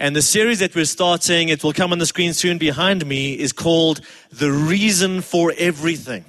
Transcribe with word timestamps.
And 0.00 0.16
the 0.16 0.22
series 0.22 0.60
that 0.60 0.74
we're 0.74 0.86
starting, 0.86 1.50
it 1.50 1.62
will 1.62 1.74
come 1.74 1.92
on 1.92 1.98
the 1.98 2.06
screen 2.06 2.32
soon 2.32 2.56
behind 2.56 3.04
me, 3.04 3.34
is 3.34 3.52
called 3.52 4.00
The 4.32 4.50
Reason 4.50 5.20
for 5.20 5.52
Everything. 5.58 6.24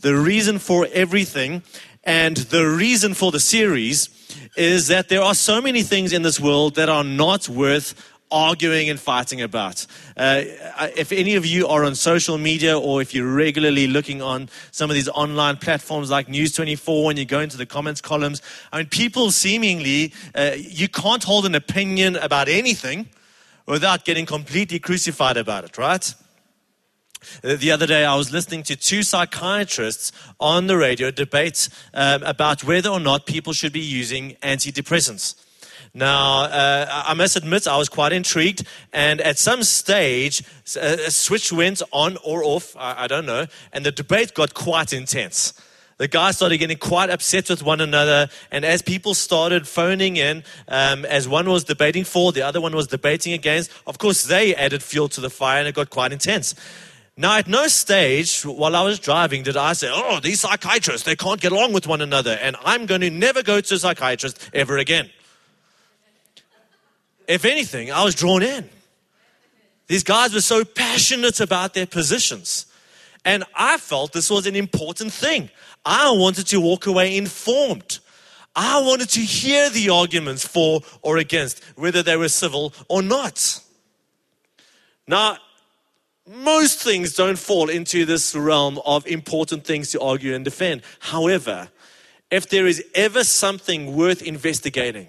The 0.00 0.16
Reason 0.16 0.58
for 0.58 0.88
Everything. 0.92 1.62
And 2.02 2.36
the 2.38 2.66
reason 2.66 3.14
for 3.14 3.30
the 3.30 3.38
series 3.38 4.08
is 4.56 4.88
that 4.88 5.10
there 5.10 5.22
are 5.22 5.36
so 5.36 5.60
many 5.60 5.84
things 5.84 6.12
in 6.12 6.22
this 6.22 6.40
world 6.40 6.74
that 6.74 6.88
are 6.88 7.04
not 7.04 7.48
worth 7.48 7.94
arguing 8.30 8.90
and 8.90 9.00
fighting 9.00 9.40
about. 9.40 9.86
Uh, 10.16 10.42
if 10.96 11.12
any 11.12 11.34
of 11.34 11.46
you 11.46 11.66
are 11.66 11.84
on 11.84 11.94
social 11.94 12.38
media 12.38 12.78
or 12.78 13.00
if 13.00 13.14
you're 13.14 13.32
regularly 13.32 13.86
looking 13.86 14.20
on 14.20 14.48
some 14.70 14.90
of 14.90 14.94
these 14.94 15.08
online 15.08 15.56
platforms 15.56 16.10
like 16.10 16.28
News 16.28 16.52
24 16.52 17.10
and 17.10 17.18
you 17.18 17.24
go 17.24 17.40
into 17.40 17.56
the 17.56 17.66
comments 17.66 18.00
columns, 18.00 18.42
I 18.72 18.78
mean, 18.78 18.86
people 18.86 19.30
seemingly, 19.30 20.12
uh, 20.34 20.52
you 20.56 20.88
can't 20.88 21.24
hold 21.24 21.46
an 21.46 21.54
opinion 21.54 22.16
about 22.16 22.48
anything 22.48 23.08
without 23.66 24.04
getting 24.04 24.26
completely 24.26 24.78
crucified 24.78 25.36
about 25.36 25.64
it, 25.64 25.78
right? 25.78 26.14
Uh, 27.42 27.56
the 27.56 27.70
other 27.70 27.86
day, 27.86 28.04
I 28.04 28.14
was 28.16 28.32
listening 28.32 28.62
to 28.64 28.76
two 28.76 29.02
psychiatrists 29.02 30.12
on 30.38 30.66
the 30.66 30.76
radio 30.76 31.10
debate 31.10 31.68
um, 31.92 32.22
about 32.22 32.64
whether 32.64 32.88
or 32.88 33.00
not 33.00 33.26
people 33.26 33.52
should 33.52 33.72
be 33.72 33.80
using 33.80 34.36
antidepressants. 34.42 35.34
Now, 35.94 36.42
uh, 36.44 37.02
I 37.06 37.14
must 37.14 37.36
admit, 37.36 37.66
I 37.66 37.76
was 37.76 37.88
quite 37.88 38.12
intrigued, 38.12 38.66
and 38.92 39.20
at 39.20 39.38
some 39.38 39.62
stage, 39.62 40.42
a 40.76 41.10
switch 41.10 41.52
went 41.52 41.82
on 41.92 42.16
or 42.24 42.44
off, 42.44 42.76
I, 42.76 43.04
I 43.04 43.06
don't 43.06 43.26
know, 43.26 43.46
and 43.72 43.84
the 43.84 43.92
debate 43.92 44.34
got 44.34 44.54
quite 44.54 44.92
intense 44.92 45.54
the 45.98 46.08
guys 46.08 46.36
started 46.36 46.58
getting 46.58 46.78
quite 46.78 47.10
upset 47.10 47.50
with 47.50 47.62
one 47.62 47.80
another. 47.80 48.28
And 48.50 48.64
as 48.64 48.82
people 48.82 49.14
started 49.14 49.66
phoning 49.66 50.16
in, 50.16 50.44
um, 50.68 51.04
as 51.04 51.28
one 51.28 51.48
was 51.50 51.64
debating 51.64 52.04
for, 52.04 52.32
the 52.32 52.42
other 52.42 52.60
one 52.60 52.74
was 52.74 52.86
debating 52.86 53.32
against, 53.32 53.70
of 53.86 53.98
course, 53.98 54.24
they 54.24 54.54
added 54.54 54.82
fuel 54.82 55.08
to 55.10 55.20
the 55.20 55.28
fire 55.28 55.58
and 55.58 55.68
it 55.68 55.74
got 55.74 55.90
quite 55.90 56.12
intense. 56.12 56.54
Now, 57.16 57.36
at 57.36 57.48
no 57.48 57.66
stage 57.66 58.42
while 58.44 58.76
I 58.76 58.82
was 58.84 59.00
driving 59.00 59.42
did 59.42 59.56
I 59.56 59.72
say, 59.72 59.88
oh, 59.90 60.20
these 60.20 60.38
psychiatrists, 60.38 61.04
they 61.04 61.16
can't 61.16 61.40
get 61.40 61.50
along 61.50 61.72
with 61.72 61.88
one 61.88 62.00
another, 62.00 62.38
and 62.40 62.54
I'm 62.64 62.86
going 62.86 63.00
to 63.00 63.10
never 63.10 63.42
go 63.42 63.60
to 63.60 63.74
a 63.74 63.78
psychiatrist 63.78 64.50
ever 64.54 64.78
again. 64.78 65.10
If 67.28 67.44
anything, 67.44 67.92
I 67.92 68.02
was 68.02 68.14
drawn 68.14 68.42
in. 68.42 68.68
These 69.86 70.02
guys 70.02 70.34
were 70.34 70.40
so 70.40 70.64
passionate 70.64 71.40
about 71.40 71.74
their 71.74 71.86
positions. 71.86 72.66
And 73.24 73.44
I 73.54 73.76
felt 73.76 74.12
this 74.12 74.30
was 74.30 74.46
an 74.46 74.56
important 74.56 75.12
thing. 75.12 75.50
I 75.84 76.10
wanted 76.12 76.46
to 76.48 76.60
walk 76.60 76.86
away 76.86 77.16
informed. 77.16 77.98
I 78.56 78.80
wanted 78.80 79.10
to 79.10 79.20
hear 79.20 79.68
the 79.70 79.90
arguments 79.90 80.46
for 80.46 80.80
or 81.02 81.18
against, 81.18 81.62
whether 81.76 82.02
they 82.02 82.16
were 82.16 82.28
civil 82.28 82.72
or 82.88 83.02
not. 83.02 83.60
Now, 85.06 85.36
most 86.26 86.82
things 86.82 87.14
don't 87.14 87.38
fall 87.38 87.68
into 87.68 88.04
this 88.04 88.34
realm 88.34 88.80
of 88.84 89.06
important 89.06 89.64
things 89.64 89.90
to 89.92 90.00
argue 90.00 90.34
and 90.34 90.44
defend. 90.44 90.82
However, 91.00 91.68
if 92.30 92.48
there 92.48 92.66
is 92.66 92.84
ever 92.94 93.24
something 93.24 93.96
worth 93.96 94.22
investigating, 94.22 95.08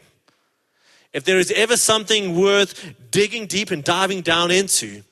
if 1.13 1.23
there 1.23 1.39
is 1.39 1.51
ever 1.51 1.77
something 1.77 2.39
worth 2.39 2.93
digging 3.11 3.47
deep 3.47 3.71
and 3.71 3.83
diving 3.83 4.21
down 4.21 4.51
into, 4.51 5.03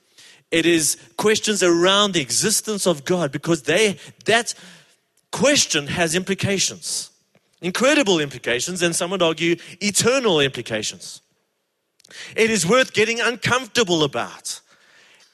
it 0.50 0.64
is 0.64 0.96
questions 1.16 1.62
around 1.62 2.12
the 2.12 2.20
existence 2.20 2.86
of 2.86 3.04
God 3.04 3.32
because 3.32 3.62
they 3.62 3.98
that 4.24 4.54
question 5.30 5.88
has 5.88 6.14
implications. 6.14 7.10
Incredible 7.60 8.20
implications, 8.20 8.82
and 8.82 8.94
some 8.94 9.10
would 9.10 9.22
argue 9.22 9.56
eternal 9.80 10.40
implications. 10.40 11.20
It 12.36 12.50
is 12.50 12.64
worth 12.64 12.92
getting 12.92 13.20
uncomfortable 13.20 14.04
about. 14.04 14.60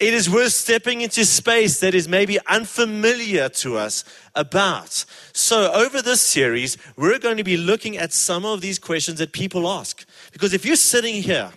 It 0.01 0.12
is 0.12 0.29
worth 0.29 0.53
stepping 0.53 1.03
into 1.03 1.25
space 1.25 1.79
that 1.81 1.95
is 1.95 2.09
maybe 2.09 2.39
unfamiliar 2.48 3.48
to 3.51 3.77
us 3.77 4.05
about. 4.35 5.05
So, 5.33 5.73
over 5.73 6.02
this 6.02 6.20
series, 6.20 6.77
we're 6.96 7.20
going 7.20 7.36
to 7.36 7.45
be 7.45 7.57
looking 7.57 7.96
at 7.96 8.13
some 8.13 8.45
of 8.45 8.61
these 8.61 8.79
questions 8.79 9.19
that 9.19 9.33
people 9.33 9.69
ask. 9.69 10.05
Because 10.34 10.52
if 10.52 10.67
you're 10.67 10.74
sitting 10.74 11.22
here, 11.22 11.52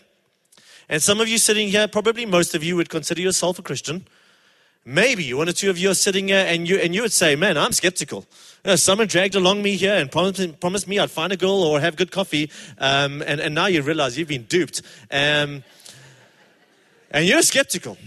and 0.87 1.01
some 1.01 1.19
of 1.19 1.27
you 1.27 1.39
sitting 1.39 1.67
here, 1.67 1.87
probably 1.87 2.27
most 2.27 2.53
of 2.53 2.63
you 2.63 2.75
would 2.75 2.89
consider 2.89 3.21
yourself 3.21 3.57
a 3.57 3.63
Christian. 3.63 4.07
Maybe 4.85 5.33
one 5.33 5.49
or 5.49 5.51
two 5.51 5.71
of 5.71 5.79
you 5.79 5.89
are 5.89 5.95
sitting 5.95 6.27
here 6.27 6.45
and 6.47 6.69
you, 6.69 6.77
and 6.77 6.93
you 6.93 7.01
would 7.01 7.11
say, 7.11 7.35
Man, 7.35 7.57
I'm 7.57 7.71
skeptical. 7.71 8.27
You 8.63 8.69
know, 8.69 8.75
someone 8.75 9.07
dragged 9.07 9.33
along 9.33 9.63
me 9.63 9.77
here 9.77 9.95
and 9.95 10.11
promised, 10.11 10.59
promised 10.59 10.87
me 10.87 10.99
I'd 10.99 11.09
find 11.09 11.33
a 11.33 11.37
girl 11.37 11.63
or 11.63 11.79
have 11.79 11.95
good 11.95 12.11
coffee. 12.11 12.51
Um, 12.77 13.23
and, 13.23 13.41
and 13.41 13.55
now 13.55 13.65
you 13.65 13.81
realize 13.81 14.15
you've 14.15 14.27
been 14.27 14.43
duped. 14.43 14.83
Um, 15.09 15.63
and 17.09 17.25
you're 17.25 17.41
skeptical. 17.41 17.97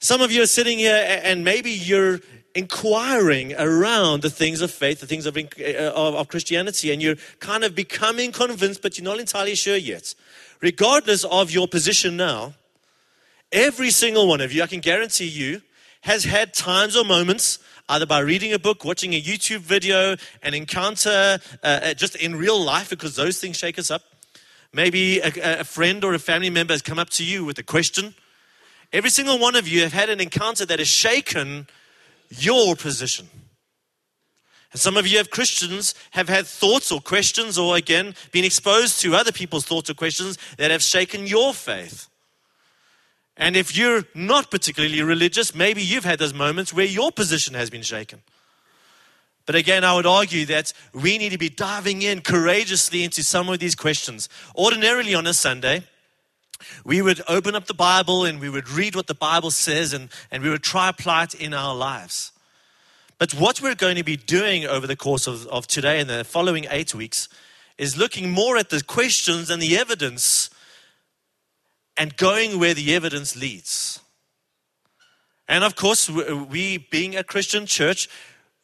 Some 0.00 0.22
of 0.22 0.32
you 0.32 0.42
are 0.42 0.46
sitting 0.46 0.78
here 0.78 1.20
and 1.22 1.44
maybe 1.44 1.70
you're 1.70 2.18
inquiring 2.54 3.54
around 3.54 4.22
the 4.22 4.30
things 4.30 4.60
of 4.60 4.70
faith, 4.70 5.00
the 5.00 5.06
things 5.06 5.26
of, 5.26 5.36
uh, 5.36 5.40
of, 5.94 6.14
of, 6.14 6.28
Christianity, 6.28 6.92
and 6.92 7.00
you're 7.00 7.16
kind 7.38 7.64
of 7.64 7.74
becoming 7.74 8.32
convinced, 8.32 8.82
but 8.82 8.98
you're 8.98 9.04
not 9.04 9.18
entirely 9.18 9.54
sure 9.54 9.76
yet. 9.76 10.14
Regardless 10.60 11.24
of 11.24 11.50
your 11.50 11.68
position 11.68 12.16
now, 12.16 12.54
every 13.52 13.90
single 13.90 14.26
one 14.26 14.40
of 14.40 14.52
you, 14.52 14.62
I 14.62 14.66
can 14.66 14.80
guarantee 14.80 15.28
you, 15.28 15.62
has 16.02 16.24
had 16.24 16.54
times 16.54 16.96
or 16.96 17.04
moments, 17.04 17.58
either 17.88 18.06
by 18.06 18.20
reading 18.20 18.52
a 18.52 18.58
book, 18.58 18.84
watching 18.84 19.14
a 19.14 19.20
YouTube 19.20 19.60
video, 19.60 20.16
an 20.42 20.54
encounter 20.54 21.38
uh, 21.62 21.66
uh 21.66 21.94
just 21.94 22.16
in 22.16 22.36
real 22.36 22.62
life, 22.62 22.90
because 22.90 23.16
those 23.16 23.38
things 23.38 23.56
shake 23.56 23.78
us 23.78 23.90
up. 23.90 24.02
Maybe 24.72 25.18
a, 25.20 25.60
a 25.60 25.64
friend 25.64 26.04
or 26.04 26.14
a 26.14 26.18
family 26.18 26.50
member 26.50 26.72
has 26.72 26.82
come 26.82 26.98
up 26.98 27.10
to 27.10 27.24
you 27.24 27.44
with 27.44 27.58
a 27.58 27.62
question 27.62 28.14
Every 28.92 29.10
single 29.10 29.38
one 29.38 29.54
of 29.54 29.68
you 29.68 29.82
have 29.82 29.92
had 29.92 30.10
an 30.10 30.20
encounter 30.20 30.66
that 30.66 30.80
has 30.80 30.88
shaken 30.88 31.68
your 32.30 32.76
position. 32.76 33.28
And 34.72 34.80
some 34.80 34.96
of 34.96 35.06
you 35.06 35.18
have 35.18 35.30
Christians 35.30 35.94
have 36.12 36.28
had 36.28 36.46
thoughts 36.46 36.92
or 36.92 37.00
questions, 37.00 37.58
or 37.58 37.76
again, 37.76 38.14
been 38.30 38.44
exposed 38.44 39.00
to 39.00 39.14
other 39.14 39.32
people's 39.32 39.66
thoughts 39.66 39.90
or 39.90 39.94
questions 39.94 40.38
that 40.58 40.70
have 40.70 40.82
shaken 40.82 41.26
your 41.26 41.52
faith. 41.52 42.08
And 43.36 43.56
if 43.56 43.76
you're 43.76 44.04
not 44.14 44.50
particularly 44.50 45.02
religious, 45.02 45.54
maybe 45.54 45.82
you've 45.82 46.04
had 46.04 46.18
those 46.18 46.34
moments 46.34 46.72
where 46.72 46.86
your 46.86 47.10
position 47.10 47.54
has 47.54 47.70
been 47.70 47.82
shaken. 47.82 48.22
But 49.46 49.54
again, 49.54 49.82
I 49.82 49.94
would 49.94 50.06
argue 50.06 50.46
that 50.46 50.72
we 50.92 51.18
need 51.18 51.30
to 51.30 51.38
be 51.38 51.48
diving 51.48 52.02
in 52.02 52.20
courageously 52.20 53.02
into 53.02 53.22
some 53.22 53.48
of 53.48 53.58
these 53.58 53.74
questions. 53.74 54.28
Ordinarily 54.54 55.14
on 55.14 55.26
a 55.26 55.34
Sunday, 55.34 55.82
we 56.84 57.02
would 57.02 57.20
open 57.28 57.54
up 57.54 57.66
the 57.66 57.74
Bible 57.74 58.24
and 58.24 58.40
we 58.40 58.48
would 58.48 58.68
read 58.68 58.94
what 58.94 59.06
the 59.06 59.14
Bible 59.14 59.50
says 59.50 59.92
and, 59.92 60.08
and 60.30 60.42
we 60.42 60.50
would 60.50 60.62
try 60.62 60.88
apply 60.88 61.24
it 61.24 61.34
in 61.34 61.54
our 61.54 61.74
lives. 61.74 62.32
But 63.18 63.32
what 63.32 63.60
we're 63.60 63.74
going 63.74 63.96
to 63.96 64.04
be 64.04 64.16
doing 64.16 64.64
over 64.64 64.86
the 64.86 64.96
course 64.96 65.26
of, 65.26 65.46
of 65.48 65.66
today 65.66 66.00
and 66.00 66.08
the 66.08 66.24
following 66.24 66.66
eight 66.70 66.94
weeks 66.94 67.28
is 67.76 67.96
looking 67.96 68.30
more 68.30 68.56
at 68.56 68.70
the 68.70 68.82
questions 68.82 69.50
and 69.50 69.60
the 69.60 69.76
evidence 69.76 70.50
and 71.96 72.16
going 72.16 72.58
where 72.58 72.74
the 72.74 72.94
evidence 72.94 73.36
leads. 73.36 74.00
And 75.48 75.64
of 75.64 75.76
course, 75.76 76.08
we 76.08 76.78
being 76.78 77.16
a 77.16 77.24
Christian 77.24 77.66
church, 77.66 78.08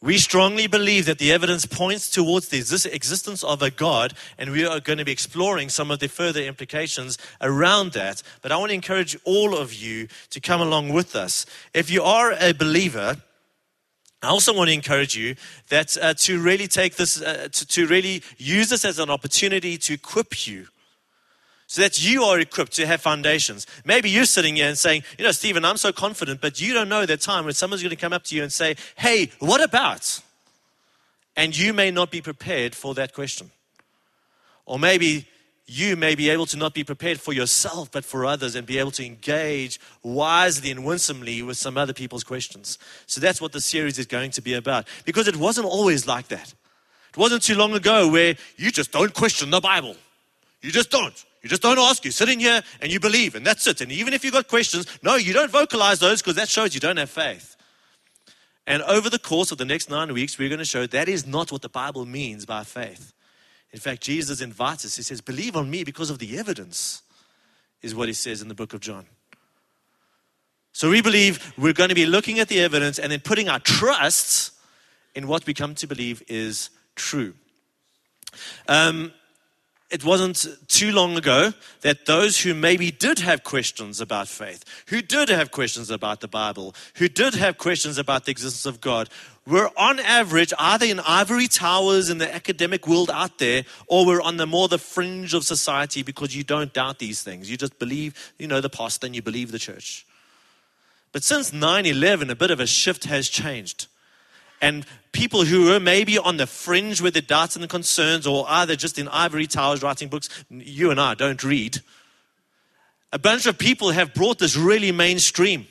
we 0.01 0.19
strongly 0.19 0.67
believe 0.67 1.07
that 1.07 1.17
the 1.17 1.31
evidence 1.31 1.65
points 1.65 2.09
towards 2.09 2.49
the 2.49 2.59
existence 2.93 3.43
of 3.43 3.63
a 3.63 3.71
God, 3.71 4.13
and 4.37 4.51
we 4.51 4.63
are 4.63 4.79
going 4.79 4.99
to 4.99 5.05
be 5.05 5.11
exploring 5.11 5.69
some 5.69 5.89
of 5.89 5.99
the 5.99 6.07
further 6.07 6.41
implications 6.41 7.17
around 7.41 7.93
that. 7.93 8.21
But 8.43 8.51
I 8.51 8.57
want 8.57 8.69
to 8.69 8.75
encourage 8.75 9.17
all 9.23 9.57
of 9.57 9.73
you 9.73 10.07
to 10.29 10.39
come 10.39 10.61
along 10.61 10.89
with 10.89 11.15
us. 11.15 11.47
If 11.73 11.89
you 11.89 12.03
are 12.03 12.33
a 12.39 12.53
believer, 12.53 13.17
I 14.21 14.27
also 14.27 14.53
want 14.53 14.67
to 14.69 14.73
encourage 14.73 15.15
you 15.17 15.35
that 15.69 15.97
uh, 15.97 16.13
to 16.19 16.39
really 16.39 16.67
take 16.67 16.95
this, 16.95 17.19
uh, 17.19 17.49
to, 17.51 17.67
to 17.67 17.87
really 17.87 18.21
use 18.37 18.69
this 18.69 18.85
as 18.85 18.99
an 18.99 19.09
opportunity 19.09 19.77
to 19.79 19.93
equip 19.93 20.47
you 20.47 20.67
so 21.67 21.81
that 21.81 22.03
you 22.03 22.23
are 22.23 22.39
equipped 22.39 22.71
to 22.73 22.87
have 22.87 23.01
foundations. 23.01 23.67
Maybe 23.85 24.09
you're 24.09 24.25
sitting 24.25 24.55
here 24.55 24.67
and 24.67 24.77
saying, 24.77 25.03
you 25.19 25.25
know, 25.25 25.31
Stephen, 25.31 25.65
I'm 25.65 25.77
so 25.77 25.91
confident, 25.91 26.39
but 26.39 26.59
you 26.61 26.73
don't 26.73 26.89
know 26.89 27.05
that 27.05 27.21
time 27.21 27.43
when 27.43 27.53
someone's 27.53 27.83
going 27.83 27.89
to 27.89 27.97
come 27.97 28.13
up 28.13 28.23
to 28.25 28.35
you 28.35 28.41
and 28.41 28.51
say, 28.51 28.75
hey, 28.95 29.31
what 29.39 29.61
about? 29.61 30.21
And 31.35 31.55
you 31.55 31.73
may 31.73 31.91
not 31.91 32.09
be 32.09 32.21
prepared 32.21 32.73
for 32.73 32.93
that 32.95 33.13
question. 33.13 33.51
Or 34.65 34.79
maybe 34.79 35.27
you 35.67 35.97
may 35.97 36.15
be 36.15 36.29
able 36.29 36.45
to 36.45 36.57
not 36.57 36.73
be 36.73 36.85
prepared 36.85 37.19
for 37.19 37.33
yourself, 37.33 37.91
but 37.91 38.05
for 38.05 38.25
others, 38.25 38.55
and 38.55 38.65
be 38.65 38.79
able 38.79 38.91
to 38.91 39.05
engage 39.05 39.79
wisely 40.01 40.71
and 40.71 40.85
winsomely 40.85 41.41
with 41.41 41.57
some 41.57 41.77
other 41.77 41.93
people's 41.93 42.23
questions. 42.23 42.79
So 43.05 43.19
that's 43.19 43.41
what 43.41 43.51
the 43.51 43.59
series 43.59 43.99
is 43.99 44.05
going 44.05 44.31
to 44.31 44.41
be 44.41 44.53
about. 44.53 44.87
Because 45.03 45.27
it 45.27 45.35
wasn't 45.35 45.67
always 45.67 46.07
like 46.07 46.29
that. 46.29 46.53
It 47.09 47.17
wasn't 47.17 47.43
too 47.43 47.55
long 47.55 47.73
ago 47.73 48.09
where 48.09 48.35
you 48.55 48.71
just 48.71 48.93
don't 48.93 49.13
question 49.13 49.49
the 49.49 49.59
Bible. 49.59 49.97
You 50.61 50.71
just 50.71 50.89
don't. 50.89 51.25
You 51.41 51.49
just 51.49 51.61
don't 51.61 51.79
ask. 51.79 52.03
You 52.03 52.11
sit 52.11 52.29
in 52.29 52.39
here 52.39 52.61
and 52.81 52.91
you 52.91 52.99
believe, 52.99 53.35
and 53.35 53.45
that's 53.45 53.67
it. 53.67 53.81
And 53.81 53.91
even 53.91 54.13
if 54.13 54.23
you've 54.23 54.33
got 54.33 54.47
questions, 54.47 54.85
no, 55.03 55.15
you 55.15 55.33
don't 55.33 55.51
vocalize 55.51 55.99
those 55.99 56.21
because 56.21 56.35
that 56.35 56.49
shows 56.49 56.73
you 56.73 56.79
don't 56.79 56.97
have 56.97 57.09
faith. 57.09 57.55
And 58.65 58.83
over 58.83 59.09
the 59.09 59.19
course 59.19 59.51
of 59.51 59.57
the 59.57 59.65
next 59.65 59.89
nine 59.89 60.13
weeks, 60.13 60.37
we're 60.37 60.49
going 60.49 60.59
to 60.59 60.65
show 60.65 60.85
that 60.87 61.07
is 61.07 61.25
not 61.25 61.51
what 61.51 61.61
the 61.61 61.69
Bible 61.69 62.05
means 62.05 62.45
by 62.45 62.63
faith. 62.63 63.13
In 63.71 63.79
fact, 63.79 64.01
Jesus 64.01 64.41
invites 64.41 64.85
us. 64.85 64.97
He 64.97 65.03
says, 65.03 65.21
Believe 65.21 65.55
on 65.55 65.69
me 65.69 65.83
because 65.83 66.09
of 66.09 66.19
the 66.19 66.37
evidence. 66.37 67.01
is 67.81 67.95
what 67.95 68.07
he 68.07 68.13
says 68.13 68.41
in 68.41 68.47
the 68.47 68.55
book 68.55 68.73
of 68.73 68.81
John. 68.81 69.05
So 70.73 70.89
we 70.89 71.01
believe 71.01 71.53
we're 71.57 71.73
going 71.73 71.89
to 71.89 71.95
be 71.95 72.05
looking 72.05 72.39
at 72.39 72.49
the 72.49 72.59
evidence 72.59 72.99
and 72.99 73.11
then 73.11 73.19
putting 73.19 73.49
our 73.49 73.59
trust 73.59 74.51
in 75.15 75.27
what 75.27 75.45
we 75.47 75.53
come 75.53 75.73
to 75.75 75.87
believe 75.87 76.21
is 76.27 76.69
true. 76.95 77.33
Um, 78.67 79.11
it 79.89 80.03
wasn't 80.03 80.45
too 80.67 80.91
long 80.91 81.15
ago 81.15 81.53
that 81.81 82.05
those 82.05 82.41
who 82.41 82.53
maybe 82.53 82.91
did 82.91 83.19
have 83.19 83.43
questions 83.43 84.01
about 84.01 84.27
faith, 84.27 84.65
who 84.87 85.01
did 85.01 85.29
have 85.29 85.51
questions 85.51 85.89
about 85.89 86.19
the 86.19 86.27
Bible, 86.27 86.75
who 86.95 87.07
did 87.07 87.35
have 87.35 87.57
questions 87.57 87.97
about 87.97 88.25
the 88.25 88.31
existence 88.31 88.65
of 88.65 88.81
God, 88.81 89.09
were 89.45 89.71
on 89.77 89.99
average 89.99 90.53
either 90.59 90.85
in 90.85 90.99
ivory 90.99 91.47
towers 91.47 92.09
in 92.09 92.17
the 92.17 92.33
academic 92.33 92.85
world 92.85 93.09
out 93.09 93.39
there, 93.39 93.63
or 93.87 94.05
were 94.05 94.21
on 94.21 94.35
the 94.35 94.45
more 94.45 94.67
the 94.67 94.77
fringe 94.77 95.33
of 95.33 95.45
society 95.45 96.03
because 96.03 96.35
you 96.35 96.43
don't 96.43 96.73
doubt 96.73 96.99
these 96.99 97.21
things. 97.21 97.49
You 97.49 97.55
just 97.55 97.79
believe, 97.79 98.33
you 98.37 98.47
know, 98.47 98.59
the 98.59 98.69
pastor 98.69 99.05
and 99.05 99.15
you 99.15 99.21
believe 99.21 99.53
the 99.53 99.59
church. 99.59 100.05
But 101.13 101.23
since 101.23 101.53
9 101.53 101.85
11, 101.85 102.29
a 102.29 102.35
bit 102.35 102.51
of 102.51 102.59
a 102.59 102.67
shift 102.67 103.05
has 103.05 103.29
changed. 103.29 103.87
And 104.61 104.85
people 105.11 105.45
who 105.45 105.65
were 105.65 105.79
maybe 105.79 106.17
on 106.17 106.37
the 106.37 106.47
fringe 106.47 107.01
with 107.01 107.13
the 107.13 107.21
doubts 107.21 107.55
and 107.55 107.63
the 107.63 107.67
concerns, 107.67 108.27
or 108.27 108.45
either 108.47 108.75
just 108.75 108.97
in 108.97 109.07
ivory 109.07 109.47
towers 109.47 109.81
writing 109.81 110.09
books, 110.09 110.29
you 110.49 110.91
and 110.91 110.99
I 110.99 111.13
don't 111.13 111.43
read. 111.43 111.79
A 113.13 113.19
bunch 113.19 113.45
of 113.45 113.57
people 113.57 113.91
have 113.91 114.13
brought 114.13 114.39
this 114.39 114.55
really 114.55 114.91
mainstream. 114.91 115.67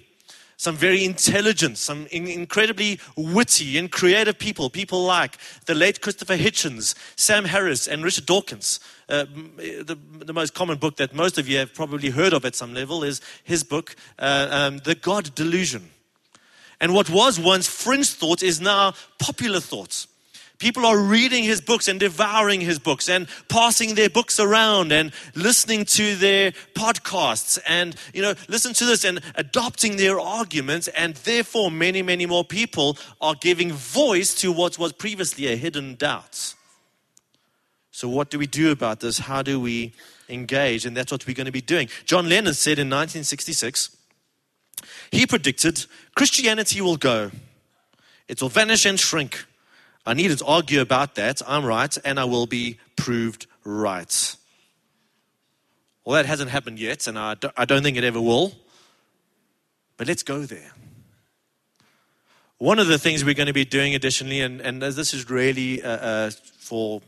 Some 0.59 0.75
very 0.75 1.05
intelligent, 1.05 1.77
some 1.77 2.07
incredibly 2.07 2.99
witty 3.15 3.77
and 3.77 3.93
creative 3.93 4.39
people. 4.39 4.71
People 4.71 5.05
like 5.05 5.37
the 5.67 5.75
late 5.75 6.01
Christopher 6.01 6.39
Hitchens, 6.39 6.95
Sam 7.15 7.45
Harris, 7.45 7.87
and 7.87 8.03
Richard 8.03 8.25
Dawkins. 8.25 8.81
Uh, 9.07 9.27
the, 9.27 9.99
the, 10.19 10.33
most 10.33 10.55
common 10.55 10.79
book 10.79 10.97
that 10.97 11.15
most 11.15 11.37
of 11.37 11.47
you 11.47 11.59
have 11.59 11.75
probably 11.75 12.09
heard 12.09 12.33
of 12.33 12.47
at 12.47 12.55
some 12.55 12.73
level 12.73 13.05
is 13.05 13.21
his 13.45 13.65
book, 13.65 13.95
uh, 14.19 14.49
um, 14.51 14.79
The 14.79 14.95
God 14.95 15.35
Delusion. 15.35 15.91
And 16.81 16.95
what 16.95 17.09
was 17.11 17.41
once 17.41 17.67
fringe 17.67 18.09
thought 18.09 18.43
is 18.43 18.61
now 18.61 18.95
popular 19.19 19.61
thought. 19.61 20.07
People 20.59 20.87
are 20.87 20.99
reading 20.99 21.45
his 21.45 21.61
books 21.61 21.87
and 21.87 22.01
devouring 22.01 22.63
his 22.63 22.79
books 22.79 23.11
and 23.11 23.29
passing 23.49 23.95
their 23.95 24.09
books 24.09 24.41
around 24.41 24.91
and 24.91 25.13
listening 25.35 25.85
to 25.85 26.17
their 26.17 26.53
podcasts 26.75 27.59
and, 27.67 27.95
you 28.15 28.23
know, 28.23 28.35
listen 28.49 28.73
to 28.75 28.87
this 28.87 29.05
and 29.05 29.21
adopting 29.35 29.97
their 29.97 30.19
arguments. 30.19 30.89
And 30.89 31.15
therefore, 31.17 31.71
many, 31.71 32.01
many 32.01 32.25
more 32.25 32.45
people 32.45 32.97
are 33.21 33.35
giving 33.35 33.71
voice 33.71 34.35
to 34.37 34.51
what 34.51 34.79
was 34.79 34.95
previously 34.95 35.47
a 35.49 35.57
hidden 35.57 35.95
doubt. 35.95 36.55
So, 37.91 38.09
what 38.09 38.31
do 38.31 38.39
we 38.39 38.47
do 38.47 38.73
about 38.73 39.01
this? 39.01 39.19
How 39.19 39.43
do 39.43 39.61
we 39.61 39.93
engage? 40.29 40.87
And 40.87 40.97
that's 40.97 41.13
what 41.13 41.27
we're 41.27 41.35
going 41.35 41.47
to 41.47 41.53
be 41.53 41.61
doing. 41.61 41.89
John 42.07 42.31
Lennon 42.31 42.55
said 42.55 42.79
in 42.79 42.89
1966 42.89 43.95
he 45.11 45.27
predicted 45.27 45.87
Christianity 46.15 46.81
will 46.81 46.97
go, 46.97 47.31
it 48.29 48.41
will 48.41 48.49
vanish 48.49 48.85
and 48.85 48.99
shrink. 48.99 49.45
I 50.05 50.15
needn't 50.15 50.43
argue 50.47 50.81
about 50.81 51.17
that. 51.17 51.43
I'm 51.47 51.65
right, 51.65 51.97
and 52.05 52.21
I 52.21 52.25
will 52.25 52.47
be 52.47 52.79
proved 52.95 53.47
right. 53.65 54.37
Well, 56.05 56.15
that 56.15 56.27
hasn't 56.27 56.51
happened 56.51 56.79
yet, 56.79 57.09
and 57.09 57.19
I 57.19 57.35
don't, 57.35 57.83
think 57.83 57.97
it 57.97 58.05
ever 58.05 58.21
will. 58.21 58.53
But 59.97 60.07
let's 60.07 60.23
go 60.23 60.43
there. 60.43 60.71
One 62.59 62.79
of 62.79 62.87
the 62.87 62.99
things 62.99 63.25
we're 63.25 63.35
going 63.35 63.49
to 63.49 63.53
be 63.53 63.65
doing 63.65 63.95
additionally, 63.95 64.41
and, 64.41 64.61
and 64.61 64.81
this 64.81 65.13
is 65.13 65.29
really 65.29 65.83
uh, 65.83 65.89
uh, 65.89 66.31
for 66.59 67.03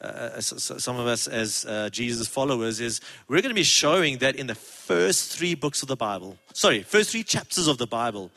uh, 0.00 0.40
some 0.40 0.98
of 0.98 1.06
us 1.06 1.26
as 1.26 1.66
uh, 1.66 1.90
Jesus 1.90 2.26
followers 2.26 2.80
is 2.80 3.00
we're 3.28 3.42
going 3.42 3.50
to 3.50 3.54
be 3.54 3.62
showing 3.62 4.18
that 4.18 4.36
in 4.36 4.46
the 4.46 4.54
first 4.54 5.36
three 5.36 5.54
books 5.54 5.82
of 5.82 5.88
the 5.88 5.96
Bible, 5.96 6.38
sorry, 6.54 6.82
first 6.82 7.10
three 7.10 7.22
chapters 7.22 7.68
of 7.68 7.78
the 7.78 7.86
Bible, 7.86 8.30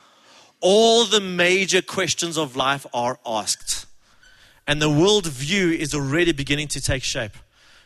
all 0.60 1.06
the 1.06 1.22
major 1.22 1.82
questions 1.82 2.38
of 2.38 2.56
life 2.56 2.86
are 2.94 3.20
asked. 3.26 3.86
And 4.68 4.82
the 4.82 4.90
worldview 4.90 5.78
is 5.78 5.94
already 5.94 6.32
beginning 6.32 6.70
to 6.70 6.82
take 6.82 7.04
shape. 7.04 7.34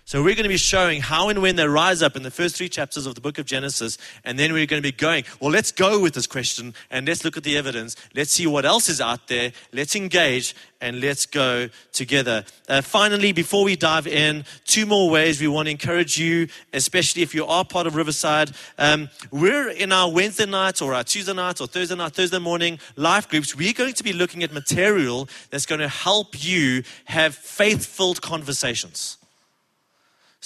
So 0.07 0.23
we're 0.23 0.35
going 0.35 0.43
to 0.43 0.47
be 0.47 0.55
showing 0.55 1.01
how 1.01 1.27
and 1.27 1.41
when 1.41 1.57
they 1.57 1.67
rise 1.67 2.01
up 2.01 2.15
in 2.15 2.23
the 2.23 2.31
first 2.31 2.55
three 2.55 2.69
chapters 2.69 3.05
of 3.05 3.15
the 3.15 3.19
book 3.19 3.39
of 3.39 3.45
Genesis. 3.45 3.97
And 4.23 4.39
then 4.39 4.53
we're 4.53 4.65
going 4.65 4.81
to 4.81 4.91
be 4.91 4.95
going, 4.95 5.25
well, 5.41 5.51
let's 5.51 5.73
go 5.73 5.99
with 5.99 6.13
this 6.13 6.27
question 6.27 6.73
and 6.89 7.05
let's 7.05 7.25
look 7.25 7.35
at 7.35 7.43
the 7.43 7.57
evidence. 7.57 7.97
Let's 8.15 8.31
see 8.31 8.47
what 8.47 8.63
else 8.63 8.87
is 8.87 9.01
out 9.01 9.27
there. 9.27 9.51
Let's 9.73 9.97
engage 9.97 10.55
and 10.79 11.01
let's 11.01 11.25
go 11.25 11.67
together. 11.91 12.45
Uh, 12.69 12.81
finally, 12.81 13.33
before 13.33 13.65
we 13.65 13.75
dive 13.75 14.07
in, 14.07 14.45
two 14.63 14.85
more 14.85 15.09
ways 15.09 15.41
we 15.41 15.49
want 15.49 15.65
to 15.65 15.71
encourage 15.71 16.17
you, 16.17 16.47
especially 16.71 17.21
if 17.21 17.35
you 17.35 17.45
are 17.45 17.65
part 17.65 17.85
of 17.85 17.97
Riverside. 17.97 18.51
Um, 18.77 19.09
we're 19.29 19.71
in 19.71 19.91
our 19.91 20.09
Wednesday 20.09 20.45
night 20.45 20.81
or 20.81 20.93
our 20.93 21.03
Tuesday 21.03 21.33
night 21.33 21.59
or 21.59 21.67
Thursday 21.67 21.97
night, 21.97 22.13
Thursday 22.13 22.39
morning 22.39 22.79
life 22.95 23.27
groups. 23.27 23.57
We're 23.57 23.73
going 23.73 23.93
to 23.95 24.03
be 24.05 24.13
looking 24.13 24.41
at 24.41 24.53
material 24.53 25.27
that's 25.49 25.65
going 25.65 25.81
to 25.81 25.89
help 25.89 26.41
you 26.45 26.83
have 27.03 27.35
faith 27.35 27.85
filled 27.85 28.21
conversations. 28.21 29.16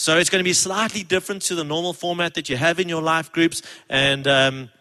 So 0.02 0.18
it's 0.18 0.32
going 0.32 0.40
to 0.40 0.44
be 0.44 0.54
slightly 0.54 1.04
different 1.04 1.44
to 1.44 1.54
the 1.54 1.64
normal 1.64 1.94
format 1.94 2.34
that 2.34 2.50
you 2.50 2.58
have 2.58 2.80
in 2.80 2.90
your 2.90 3.04
life 3.04 3.32
groups. 3.32 3.62
And 3.88 4.28
um, 4.28 4.72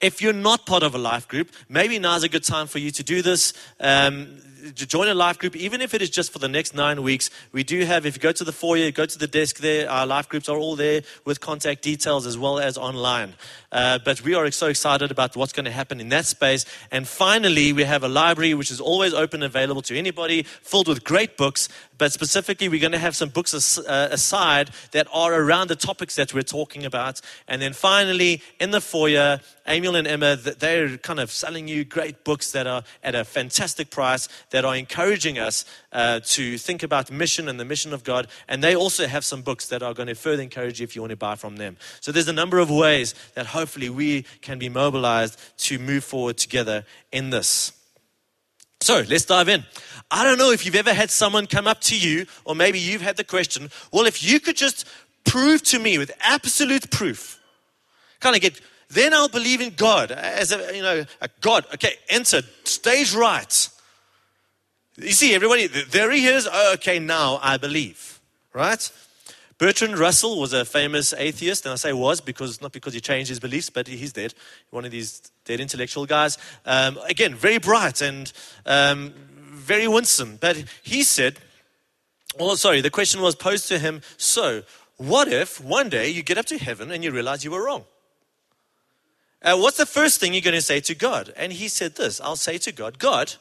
if 0.00 0.22
you're 0.22 0.32
not 0.32 0.64
part 0.64 0.82
of 0.82 0.94
a 0.94 0.98
life 0.98 1.28
group, 1.28 1.50
maybe 1.68 1.98
now's 1.98 2.22
a 2.22 2.30
good 2.30 2.42
time 2.42 2.66
for 2.66 2.78
you 2.78 2.90
to 2.92 3.02
do 3.02 3.20
this. 3.20 3.52
Um, 3.78 4.38
join 4.70 5.08
a 5.08 5.14
life 5.14 5.38
group, 5.38 5.56
even 5.56 5.80
if 5.80 5.94
it 5.94 6.02
is 6.02 6.10
just 6.10 6.32
for 6.32 6.38
the 6.38 6.48
next 6.48 6.74
nine 6.74 7.02
weeks. 7.02 7.30
We 7.52 7.64
do 7.64 7.84
have, 7.84 8.06
if 8.06 8.16
you 8.16 8.20
go 8.20 8.32
to 8.32 8.44
the 8.44 8.52
foyer, 8.52 8.90
go 8.90 9.06
to 9.06 9.18
the 9.18 9.26
desk 9.26 9.58
there, 9.58 9.90
our 9.90 10.06
life 10.06 10.28
groups 10.28 10.48
are 10.48 10.56
all 10.56 10.76
there 10.76 11.02
with 11.24 11.40
contact 11.40 11.82
details 11.82 12.26
as 12.26 12.38
well 12.38 12.58
as 12.58 12.78
online. 12.78 13.34
Uh, 13.70 13.98
but 14.04 14.22
we 14.22 14.34
are 14.34 14.50
so 14.50 14.66
excited 14.66 15.10
about 15.10 15.34
what's 15.34 15.52
going 15.52 15.64
to 15.64 15.70
happen 15.70 16.00
in 16.00 16.10
that 16.10 16.26
space. 16.26 16.64
And 16.90 17.08
finally, 17.08 17.72
we 17.72 17.84
have 17.84 18.04
a 18.04 18.08
library 18.08 18.54
which 18.54 18.70
is 18.70 18.80
always 18.80 19.14
open, 19.14 19.42
and 19.42 19.44
available 19.44 19.82
to 19.82 19.96
anybody, 19.96 20.42
filled 20.42 20.88
with 20.88 21.04
great 21.04 21.36
books. 21.36 21.68
But 21.98 22.12
specifically, 22.12 22.68
we're 22.68 22.80
going 22.80 22.92
to 22.92 22.98
have 22.98 23.16
some 23.16 23.30
books 23.30 23.54
as, 23.54 23.78
uh, 23.78 24.08
aside 24.10 24.70
that 24.92 25.06
are 25.12 25.34
around 25.34 25.68
the 25.68 25.76
topics 25.76 26.16
that 26.16 26.34
we're 26.34 26.42
talking 26.42 26.84
about. 26.84 27.20
And 27.48 27.62
then 27.62 27.72
finally, 27.72 28.42
in 28.60 28.72
the 28.72 28.80
foyer, 28.80 29.40
Emil 29.66 29.96
and 29.96 30.06
Emma, 30.06 30.36
they're 30.36 30.98
kind 30.98 31.20
of 31.20 31.30
selling 31.30 31.68
you 31.68 31.84
great 31.84 32.24
books 32.24 32.52
that 32.52 32.66
are 32.66 32.82
at 33.02 33.14
a 33.14 33.24
fantastic 33.24 33.90
price 33.90 34.28
that 34.52 34.64
are 34.64 34.76
encouraging 34.76 35.38
us 35.38 35.64
uh, 35.92 36.20
to 36.24 36.56
think 36.56 36.82
about 36.82 37.10
mission 37.10 37.48
and 37.48 37.58
the 37.58 37.64
mission 37.64 37.92
of 37.92 38.04
God. 38.04 38.28
And 38.46 38.62
they 38.62 38.76
also 38.76 39.06
have 39.06 39.24
some 39.24 39.42
books 39.42 39.66
that 39.68 39.82
are 39.82 39.92
going 39.92 40.08
to 40.08 40.14
further 40.14 40.42
encourage 40.42 40.80
you 40.80 40.84
if 40.84 40.94
you 40.94 41.02
want 41.02 41.10
to 41.10 41.16
buy 41.16 41.34
from 41.34 41.56
them. 41.56 41.76
So 42.00 42.12
there's 42.12 42.28
a 42.28 42.32
number 42.32 42.58
of 42.58 42.70
ways 42.70 43.14
that 43.34 43.46
hopefully 43.46 43.90
we 43.90 44.22
can 44.40 44.58
be 44.58 44.68
mobilized 44.68 45.38
to 45.64 45.78
move 45.78 46.04
forward 46.04 46.38
together 46.38 46.84
in 47.10 47.30
this. 47.30 47.72
So 48.80 49.04
let's 49.08 49.24
dive 49.24 49.48
in. 49.48 49.64
I 50.10 50.24
don't 50.24 50.38
know 50.38 50.50
if 50.50 50.66
you've 50.66 50.74
ever 50.74 50.92
had 50.92 51.10
someone 51.10 51.46
come 51.46 51.66
up 51.66 51.80
to 51.82 51.98
you, 51.98 52.26
or 52.44 52.54
maybe 52.54 52.78
you've 52.78 53.02
had 53.02 53.16
the 53.16 53.24
question, 53.24 53.70
well, 53.92 54.06
if 54.06 54.22
you 54.22 54.40
could 54.40 54.56
just 54.56 54.86
prove 55.24 55.62
to 55.62 55.78
me 55.78 55.98
with 55.98 56.10
absolute 56.20 56.90
proof, 56.90 57.40
kind 58.20 58.36
of 58.36 58.42
get, 58.42 58.60
then 58.90 59.14
I'll 59.14 59.28
believe 59.28 59.60
in 59.60 59.74
God 59.74 60.10
as 60.10 60.52
a, 60.52 60.76
you 60.76 60.82
know, 60.82 61.04
a 61.20 61.28
God. 61.40 61.64
Okay, 61.74 61.94
enter, 62.08 62.42
stage 62.64 63.14
right. 63.14 63.68
You 64.96 65.12
see, 65.12 65.34
everybody, 65.34 65.66
there 65.66 66.10
he 66.10 66.26
is. 66.26 66.48
Oh, 66.50 66.74
okay, 66.74 66.98
now 66.98 67.38
I 67.42 67.56
believe, 67.56 68.20
right? 68.52 68.90
Bertrand 69.56 69.98
Russell 69.98 70.38
was 70.38 70.52
a 70.52 70.64
famous 70.64 71.14
atheist, 71.14 71.64
and 71.64 71.72
I 71.72 71.76
say 71.76 71.92
was 71.92 72.20
because 72.20 72.60
not 72.60 72.72
because 72.72 72.92
he 72.94 73.00
changed 73.00 73.28
his 73.28 73.40
beliefs, 73.40 73.70
but 73.70 73.86
he's 73.86 74.12
dead. 74.12 74.34
One 74.70 74.84
of 74.84 74.90
these 74.90 75.20
dead 75.44 75.60
intellectual 75.60 76.04
guys. 76.04 76.36
Um, 76.66 76.98
again, 77.08 77.34
very 77.34 77.58
bright 77.58 78.02
and 78.02 78.30
um, 78.66 79.14
very 79.52 79.88
winsome. 79.88 80.36
But 80.40 80.64
he 80.82 81.02
said, 81.04 81.38
well, 82.38 82.56
sorry, 82.56 82.80
the 82.80 82.90
question 82.90 83.20
was 83.20 83.34
posed 83.34 83.68
to 83.68 83.78
him 83.78 84.02
so, 84.16 84.62
what 84.96 85.28
if 85.28 85.60
one 85.60 85.88
day 85.88 86.08
you 86.08 86.22
get 86.22 86.38
up 86.38 86.46
to 86.46 86.58
heaven 86.58 86.90
and 86.90 87.02
you 87.02 87.10
realize 87.10 87.44
you 87.44 87.50
were 87.50 87.64
wrong? 87.64 87.84
Uh, 89.42 89.56
what's 89.56 89.76
the 89.76 89.86
first 89.86 90.20
thing 90.20 90.32
you're 90.34 90.42
going 90.42 90.54
to 90.54 90.60
say 90.60 90.80
to 90.80 90.94
God? 90.94 91.32
And 91.36 91.52
he 91.52 91.68
said 91.68 91.96
this 91.96 92.20
I'll 92.20 92.36
say 92.36 92.58
to 92.58 92.72
God, 92.72 92.98
God, 92.98 93.34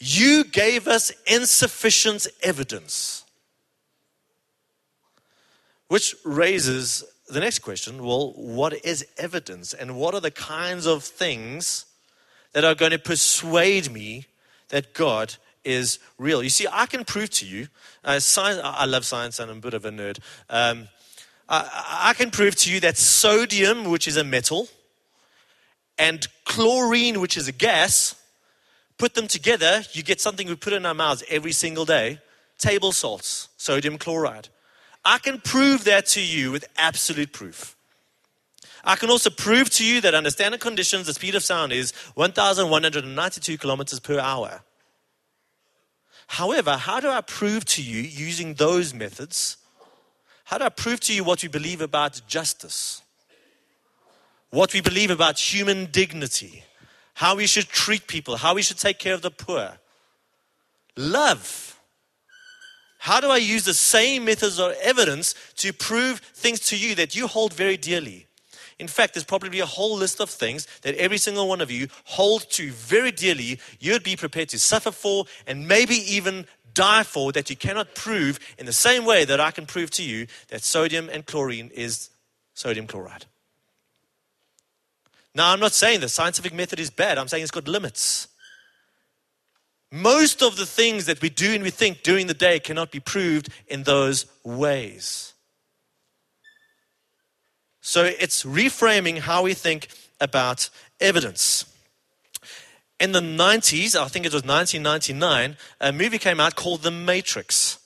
you 0.00 0.44
gave 0.44 0.88
us 0.88 1.12
insufficient 1.26 2.26
evidence. 2.42 3.24
Which 5.88 6.16
raises 6.24 7.04
the 7.28 7.40
next 7.40 7.60
question 7.60 8.02
well, 8.02 8.32
what 8.32 8.84
is 8.84 9.06
evidence? 9.18 9.74
And 9.74 9.96
what 9.96 10.14
are 10.14 10.20
the 10.20 10.30
kinds 10.30 10.86
of 10.86 11.04
things 11.04 11.84
that 12.52 12.64
are 12.64 12.74
going 12.74 12.92
to 12.92 12.98
persuade 12.98 13.92
me 13.92 14.24
that 14.70 14.94
God 14.94 15.36
is 15.64 15.98
real? 16.16 16.42
You 16.42 16.48
see, 16.48 16.66
I 16.72 16.86
can 16.86 17.04
prove 17.04 17.30
to 17.30 17.46
you, 17.46 17.68
uh, 18.02 18.20
science, 18.20 18.60
I 18.64 18.86
love 18.86 19.04
science 19.04 19.38
and 19.38 19.50
I'm 19.50 19.58
a 19.58 19.60
bit 19.60 19.74
of 19.74 19.84
a 19.84 19.90
nerd. 19.90 20.18
Um, 20.48 20.88
I, 21.48 22.08
I 22.10 22.14
can 22.14 22.30
prove 22.30 22.56
to 22.56 22.72
you 22.72 22.80
that 22.80 22.96
sodium, 22.96 23.84
which 23.84 24.08
is 24.08 24.16
a 24.16 24.24
metal, 24.24 24.68
and 25.98 26.26
chlorine, 26.44 27.20
which 27.20 27.36
is 27.36 27.48
a 27.48 27.52
gas, 27.52 28.14
Put 29.00 29.14
them 29.14 29.28
together, 29.28 29.82
you 29.92 30.02
get 30.02 30.20
something 30.20 30.46
we 30.46 30.56
put 30.56 30.74
in 30.74 30.84
our 30.84 30.92
mouths 30.92 31.24
every 31.30 31.52
single 31.52 31.86
day 31.86 32.18
table 32.58 32.92
salts, 32.92 33.48
sodium 33.56 33.96
chloride. 33.96 34.50
I 35.02 35.16
can 35.16 35.40
prove 35.40 35.84
that 35.84 36.04
to 36.08 36.20
you 36.20 36.52
with 36.52 36.66
absolute 36.76 37.32
proof. 37.32 37.74
I 38.84 38.96
can 38.96 39.08
also 39.08 39.30
prove 39.30 39.70
to 39.70 39.86
you 39.86 40.02
that 40.02 40.14
under 40.14 40.28
standard 40.28 40.60
conditions, 40.60 41.06
the 41.06 41.14
speed 41.14 41.34
of 41.34 41.42
sound 41.42 41.72
is 41.72 41.92
1,192 42.14 43.56
kilometers 43.56 44.00
per 44.00 44.18
hour. 44.18 44.60
However, 46.26 46.76
how 46.76 47.00
do 47.00 47.08
I 47.08 47.22
prove 47.22 47.64
to 47.76 47.82
you 47.82 48.02
using 48.02 48.52
those 48.52 48.92
methods? 48.92 49.56
How 50.44 50.58
do 50.58 50.64
I 50.64 50.68
prove 50.68 51.00
to 51.00 51.14
you 51.14 51.24
what 51.24 51.42
we 51.42 51.48
believe 51.48 51.80
about 51.80 52.20
justice? 52.28 53.00
What 54.50 54.74
we 54.74 54.82
believe 54.82 55.10
about 55.10 55.38
human 55.38 55.86
dignity? 55.86 56.64
How 57.20 57.36
we 57.36 57.46
should 57.46 57.68
treat 57.68 58.06
people? 58.06 58.36
How 58.36 58.54
we 58.54 58.62
should 58.62 58.78
take 58.78 58.98
care 58.98 59.14
of 59.14 59.22
the 59.22 59.30
poor? 59.30 59.78
Love 60.96 61.70
how 63.04 63.18
do 63.18 63.30
I 63.30 63.38
use 63.38 63.64
the 63.64 63.72
same 63.72 64.26
methods 64.26 64.60
or 64.60 64.74
evidence 64.82 65.34
to 65.56 65.72
prove 65.72 66.18
things 66.18 66.60
to 66.66 66.76
you 66.76 66.94
that 66.96 67.16
you 67.16 67.28
hold 67.28 67.54
very 67.54 67.78
dearly? 67.78 68.26
In 68.78 68.88
fact, 68.88 69.14
there's 69.14 69.24
probably 69.24 69.58
a 69.60 69.64
whole 69.64 69.96
list 69.96 70.20
of 70.20 70.28
things 70.28 70.66
that 70.82 70.94
every 70.96 71.16
single 71.16 71.48
one 71.48 71.62
of 71.62 71.70
you 71.70 71.88
hold 72.04 72.50
to 72.50 72.70
very 72.72 73.10
dearly, 73.10 73.58
you'd 73.78 74.02
be 74.02 74.16
prepared 74.16 74.50
to 74.50 74.58
suffer 74.58 74.90
for 74.90 75.24
and 75.46 75.66
maybe 75.66 75.94
even 75.94 76.44
die 76.74 77.02
for 77.02 77.32
that 77.32 77.48
you 77.48 77.56
cannot 77.56 77.94
prove 77.94 78.38
in 78.58 78.66
the 78.66 78.72
same 78.72 79.06
way 79.06 79.24
that 79.24 79.40
I 79.40 79.50
can 79.50 79.64
prove 79.64 79.90
to 79.92 80.02
you 80.02 80.26
that 80.48 80.62
sodium 80.62 81.08
and 81.10 81.24
chlorine 81.24 81.70
is 81.72 82.10
sodium 82.52 82.86
chloride. 82.86 83.24
Now, 85.34 85.52
I'm 85.52 85.60
not 85.60 85.72
saying 85.72 86.00
the 86.00 86.08
scientific 86.08 86.52
method 86.52 86.80
is 86.80 86.90
bad, 86.90 87.18
I'm 87.18 87.28
saying 87.28 87.42
it's 87.42 87.52
got 87.52 87.68
limits. 87.68 88.28
Most 89.92 90.42
of 90.42 90.56
the 90.56 90.66
things 90.66 91.06
that 91.06 91.20
we 91.20 91.30
do 91.30 91.52
and 91.52 91.64
we 91.64 91.70
think 91.70 92.02
during 92.02 92.28
the 92.28 92.34
day 92.34 92.60
cannot 92.60 92.92
be 92.92 93.00
proved 93.00 93.48
in 93.66 93.82
those 93.82 94.26
ways. 94.44 95.34
So 97.80 98.04
it's 98.04 98.44
reframing 98.44 99.18
how 99.18 99.42
we 99.42 99.54
think 99.54 99.88
about 100.20 100.70
evidence. 101.00 101.64
In 103.00 103.12
the 103.12 103.20
90s, 103.20 103.96
I 103.96 104.06
think 104.06 104.26
it 104.26 104.32
was 104.32 104.44
1999, 104.44 105.56
a 105.80 105.92
movie 105.92 106.18
came 106.18 106.38
out 106.38 106.54
called 106.54 106.82
The 106.82 106.90
Matrix. 106.90 107.79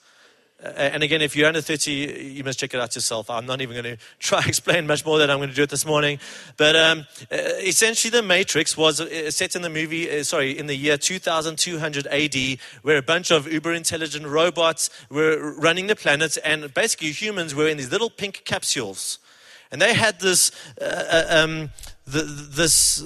And 0.65 1.03
again, 1.03 1.21
if 1.21 1.37
you're 1.37 1.47
under 1.47 1.61
30, 1.61 1.93
you 2.33 2.43
must 2.43 2.59
check 2.59 2.73
it 2.73 2.81
out 2.81 2.95
yourself. 2.95 3.29
I'm 3.29 3.45
not 3.45 3.61
even 3.61 3.83
going 3.83 3.97
to 3.97 4.03
try 4.19 4.43
to 4.43 4.49
explain 4.49 4.87
much 4.87 5.05
more 5.05 5.19
than 5.19 5.31
I'm 5.31 5.39
going 5.39 5.51
to 5.51 5.55
do 5.55 5.63
it 5.63 5.71
this 5.71 5.85
morning. 5.85 6.19
But 6.57 6.75
um, 6.75 7.07
essentially, 7.31 8.11
The 8.11 8.23
Matrix 8.23 8.77
was 8.77 9.01
uh, 9.01 9.31
set 9.31 9.55
in 9.57 9.63
the 9.63 9.69
movie, 9.69 10.11
uh, 10.11 10.23
sorry, 10.23 10.59
in 10.59 10.67
the 10.67 10.75
year 10.75 10.97
2200 10.97 12.07
AD, 12.07 12.59
where 12.83 12.97
a 12.97 13.03
bunch 13.03 13.31
of 13.31 13.53
uber 13.53 13.75
intelligent 13.75 14.27
robots 14.27 14.89
were 15.11 15.55
running 15.59 15.87
the 15.87 15.97
planet, 15.97 16.39
and 16.45 16.73
basically 16.73 17.13
humans 17.13 17.55
were 17.55 17.69
in 17.69 17.77
these 17.77 17.93
little 17.93 18.11
pink 18.11 18.43
capsules. 18.45 19.19
And 19.71 19.83
they 19.83 19.93
had 19.93 20.21
this, 20.21 20.51
uh, 20.81 20.85
uh 20.85 21.25
um, 21.31 21.71
the, 22.07 22.23
this, 22.23 23.05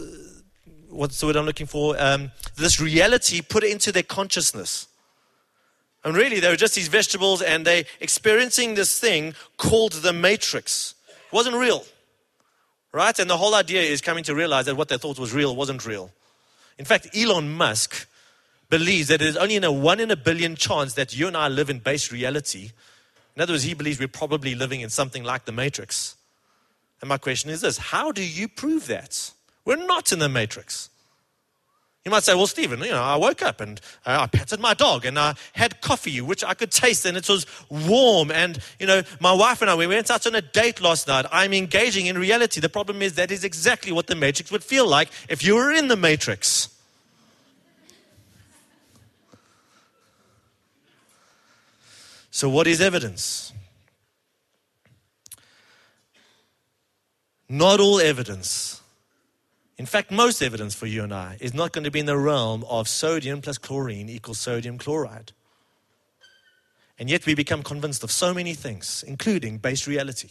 what's 0.91 1.19
the 1.19 1.27
word 1.27 1.37
I'm 1.37 1.47
looking 1.47 1.67
for? 1.67 1.97
Um, 1.99 2.31
this 2.57 2.81
reality 2.81 3.41
put 3.41 3.65
into 3.65 3.91
their 3.91 4.03
consciousness. 4.03 4.87
And 6.09 6.17
really, 6.17 6.41
they 6.41 6.49
were 6.49 6.57
just 6.57 6.75
these 6.75 6.89
vegetables, 6.89 7.43
and 7.43 7.67
they 7.67 7.85
experiencing 8.01 8.77
this 8.77 8.99
thing 8.99 9.35
called 9.59 9.93
the 9.93 10.15
matrix. 10.15 10.95
It 11.07 11.35
wasn't 11.35 11.57
real. 11.57 11.85
Right? 12.93 13.19
And 13.19 13.29
the 13.29 13.37
whole 13.37 13.55
idea 13.55 13.83
is 13.83 14.01
coming 14.01 14.25
to 14.25 14.35
realize 14.35 14.65
that 14.65 14.75
what 14.75 14.89
they 14.89 14.97
thought 14.97 15.19
was 15.19 15.35
real 15.35 15.55
wasn't 15.55 15.85
real. 15.85 16.11
In 16.79 16.87
fact, 16.87 17.09
Elon 17.15 17.53
Musk 17.53 18.09
believes 18.71 19.09
that 19.09 19.21
there's 19.21 19.37
only 19.37 19.57
in 19.57 19.65
a 19.65 19.71
one 19.71 20.01
in 20.01 20.11
a 20.11 20.17
billion 20.17 20.57
chance 20.57 20.95
that 20.95 21.15
you 21.15 21.27
and 21.27 21.37
I 21.37 21.49
live 21.49 21.69
in 21.69 21.79
base 21.79 22.11
reality. 22.11 22.71
In 23.37 23.43
other 23.43 23.53
words, 23.53 23.65
he 23.65 23.75
believes 23.75 24.01
we're 24.01 24.09
probably 24.09 24.55
living 24.55 24.81
in 24.81 24.89
something 24.89 25.25
like 25.25 25.45
the 25.45 25.53
Matrix. 25.53 26.17
And 27.03 27.11
my 27.11 27.19
question 27.19 27.51
is 27.51 27.61
this 27.61 27.77
how 27.77 28.13
do 28.13 28.25
you 28.25 28.49
prove 28.49 28.87
that? 28.87 29.31
We're 29.67 29.77
not 29.77 30.11
in 30.11 30.21
the 30.21 30.31
Matrix. 30.31 30.89
You 32.05 32.11
might 32.11 32.23
say, 32.23 32.35
well, 32.35 32.47
Stephen, 32.47 32.81
you 32.81 32.91
know, 32.91 33.03
I 33.03 33.17
woke 33.17 33.43
up 33.43 33.61
and 33.61 33.81
uh, 34.07 34.19
I 34.21 34.27
petted 34.29 34.61
my 34.61 34.73
dog 34.73 35.05
and 35.05 35.19
I 35.19 35.35
had 35.53 35.81
coffee, 35.81 36.21
which 36.21 36.43
I 36.43 36.55
could 36.55 36.71
taste 36.71 37.05
and 37.05 37.17
it 37.17 37.29
was 37.29 37.45
warm. 37.69 38.31
And, 38.31 38.59
you 38.79 38.87
know, 38.87 39.03
my 39.21 39.33
wife 39.33 39.61
and 39.61 39.71
I, 39.71 39.75
we 39.75 39.87
went 39.87 40.11
out 40.11 40.27
on 40.27 40.35
a 40.35 40.41
date 40.41 40.81
last 40.81 41.09
night. 41.09 41.27
I'm 41.31 41.53
engaging 41.53 42.07
in 42.07 42.17
reality. 42.17 42.61
The 42.61 42.69
problem 42.69 43.03
is 43.03 43.15
that 43.15 43.31
is 43.31 43.45
exactly 43.45 43.93
what 43.93 44.07
the 44.07 44.15
Matrix 44.15 44.51
would 44.51 44.65
feel 44.65 44.89
like 44.89 45.11
if 45.29 45.45
you 45.45 45.57
were 45.57 45.73
in 45.73 45.89
the 45.89 45.97
Matrix. 45.97 46.75
So, 52.31 52.49
what 52.49 52.69
is 52.69 52.81
evidence? 52.81 53.53
Not 57.49 57.81
all 57.81 57.99
evidence 58.01 58.81
in 59.79 59.87
fact, 59.87 60.11
most 60.11 60.43
evidence 60.43 60.75
for 60.75 60.87
you 60.87 61.05
and 61.05 61.15
I 61.15 61.37
is 61.41 61.55
not 61.55 61.73
going 61.73 61.85
to 61.85 61.91
be 61.91 62.01
in 62.01 62.07
the 62.07 62.19
realm 62.19 62.65
of 62.69 62.89
sodium 62.89 63.41
plus 63.41 63.59
chlorine 63.59 64.09
equals 64.09 64.41
sodium 64.41 64.77
chloride. 64.77 65.33
And 66.99 67.09
yet 67.09 67.27
we 67.27 67.37
become 67.37 67.63
convinced 67.63 68.03
of 68.03 68.11
so 68.11 68.35
many 68.35 68.55
things, 68.55 69.05
including 69.07 69.59
base 69.59 69.87
reality. 69.87 70.31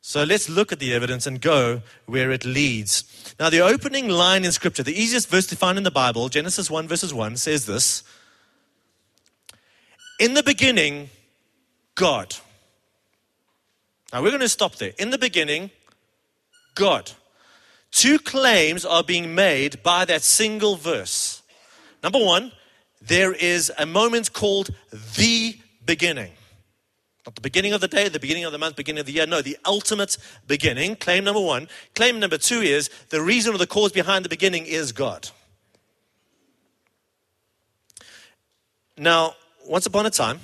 So 0.00 0.24
let's 0.24 0.48
look 0.48 0.72
at 0.72 0.78
the 0.78 0.94
evidence 0.94 1.26
and 1.26 1.38
go 1.38 1.82
where 2.06 2.30
it 2.32 2.46
leads. 2.46 3.34
Now, 3.38 3.50
the 3.50 3.60
opening 3.60 4.08
line 4.08 4.44
in 4.44 4.52
Scripture, 4.52 4.82
the 4.82 4.98
easiest 4.98 5.28
verse 5.28 5.46
to 5.48 5.56
find 5.56 5.76
in 5.76 5.84
the 5.84 5.90
Bible, 5.90 6.30
Genesis 6.30 6.70
1, 6.70 6.88
verses 6.88 7.12
1, 7.12 7.36
says 7.36 7.66
this 7.66 8.02
In 10.18 10.32
the 10.32 10.42
beginning, 10.42 11.10
God. 11.94 12.34
Now, 14.12 14.22
we're 14.22 14.30
going 14.30 14.40
to 14.40 14.48
stop 14.48 14.76
there. 14.76 14.92
In 14.98 15.10
the 15.10 15.18
beginning, 15.18 15.70
God. 16.74 17.12
Two 17.92 18.18
claims 18.18 18.84
are 18.84 19.04
being 19.04 19.34
made 19.34 19.82
by 19.82 20.04
that 20.06 20.22
single 20.22 20.76
verse. 20.76 21.42
Number 22.02 22.18
one, 22.18 22.52
there 23.00 23.32
is 23.32 23.70
a 23.78 23.86
moment 23.86 24.32
called 24.32 24.70
the 25.16 25.58
beginning. 25.84 26.32
Not 27.26 27.36
the 27.36 27.40
beginning 27.40 27.72
of 27.72 27.80
the 27.80 27.88
day, 27.88 28.08
the 28.08 28.18
beginning 28.18 28.44
of 28.44 28.52
the 28.52 28.58
month, 28.58 28.74
beginning 28.74 29.00
of 29.00 29.06
the 29.06 29.12
year. 29.12 29.26
No, 29.26 29.42
the 29.42 29.58
ultimate 29.64 30.16
beginning. 30.48 30.96
Claim 30.96 31.22
number 31.22 31.40
one. 31.40 31.68
Claim 31.94 32.18
number 32.18 32.38
two 32.38 32.60
is 32.60 32.90
the 33.10 33.20
reason 33.20 33.54
or 33.54 33.58
the 33.58 33.66
cause 33.66 33.92
behind 33.92 34.24
the 34.24 34.28
beginning 34.28 34.66
is 34.66 34.90
God. 34.90 35.28
Now, 38.96 39.34
once 39.66 39.86
upon 39.86 40.06
a 40.06 40.10
time, 40.10 40.40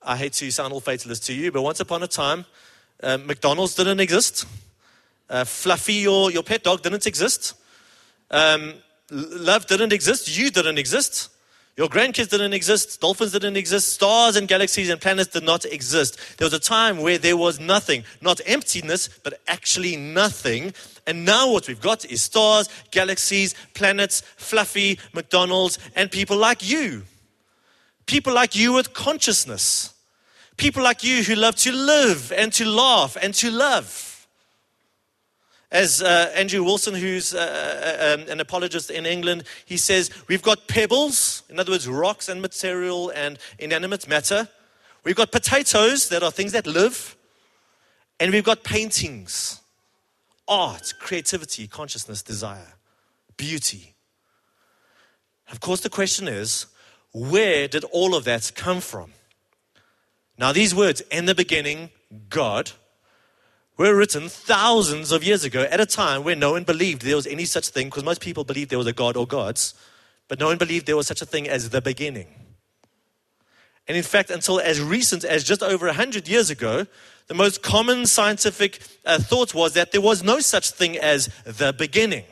I 0.00 0.16
hate 0.16 0.32
to 0.34 0.50
sound 0.50 0.72
all 0.72 0.80
fatalist 0.80 1.26
to 1.26 1.34
you, 1.34 1.50
but 1.52 1.62
once 1.62 1.80
upon 1.80 2.02
a 2.02 2.06
time, 2.06 2.46
uh, 3.02 3.18
McDonald's 3.18 3.74
didn't 3.74 4.00
exist. 4.00 4.46
Uh, 5.28 5.44
Fluffy, 5.44 5.94
your, 5.94 6.30
your 6.30 6.42
pet 6.42 6.62
dog, 6.62 6.82
didn't 6.82 7.06
exist. 7.06 7.54
Um, 8.30 8.74
love 9.10 9.66
didn't 9.66 9.92
exist. 9.92 10.36
You 10.36 10.50
didn't 10.50 10.78
exist. 10.78 11.30
Your 11.76 11.88
grandkids 11.88 12.30
didn't 12.30 12.54
exist. 12.54 13.00
Dolphins 13.02 13.32
didn't 13.32 13.56
exist. 13.56 13.92
Stars 13.92 14.36
and 14.36 14.48
galaxies 14.48 14.88
and 14.88 14.98
planets 14.98 15.30
did 15.30 15.44
not 15.44 15.66
exist. 15.66 16.38
There 16.38 16.46
was 16.46 16.54
a 16.54 16.58
time 16.58 16.98
where 17.02 17.18
there 17.18 17.36
was 17.36 17.60
nothing. 17.60 18.04
Not 18.22 18.40
emptiness, 18.46 19.08
but 19.22 19.40
actually 19.46 19.96
nothing. 19.96 20.72
And 21.06 21.26
now 21.26 21.52
what 21.52 21.68
we've 21.68 21.80
got 21.80 22.06
is 22.06 22.22
stars, 22.22 22.70
galaxies, 22.90 23.54
planets, 23.74 24.22
Fluffy, 24.36 24.98
McDonald's, 25.12 25.78
and 25.94 26.10
people 26.10 26.38
like 26.38 26.66
you. 26.66 27.02
People 28.06 28.32
like 28.32 28.56
you 28.56 28.72
with 28.72 28.94
consciousness. 28.94 29.92
People 30.56 30.82
like 30.82 31.04
you 31.04 31.24
who 31.24 31.34
love 31.34 31.56
to 31.56 31.72
live 31.72 32.32
and 32.32 32.54
to 32.54 32.64
laugh 32.64 33.18
and 33.20 33.34
to 33.34 33.50
love. 33.50 34.05
As 35.76 36.00
uh, 36.00 36.32
Andrew 36.34 36.64
Wilson, 36.64 36.94
who's 36.94 37.34
uh, 37.34 37.38
uh, 37.38 38.14
um, 38.14 38.30
an 38.30 38.40
apologist 38.40 38.90
in 38.90 39.04
England, 39.04 39.44
he 39.66 39.76
says, 39.76 40.10
We've 40.26 40.40
got 40.40 40.68
pebbles, 40.68 41.42
in 41.50 41.60
other 41.60 41.72
words, 41.72 41.86
rocks 41.86 42.30
and 42.30 42.40
material 42.40 43.10
and 43.10 43.38
inanimate 43.58 44.08
matter. 44.08 44.48
We've 45.04 45.14
got 45.14 45.32
potatoes 45.32 46.08
that 46.08 46.22
are 46.22 46.30
things 46.30 46.52
that 46.52 46.66
live. 46.66 47.14
And 48.18 48.32
we've 48.32 48.42
got 48.42 48.64
paintings, 48.64 49.60
art, 50.48 50.94
creativity, 50.98 51.68
consciousness, 51.68 52.22
desire, 52.22 52.72
beauty. 53.36 53.92
Of 55.52 55.60
course, 55.60 55.82
the 55.82 55.90
question 55.90 56.26
is, 56.26 56.64
where 57.12 57.68
did 57.68 57.84
all 57.84 58.14
of 58.14 58.24
that 58.24 58.50
come 58.54 58.80
from? 58.80 59.12
Now, 60.38 60.52
these 60.52 60.74
words, 60.74 61.02
in 61.10 61.26
the 61.26 61.34
beginning, 61.34 61.90
God, 62.30 62.72
were 63.76 63.94
written 63.94 64.28
thousands 64.28 65.12
of 65.12 65.22
years 65.22 65.44
ago 65.44 65.62
at 65.70 65.80
a 65.80 65.86
time 65.86 66.24
where 66.24 66.36
no 66.36 66.52
one 66.52 66.64
believed 66.64 67.02
there 67.02 67.16
was 67.16 67.26
any 67.26 67.44
such 67.44 67.68
thing, 67.68 67.88
because 67.88 68.04
most 68.04 68.20
people 68.20 68.44
believed 68.44 68.70
there 68.70 68.78
was 68.78 68.86
a 68.86 68.92
God 68.92 69.16
or 69.16 69.26
gods, 69.26 69.74
but 70.28 70.40
no 70.40 70.46
one 70.46 70.58
believed 70.58 70.86
there 70.86 70.96
was 70.96 71.06
such 71.06 71.22
a 71.22 71.26
thing 71.26 71.48
as 71.48 71.70
the 71.70 71.80
beginning. 71.80 72.28
And 73.88 73.96
in 73.96 74.02
fact, 74.02 74.30
until 74.30 74.58
as 74.58 74.80
recent 74.80 75.24
as 75.24 75.44
just 75.44 75.62
over 75.62 75.86
100 75.86 76.26
years 76.26 76.50
ago, 76.50 76.86
the 77.28 77.34
most 77.34 77.62
common 77.62 78.06
scientific 78.06 78.80
uh, 79.04 79.18
thought 79.18 79.54
was 79.54 79.74
that 79.74 79.92
there 79.92 80.00
was 80.00 80.22
no 80.22 80.40
such 80.40 80.70
thing 80.70 80.96
as 80.96 81.28
the 81.44 81.72
beginning. 81.72 82.24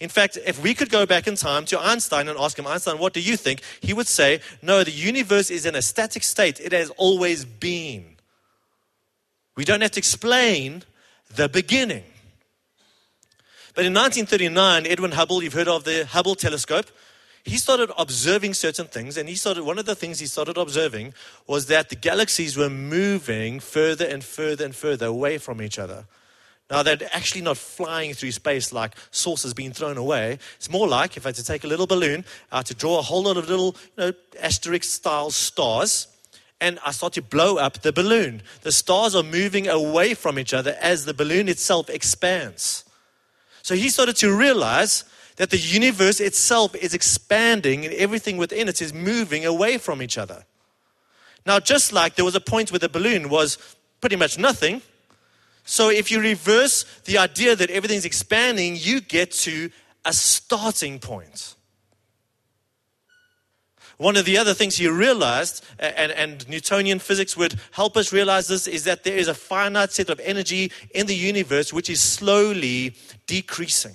In 0.00 0.08
fact, 0.08 0.36
if 0.44 0.60
we 0.60 0.74
could 0.74 0.90
go 0.90 1.06
back 1.06 1.28
in 1.28 1.36
time 1.36 1.64
to 1.66 1.80
Einstein 1.80 2.28
and 2.28 2.38
ask 2.38 2.58
him, 2.58 2.66
Einstein, 2.66 2.98
what 2.98 3.12
do 3.12 3.20
you 3.20 3.36
think? 3.36 3.62
He 3.80 3.92
would 3.92 4.08
say, 4.08 4.40
no, 4.60 4.82
the 4.82 4.90
universe 4.90 5.50
is 5.50 5.64
in 5.64 5.76
a 5.76 5.82
static 5.82 6.24
state. 6.24 6.58
It 6.58 6.72
has 6.72 6.90
always 6.90 7.44
been. 7.44 8.11
We 9.56 9.64
don't 9.64 9.80
have 9.80 9.90
to 9.92 10.00
explain 10.00 10.82
the 11.34 11.48
beginning. 11.48 12.04
But 13.74 13.86
in 13.86 13.94
1939, 13.94 14.86
Edwin 14.86 15.12
Hubble, 15.12 15.42
you've 15.42 15.54
heard 15.54 15.68
of 15.68 15.84
the 15.84 16.04
Hubble 16.06 16.34
telescope, 16.34 16.86
he 17.44 17.56
started 17.56 17.90
observing 17.98 18.54
certain 18.54 18.86
things, 18.86 19.16
and 19.16 19.28
he 19.28 19.34
started 19.34 19.64
one 19.64 19.78
of 19.78 19.86
the 19.86 19.94
things 19.94 20.20
he 20.20 20.26
started 20.26 20.56
observing 20.56 21.14
was 21.46 21.66
that 21.66 21.88
the 21.88 21.96
galaxies 21.96 22.56
were 22.56 22.70
moving 22.70 23.58
further 23.58 24.04
and 24.04 24.22
further 24.22 24.64
and 24.64 24.74
further 24.74 25.06
away 25.06 25.38
from 25.38 25.60
each 25.60 25.78
other. 25.78 26.04
Now, 26.70 26.82
they're 26.82 26.98
actually 27.12 27.42
not 27.42 27.58
flying 27.58 28.14
through 28.14 28.32
space 28.32 28.72
like 28.72 28.94
saucers 29.10 29.52
being 29.52 29.72
thrown 29.72 29.98
away. 29.98 30.38
It's 30.56 30.70
more 30.70 30.88
like 30.88 31.16
if 31.16 31.26
I 31.26 31.30
had 31.30 31.36
to 31.36 31.44
take 31.44 31.64
a 31.64 31.66
little 31.66 31.86
balloon, 31.86 32.24
I 32.50 32.58
had 32.58 32.66
to 32.66 32.74
draw 32.74 32.98
a 32.98 33.02
whole 33.02 33.24
lot 33.24 33.36
of 33.36 33.48
little 33.48 33.76
you 33.96 34.04
know, 34.04 34.12
asterisk 34.40 34.84
style 34.84 35.30
stars, 35.30 36.06
and 36.62 36.78
I 36.86 36.92
start 36.92 37.14
to 37.14 37.22
blow 37.22 37.56
up 37.56 37.82
the 37.82 37.92
balloon. 37.92 38.40
The 38.60 38.70
stars 38.70 39.16
are 39.16 39.24
moving 39.24 39.66
away 39.68 40.14
from 40.14 40.38
each 40.38 40.54
other 40.54 40.76
as 40.80 41.04
the 41.04 41.12
balloon 41.12 41.48
itself 41.48 41.90
expands. 41.90 42.84
So 43.62 43.74
he 43.74 43.88
started 43.88 44.16
to 44.18 44.32
realize 44.32 45.04
that 45.36 45.50
the 45.50 45.58
universe 45.58 46.20
itself 46.20 46.76
is 46.76 46.94
expanding 46.94 47.84
and 47.84 47.92
everything 47.94 48.36
within 48.36 48.68
it 48.68 48.80
is 48.80 48.94
moving 48.94 49.44
away 49.44 49.76
from 49.76 50.00
each 50.00 50.16
other. 50.16 50.44
Now, 51.44 51.58
just 51.58 51.92
like 51.92 52.14
there 52.14 52.24
was 52.24 52.36
a 52.36 52.40
point 52.40 52.70
where 52.70 52.78
the 52.78 52.88
balloon 52.88 53.28
was 53.28 53.58
pretty 54.00 54.16
much 54.16 54.38
nothing, 54.38 54.82
so 55.64 55.90
if 55.90 56.12
you 56.12 56.20
reverse 56.20 56.84
the 57.04 57.18
idea 57.18 57.56
that 57.56 57.70
everything's 57.70 58.04
expanding, 58.04 58.76
you 58.76 59.00
get 59.00 59.32
to 59.32 59.70
a 60.04 60.12
starting 60.12 61.00
point. 61.00 61.56
One 64.02 64.16
of 64.16 64.24
the 64.24 64.36
other 64.36 64.52
things 64.52 64.78
he 64.78 64.88
realized, 64.88 65.64
and, 65.78 66.10
and, 66.10 66.48
Newtonian 66.48 66.98
physics 66.98 67.36
would 67.36 67.54
help 67.70 67.96
us 67.96 68.12
realize 68.12 68.48
this, 68.48 68.66
is 68.66 68.82
that 68.82 69.04
there 69.04 69.16
is 69.16 69.28
a 69.28 69.34
finite 69.34 69.92
set 69.92 70.10
of 70.10 70.18
energy 70.18 70.72
in 70.92 71.06
the 71.06 71.14
universe 71.14 71.72
which 71.72 71.88
is 71.88 72.00
slowly 72.00 72.96
decreasing. 73.28 73.94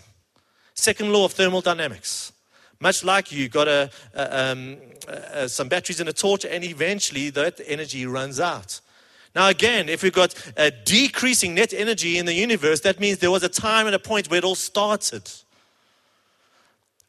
Second 0.74 1.12
law 1.12 1.26
of 1.26 1.34
thermodynamics. 1.34 2.32
Much 2.80 3.04
like 3.04 3.34
you 3.34 3.50
got 3.50 3.68
a, 3.68 3.92
a, 4.14 4.52
um, 4.52 4.78
a, 5.10 5.50
some 5.50 5.68
batteries 5.68 6.00
in 6.00 6.08
a 6.08 6.14
torch, 6.14 6.46
and 6.46 6.64
eventually 6.64 7.30
that 7.32 7.60
energy 7.66 8.06
runs 8.06 8.40
out. 8.40 8.80
Now, 9.36 9.50
again, 9.50 9.90
if 9.90 10.04
we've 10.04 10.14
got 10.14 10.34
a 10.56 10.72
decreasing 10.72 11.54
net 11.54 11.74
energy 11.74 12.18
in 12.18 12.26
the 12.26 12.34
universe, 12.34 12.80
that 12.80 13.02
means 13.02 13.18
there 13.18 13.30
was 13.30 13.44
a 13.44 13.50
time 13.50 13.88
and 13.88 13.96
a 13.96 14.00
point 14.00 14.30
where 14.30 14.38
it 14.38 14.46
all 14.46 14.56
started. 14.56 15.30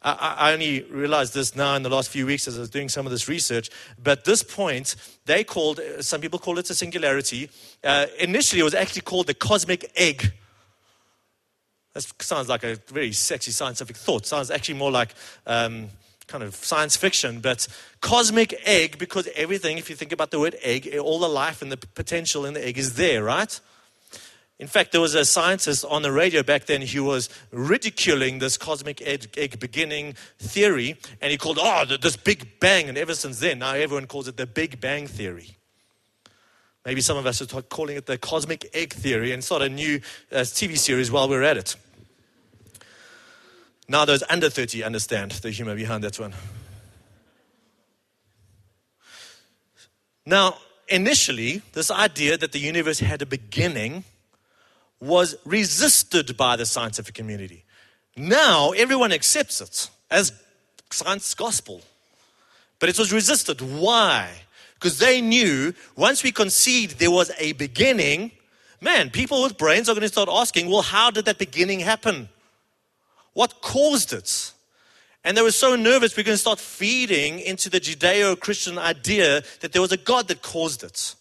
I, 0.01 0.37
I 0.39 0.53
only 0.53 0.83
realized 0.83 1.35
this 1.35 1.57
now 1.57 1.75
in 1.75 1.83
the 1.83 1.89
last 1.89 2.11
few 2.11 2.27
weeks 2.27 2.47
as 2.47 2.57
I 2.57 2.61
was 2.61 2.71
doing 2.71 2.89
some 2.89 3.05
of 3.07 3.11
this 3.11 3.29
research. 3.29 3.71
But 4.03 4.25
this 4.25 4.43
point, 4.43 4.95
they 5.27 5.45
called, 5.45 5.81
some 6.01 6.21
people 6.21 6.39
call 6.39 6.59
it 6.59 6.71
a 6.71 6.75
singularity. 6.75 7.51
Uh, 7.83 8.07
initially, 8.19 8.61
it 8.61 8.65
was 8.65 8.75
actually 8.75 9.03
called 9.03 9.27
the 9.27 9.35
cosmic 9.35 9.91
egg. 9.97 10.33
That 11.95 12.07
sounds 12.21 12.49
like 12.49 12.63
a 12.63 12.79
very 12.87 13.13
sexy 13.13 13.51
scientific 13.51 13.97
thought. 13.97 14.25
Sounds 14.25 14.51
actually 14.51 14.79
more 14.79 14.93
like 14.93 15.15
um, 15.47 15.89
kind 16.29 16.45
of 16.45 16.55
science 16.55 16.97
fiction, 16.97 17.41
but 17.41 17.67
cosmic 18.01 18.55
egg, 18.65 18.99
because 18.99 19.29
everything, 19.35 19.79
if 19.79 19.91
you 19.91 19.97
think 19.97 20.13
about 20.13 20.31
the 20.31 20.39
word 20.39 20.57
egg, 20.63 20.95
all 20.97 21.19
the 21.19 21.29
life 21.29 21.61
and 21.61 21.73
the 21.73 21.77
potential 21.77 22.47
in 22.47 22.55
the 22.55 22.65
egg 22.65 22.79
is 22.79 22.95
there, 22.95 23.25
right? 23.25 23.61
In 24.59 24.67
fact, 24.67 24.91
there 24.91 25.01
was 25.01 25.15
a 25.15 25.25
scientist 25.25 25.85
on 25.85 26.03
the 26.03 26.11
radio 26.11 26.43
back 26.43 26.67
then 26.67 26.83
who 26.83 27.05
was 27.05 27.29
ridiculing 27.53 28.41
this 28.41 28.59
cosmic 28.59 29.01
egg, 29.03 29.29
egg 29.37 29.61
beginning 29.61 30.15
theory, 30.39 30.97
and 31.21 31.31
he 31.31 31.39
called, 31.39 31.59
oh, 31.61 31.85
this 31.85 32.17
Big 32.17 32.59
Bang. 32.59 32.89
And 32.89 32.99
ever 32.99 33.15
since 33.15 33.39
then, 33.39 33.61
now 33.61 33.75
everyone 33.75 34.07
calls 34.07 34.27
it 34.27 34.37
the 34.37 34.47
Big 34.47 34.81
Bang 34.81 35.07
Theory. 35.07 35.57
Maybe 36.85 37.01
some 37.01 37.17
of 37.17 37.27
us 37.27 37.41
are 37.41 37.63
calling 37.63 37.97
it 37.97 38.07
the 38.07 38.19
cosmic 38.19 38.69
egg 38.75 38.95
theory 38.95 39.31
and 39.33 39.45
start 39.45 39.63
a 39.63 39.69
new 39.69 40.01
uh, 40.33 40.37
TV 40.39 40.77
series 40.77 41.11
while 41.11 41.29
we're 41.29 41.43
at 41.43 41.57
it. 41.57 41.77
Now, 43.89 44.05
those 44.05 44.25
under 44.29 44.51
30 44.51 44.83
understand 44.83 45.33
the 45.33 45.51
humor 45.51 45.77
behind 45.77 46.03
that 46.03 46.19
one. 46.19 46.35
Now, 50.27 50.57
initially, 50.89 51.63
this 51.75 51.91
idea 51.91 52.37
that 52.37 52.53
the 52.53 52.59
universe 52.59 53.01
had 53.01 53.23
a 53.23 53.27
beginning 53.27 54.05
was 55.01 55.37
resisted 55.45 56.37
by 56.37 56.57
the 56.57 56.67
scientific 56.67 57.15
community. 57.15 57.65
Now, 58.17 58.71
everyone 58.73 59.13
accepts 59.13 59.61
it 59.61 59.91
as 60.11 60.33
science 60.91 61.35
gospel. 61.35 61.83
But 62.79 62.89
it 62.89 62.99
was 62.99 63.13
resisted. 63.13 63.61
Why? 63.61 64.29
Because 64.75 64.99
they 64.99 65.21
knew 65.21 65.75
once 65.97 66.23
we 66.23 66.33
concede 66.33 66.91
there 66.91 67.11
was 67.11 67.31
a 67.39 67.53
beginning, 67.53 68.33
man, 68.81 69.11
people 69.11 69.43
with 69.43 69.59
brains 69.59 69.89
are 69.89 69.93
going 69.93 70.03
to 70.03 70.09
start 70.09 70.29
asking, 70.31 70.71
well, 70.71 70.83
how 70.83 71.11
did 71.11 71.25
that 71.25 71.39
beginning 71.39 71.81
happen? 71.81 72.29
What 73.35 73.61
caused 73.61 74.13
it? 74.13 74.53
And 75.25 75.37
they 75.37 75.43
were 75.43 75.51
so 75.51 75.75
nervous, 75.75 76.17
we're 76.17 76.23
going 76.23 76.35
to 76.35 76.41
start 76.41 76.61
feeding 76.61 77.41
into 77.41 77.69
the 77.69 77.81
Judeo 77.81 78.39
Christian 78.39 78.79
idea 78.79 79.43
that 79.61 79.73
there 79.73 79.83
was 79.83 79.93
a 79.93 79.97
God 79.97 80.29
that 80.29 80.43
caused 80.43 80.85
it. 80.85 81.17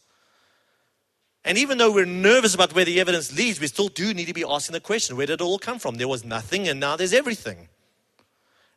And 1.47 1.57
even 1.57 1.77
though 1.77 1.91
we're 1.91 2.05
nervous 2.05 2.53
about 2.53 2.75
where 2.75 2.83
the 2.83 2.99
evidence 2.99 3.36
leads, 3.36 3.62
we 3.62 3.67
still 3.67 3.88
do 3.88 4.13
need 4.13 4.25
to 4.25 4.33
be 4.33 4.43
asking 4.47 4.73
the 4.73 4.81
question 4.81 5.15
where 5.15 5.25
did 5.25 5.39
it 5.39 5.41
all 5.41 5.57
come 5.57 5.79
from? 5.79 5.95
There 5.95 6.07
was 6.07 6.25
nothing, 6.25 6.67
and 6.67 6.77
now 6.77 6.97
there's 6.97 7.13
everything. 7.13 7.69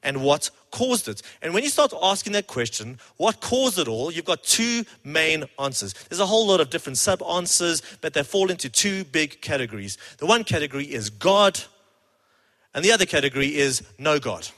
And 0.04 0.22
what 0.22 0.50
caused 0.70 1.08
it? 1.08 1.20
And 1.42 1.52
when 1.52 1.64
you 1.64 1.68
start 1.68 1.92
asking 2.00 2.32
that 2.34 2.46
question, 2.46 3.00
what 3.16 3.40
caused 3.40 3.78
it 3.80 3.88
all, 3.88 4.12
you've 4.12 4.24
got 4.24 4.44
two 4.44 4.84
main 5.02 5.44
answers. 5.58 5.94
There's 6.08 6.20
a 6.20 6.26
whole 6.26 6.46
lot 6.46 6.60
of 6.60 6.70
different 6.70 6.96
sub 6.96 7.22
answers, 7.24 7.82
but 8.00 8.14
they 8.14 8.22
fall 8.22 8.50
into 8.50 8.70
two 8.70 9.02
big 9.04 9.42
categories. 9.42 9.98
The 10.18 10.26
one 10.26 10.44
category 10.44 10.84
is 10.84 11.10
God 11.10 11.60
and 12.72 12.84
the 12.84 12.92
other 12.92 13.04
category 13.04 13.56
is 13.56 13.82
no 13.98 14.18
God. 14.20 14.48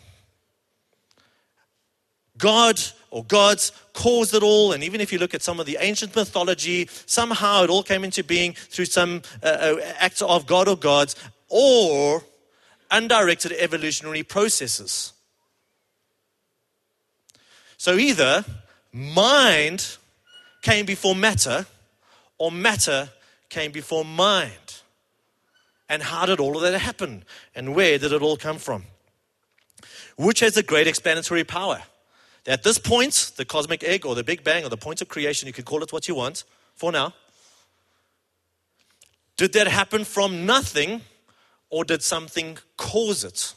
God 2.42 2.82
or 3.10 3.22
gods 3.24 3.70
caused 3.92 4.34
it 4.34 4.42
all. 4.42 4.72
And 4.72 4.82
even 4.82 5.00
if 5.00 5.12
you 5.12 5.18
look 5.20 5.32
at 5.32 5.42
some 5.42 5.60
of 5.60 5.66
the 5.66 5.78
ancient 5.80 6.16
mythology, 6.16 6.88
somehow 7.06 7.62
it 7.62 7.70
all 7.70 7.84
came 7.84 8.02
into 8.02 8.24
being 8.24 8.52
through 8.52 8.86
some 8.86 9.22
uh, 9.44 9.46
uh, 9.46 9.92
acts 9.98 10.22
of 10.22 10.44
God 10.46 10.66
or 10.66 10.76
gods 10.76 11.14
or 11.48 12.24
undirected 12.90 13.52
evolutionary 13.52 14.24
processes. 14.24 15.12
So 17.76 17.94
either 17.94 18.44
mind 18.92 19.98
came 20.62 20.84
before 20.84 21.14
matter 21.14 21.66
or 22.38 22.50
matter 22.50 23.08
came 23.50 23.70
before 23.70 24.04
mind. 24.04 24.80
And 25.88 26.02
how 26.02 26.26
did 26.26 26.40
all 26.40 26.56
of 26.56 26.62
that 26.62 26.76
happen? 26.76 27.24
And 27.54 27.76
where 27.76 27.98
did 27.98 28.12
it 28.12 28.20
all 28.20 28.36
come 28.36 28.58
from? 28.58 28.84
Which 30.16 30.40
has 30.40 30.54
the 30.54 30.62
great 30.64 30.88
explanatory 30.88 31.44
power? 31.44 31.82
At 32.46 32.62
this 32.64 32.78
point, 32.78 33.32
the 33.36 33.44
cosmic 33.44 33.84
egg 33.84 34.04
or 34.04 34.14
the 34.14 34.24
Big 34.24 34.42
Bang 34.42 34.64
or 34.64 34.68
the 34.68 34.76
point 34.76 35.00
of 35.00 35.08
creation, 35.08 35.46
you 35.46 35.52
can 35.52 35.64
call 35.64 35.82
it 35.82 35.92
what 35.92 36.08
you 36.08 36.14
want 36.14 36.44
for 36.74 36.90
now. 36.90 37.14
Did 39.36 39.52
that 39.54 39.68
happen 39.68 40.04
from 40.04 40.44
nothing 40.44 41.02
or 41.70 41.84
did 41.84 42.02
something 42.02 42.58
cause 42.76 43.24
it? 43.24 43.54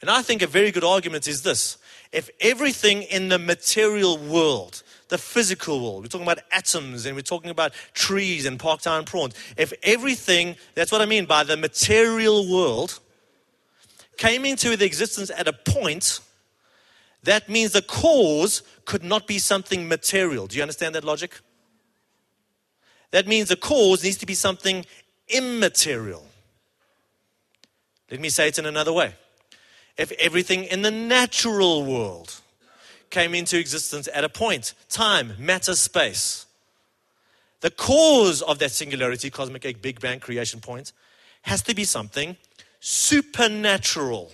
And 0.00 0.10
I 0.10 0.22
think 0.22 0.42
a 0.42 0.46
very 0.46 0.70
good 0.70 0.84
argument 0.84 1.28
is 1.28 1.42
this 1.42 1.78
if 2.12 2.30
everything 2.40 3.02
in 3.02 3.28
the 3.28 3.38
material 3.38 4.18
world 4.18 4.82
the 5.12 5.18
physical 5.18 5.78
world. 5.78 6.02
We're 6.02 6.08
talking 6.08 6.26
about 6.26 6.38
atoms 6.50 7.04
and 7.04 7.14
we're 7.14 7.20
talking 7.20 7.50
about 7.50 7.74
trees 7.92 8.46
and 8.46 8.58
Parktown 8.58 9.04
prawns. 9.04 9.34
If 9.58 9.74
everything, 9.82 10.56
that's 10.74 10.90
what 10.90 11.02
I 11.02 11.06
mean 11.06 11.26
by 11.26 11.44
the 11.44 11.56
material 11.56 12.50
world, 12.50 12.98
came 14.16 14.46
into 14.46 14.72
existence 14.72 15.30
at 15.30 15.46
a 15.46 15.52
point, 15.52 16.20
that 17.24 17.48
means 17.48 17.72
the 17.72 17.82
cause 17.82 18.62
could 18.84 19.04
not 19.04 19.26
be 19.26 19.38
something 19.38 19.86
material. 19.86 20.46
Do 20.46 20.56
you 20.56 20.62
understand 20.62 20.94
that 20.94 21.04
logic? 21.04 21.40
That 23.12 23.26
means 23.26 23.48
the 23.48 23.56
cause 23.56 24.02
needs 24.02 24.16
to 24.18 24.26
be 24.26 24.34
something 24.34 24.84
immaterial. 25.28 26.24
Let 28.10 28.20
me 28.20 28.28
say 28.28 28.48
it 28.48 28.58
in 28.58 28.66
another 28.66 28.92
way. 28.92 29.14
If 29.96 30.12
everything 30.12 30.64
in 30.64 30.82
the 30.82 30.90
natural 30.90 31.84
world 31.84 32.40
came 33.10 33.34
into 33.34 33.58
existence 33.58 34.08
at 34.12 34.24
a 34.24 34.28
point 34.28 34.74
time, 34.88 35.34
matter, 35.38 35.74
space. 35.74 36.46
The 37.60 37.70
cause 37.70 38.42
of 38.42 38.58
that 38.58 38.72
singularity, 38.72 39.30
cosmic 39.30 39.64
egg, 39.64 39.80
Big 39.80 40.00
Bang 40.00 40.18
creation 40.18 40.60
point, 40.60 40.92
has 41.42 41.62
to 41.62 41.74
be 41.74 41.84
something 41.84 42.36
supernatural. 42.80 44.32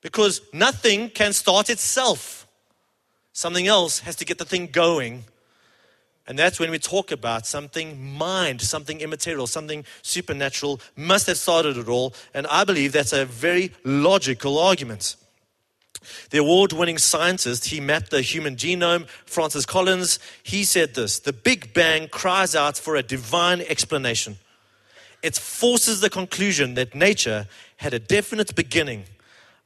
Because 0.00 0.40
nothing 0.52 1.10
can 1.10 1.32
start 1.32 1.70
itself. 1.70 2.46
Something 3.32 3.66
else 3.66 4.00
has 4.00 4.16
to 4.16 4.24
get 4.24 4.38
the 4.38 4.44
thing 4.44 4.66
going. 4.66 5.24
And 6.26 6.38
that's 6.38 6.60
when 6.60 6.70
we 6.70 6.78
talk 6.78 7.10
about 7.10 7.46
something 7.46 8.16
mind, 8.16 8.60
something 8.60 9.00
immaterial, 9.00 9.46
something 9.46 9.84
supernatural 10.02 10.80
must 10.96 11.26
have 11.26 11.36
started 11.36 11.76
it 11.76 11.88
all. 11.88 12.14
And 12.34 12.46
I 12.46 12.64
believe 12.64 12.92
that's 12.92 13.12
a 13.12 13.24
very 13.24 13.72
logical 13.84 14.58
argument. 14.58 15.16
The 16.30 16.38
award 16.38 16.72
winning 16.72 16.98
scientist, 16.98 17.66
he 17.66 17.80
mapped 17.80 18.10
the 18.10 18.22
human 18.22 18.56
genome, 18.56 19.08
Francis 19.26 19.66
Collins, 19.66 20.18
he 20.42 20.64
said 20.64 20.94
this 20.94 21.18
The 21.18 21.32
Big 21.32 21.74
Bang 21.74 22.08
cries 22.08 22.54
out 22.54 22.78
for 22.78 22.96
a 22.96 23.02
divine 23.02 23.60
explanation. 23.62 24.38
It 25.22 25.36
forces 25.36 26.00
the 26.00 26.10
conclusion 26.10 26.74
that 26.74 26.94
nature 26.94 27.46
had 27.76 27.92
a 27.92 27.98
definite 27.98 28.54
beginning. 28.54 29.04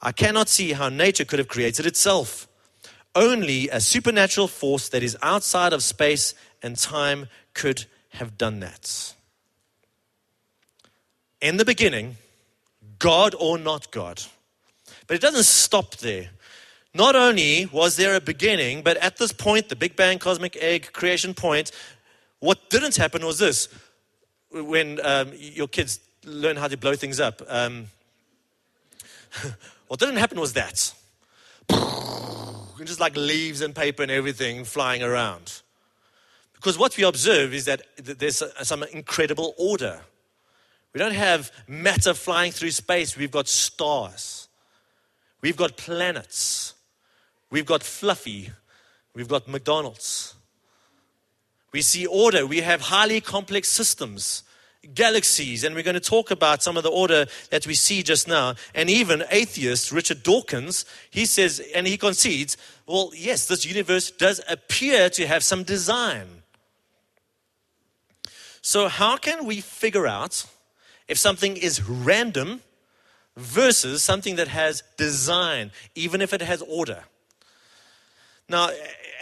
I 0.05 0.13
cannot 0.13 0.51
see 0.51 0.73
how 0.73 0.91
nature 0.91 1.25
could 1.25 1.39
have 1.39 1.49
created 1.49 1.87
itself. 1.87 2.47
Only 3.15 3.71
a 3.71 3.81
supernatural 3.81 4.49
force 4.49 4.91
that 4.91 5.03
is 5.03 5.17
outside 5.23 5.73
of 5.73 5.83
space 5.83 6.35
and 6.63 6.77
time 6.77 7.29
could 7.55 7.87
have 8.11 8.37
done 8.37 8.61
that. 8.61 9.15
In 11.41 11.57
the 11.57 11.65
beginning, 11.65 12.17
God 12.99 13.35
or 13.39 13.57
not 13.57 13.91
God. 13.91 14.23
But 15.07 15.17
it 15.17 15.21
doesn't 15.23 15.45
stop 15.45 15.97
there. 15.97 16.31
Not 16.93 17.17
only 17.17 17.67
was 17.67 17.97
there 17.97 18.15
a 18.15 18.21
beginning, 18.21 18.83
but 18.83 18.97
at 18.99 19.17
this 19.17 19.33
point, 19.33 19.69
the 19.69 19.77
Big 19.77 19.97
Bang 19.97 20.19
cosmic 20.19 20.57
egg 20.57 20.93
creation 20.93 21.35
point, 21.35 21.73
what 22.41 22.71
didn't 22.71 22.97
happen 22.97 23.25
was 23.25 23.39
this. 23.39 23.69
When 24.51 25.01
um, 25.05 25.33
your 25.35 25.67
kids 25.67 25.99
learn 26.25 26.57
how 26.57 26.69
to 26.69 26.77
blow 26.77 26.95
things 26.95 27.21
up, 27.21 27.43
um, 27.49 27.87
what 29.89 30.01
didn't 30.01 30.17
happen 30.17 30.41
was 30.41 30.55
that. 30.55 30.95
And 31.69 32.87
Just 32.87 33.01
like 33.01 33.17
leaves 33.17 33.61
and 33.61 33.75
paper 33.75 34.03
and 34.03 34.11
everything 34.11 34.65
flying 34.65 35.03
around. 35.03 35.63
Because 36.55 36.79
what 36.79 36.97
we 36.97 37.05
observe 37.05 37.53
is 37.53 37.67
that 37.67 37.83
there's 37.97 38.43
some 38.63 38.83
incredible 38.85 39.55
order. 39.59 40.01
We 40.93 40.99
don't 40.99 41.15
have 41.15 41.53
matter 41.67 42.15
flying 42.15 42.53
through 42.53 42.71
space, 42.71 43.17
we've 43.17 43.31
got 43.31 43.49
stars, 43.49 44.49
we've 45.41 45.57
got 45.57 45.77
planets, 45.77 46.75
we've 47.51 47.67
got 47.67 47.83
Fluffy, 47.83 48.51
we've 49.13 49.29
got 49.29 49.49
McDonald's. 49.49 50.35
We 51.73 51.83
see 51.83 52.07
order, 52.07 52.47
we 52.47 52.61
have 52.61 52.81
highly 52.81 53.21
complex 53.21 53.69
systems 53.69 54.45
galaxies, 54.95 55.65
and 55.65 55.75
we're 55.75 55.83
going 55.83 55.95
to 55.95 56.01
talk 56.01 56.31
about 56.31 56.63
some 56.63 56.77
of 56.77 56.83
the 56.83 56.91
order 56.91 57.27
that 57.51 57.67
we 57.67 57.75
see 57.75 58.03
just 58.03 58.29
now. 58.29 58.55
And 58.75 58.91
even 58.91 59.25
atheist 59.31 59.93
Richard 59.93 60.23
Dawkins, 60.23 60.85
he 61.11 61.27
says, 61.27 61.61
and 61.75 61.87
he 61.87 61.97
concedes, 61.97 62.57
well, 62.87 63.11
yes, 63.15 63.47
this 63.47 63.65
universe 63.65 64.11
does 64.11 64.41
appear 64.49 65.09
to 65.11 65.27
have 65.27 65.43
some 65.43 65.63
design. 65.63 66.43
So, 68.61 68.89
how 68.89 69.19
can 69.19 69.45
we 69.45 69.61
figure 69.61 70.07
out 70.07 70.47
if 71.07 71.19
something 71.19 71.57
is 71.57 71.83
random 71.83 72.63
versus 73.37 74.03
something 74.03 74.37
that 74.37 74.49
has 74.49 74.83
design, 74.97 75.71
even 75.95 76.23
if 76.23 76.33
it 76.33 76.41
has 76.41 76.63
order? 76.63 77.05
Now, 78.49 78.71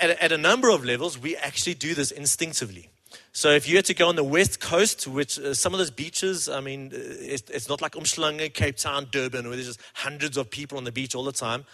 at, 0.01 0.11
at 0.11 0.31
a 0.31 0.39
number 0.39 0.69
of 0.71 0.85
levels, 0.85 1.19
we 1.19 1.37
actually 1.37 1.75
do 1.75 1.93
this 1.93 2.13
instinctively. 2.13 2.92
So 3.35 3.51
if 3.51 3.67
you 3.67 3.77
had 3.77 3.87
to 3.87 3.95
go 3.95 4.09
on 4.09 4.17
the 4.17 4.25
west 4.25 4.61
coast, 4.61 5.07
which 5.07 5.39
uh, 5.39 5.55
some 5.55 5.73
of 5.73 5.79
those 5.79 5.91
beaches, 5.91 6.51
I 6.51 6.61
mean, 6.61 6.91
uh, 6.93 6.99
it's, 6.99 7.49
it's 7.49 7.69
not 7.69 7.81
like 7.81 7.93
Umhlanga, 7.93 8.53
Cape 8.53 8.77
Town, 8.77 9.07
Durban, 9.11 9.47
where 9.47 9.57
there's 9.57 9.69
just 9.69 9.81
hundreds 9.95 10.37
of 10.37 10.51
people 10.51 10.77
on 10.77 10.85
the 10.85 10.93
beach 10.93 11.15
all 11.15 11.25
the 11.25 11.33
time. 11.33 11.65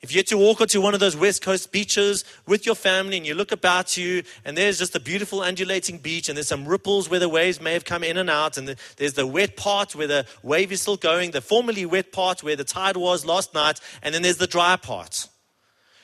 If 0.00 0.12
you 0.12 0.18
had 0.18 0.26
to 0.28 0.38
walk 0.38 0.62
onto 0.62 0.80
one 0.80 0.92
of 0.92 1.00
those 1.00 1.16
West 1.16 1.42
Coast 1.42 1.72
beaches 1.72 2.24
with 2.46 2.64
your 2.66 2.74
family 2.74 3.18
and 3.18 3.26
you 3.26 3.34
look 3.34 3.52
about 3.52 3.96
you 3.96 4.22
and 4.44 4.56
there's 4.56 4.78
just 4.78 4.94
a 4.94 5.00
beautiful 5.00 5.40
undulating 5.40 5.98
beach 5.98 6.28
and 6.28 6.36
there's 6.36 6.48
some 6.48 6.66
ripples 6.66 7.08
where 7.08 7.20
the 7.20 7.28
waves 7.28 7.60
may 7.60 7.72
have 7.74 7.84
come 7.84 8.02
in 8.02 8.16
and 8.16 8.28
out 8.28 8.56
and 8.56 8.76
there's 8.96 9.14
the 9.14 9.26
wet 9.26 9.56
part 9.56 9.94
where 9.94 10.06
the 10.06 10.26
wave 10.42 10.72
is 10.72 10.82
still 10.82 10.96
going, 10.96 11.30
the 11.30 11.40
formerly 11.40 11.86
wet 11.86 12.12
part 12.12 12.42
where 12.42 12.56
the 12.56 12.64
tide 12.64 12.96
was 12.96 13.24
last 13.24 13.54
night, 13.54 13.80
and 14.02 14.14
then 14.14 14.22
there's 14.22 14.38
the 14.38 14.46
dry 14.46 14.76
part. 14.76 15.28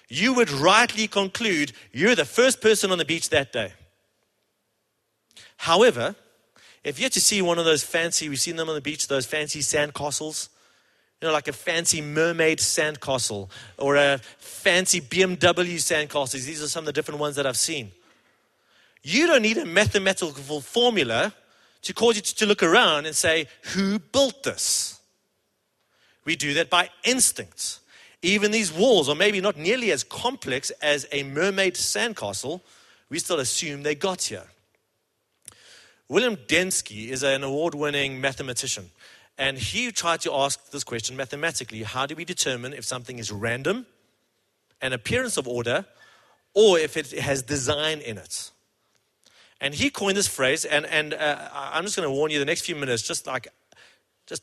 You 0.08 0.34
would 0.34 0.50
rightly 0.50 1.06
conclude 1.06 1.72
you're 1.92 2.14
the 2.14 2.24
first 2.24 2.60
person 2.60 2.90
on 2.90 2.98
the 2.98 3.04
beach 3.04 3.30
that 3.30 3.52
day. 3.52 3.72
However, 5.60 6.14
if 6.84 6.98
you 6.98 7.04
had 7.04 7.12
to 7.12 7.20
see 7.20 7.42
one 7.42 7.58
of 7.58 7.66
those 7.66 7.82
fancy, 7.82 8.30
we've 8.30 8.40
seen 8.40 8.56
them 8.56 8.70
on 8.70 8.74
the 8.74 8.80
beach, 8.80 9.08
those 9.08 9.26
fancy 9.26 9.60
sand 9.60 9.92
castles, 9.92 10.48
you 11.20 11.28
know, 11.28 11.34
like 11.34 11.48
a 11.48 11.52
fancy 11.52 12.00
mermaid 12.00 12.60
sandcastle 12.60 13.50
or 13.76 13.96
a 13.96 14.18
fancy 14.38 15.02
BMW 15.02 15.74
sandcastles. 15.74 16.46
These 16.46 16.62
are 16.62 16.68
some 16.68 16.84
of 16.84 16.86
the 16.86 16.94
different 16.94 17.20
ones 17.20 17.36
that 17.36 17.46
I've 17.46 17.58
seen. 17.58 17.90
You 19.02 19.26
don't 19.26 19.42
need 19.42 19.58
a 19.58 19.66
mathematical 19.66 20.62
formula 20.62 21.34
to 21.82 21.92
cause 21.92 22.16
you 22.16 22.22
to 22.22 22.46
look 22.46 22.62
around 22.62 23.04
and 23.04 23.14
say, 23.14 23.46
Who 23.74 23.98
built 23.98 24.44
this? 24.44 24.98
We 26.24 26.36
do 26.36 26.54
that 26.54 26.70
by 26.70 26.88
instinct. 27.04 27.80
Even 28.22 28.50
these 28.50 28.72
walls 28.72 29.10
are 29.10 29.14
maybe 29.14 29.42
not 29.42 29.58
nearly 29.58 29.92
as 29.92 30.04
complex 30.04 30.70
as 30.80 31.06
a 31.12 31.22
mermaid 31.22 31.74
sandcastle, 31.74 32.62
we 33.10 33.18
still 33.18 33.40
assume 33.40 33.82
they 33.82 33.94
got 33.94 34.22
here. 34.22 34.46
William 36.10 36.34
Dembski 36.34 37.10
is 37.10 37.22
an 37.22 37.44
award 37.44 37.72
winning 37.72 38.20
mathematician. 38.20 38.90
And 39.38 39.56
he 39.56 39.92
tried 39.92 40.20
to 40.22 40.32
ask 40.34 40.72
this 40.72 40.82
question 40.82 41.16
mathematically 41.16 41.84
How 41.84 42.04
do 42.04 42.16
we 42.16 42.24
determine 42.24 42.72
if 42.72 42.84
something 42.84 43.20
is 43.20 43.30
random, 43.30 43.86
an 44.82 44.92
appearance 44.92 45.36
of 45.36 45.46
order, 45.46 45.86
or 46.52 46.80
if 46.80 46.96
it 46.96 47.12
has 47.12 47.42
design 47.42 48.00
in 48.00 48.18
it? 48.18 48.50
And 49.60 49.72
he 49.72 49.88
coined 49.88 50.16
this 50.16 50.26
phrase, 50.26 50.64
and, 50.64 50.84
and 50.86 51.14
uh, 51.14 51.48
I'm 51.54 51.84
just 51.84 51.96
going 51.96 52.08
to 52.08 52.12
warn 52.12 52.32
you 52.32 52.40
the 52.40 52.44
next 52.44 52.62
few 52.62 52.74
minutes, 52.74 53.02
just 53.02 53.28
like, 53.28 53.46
just 54.26 54.42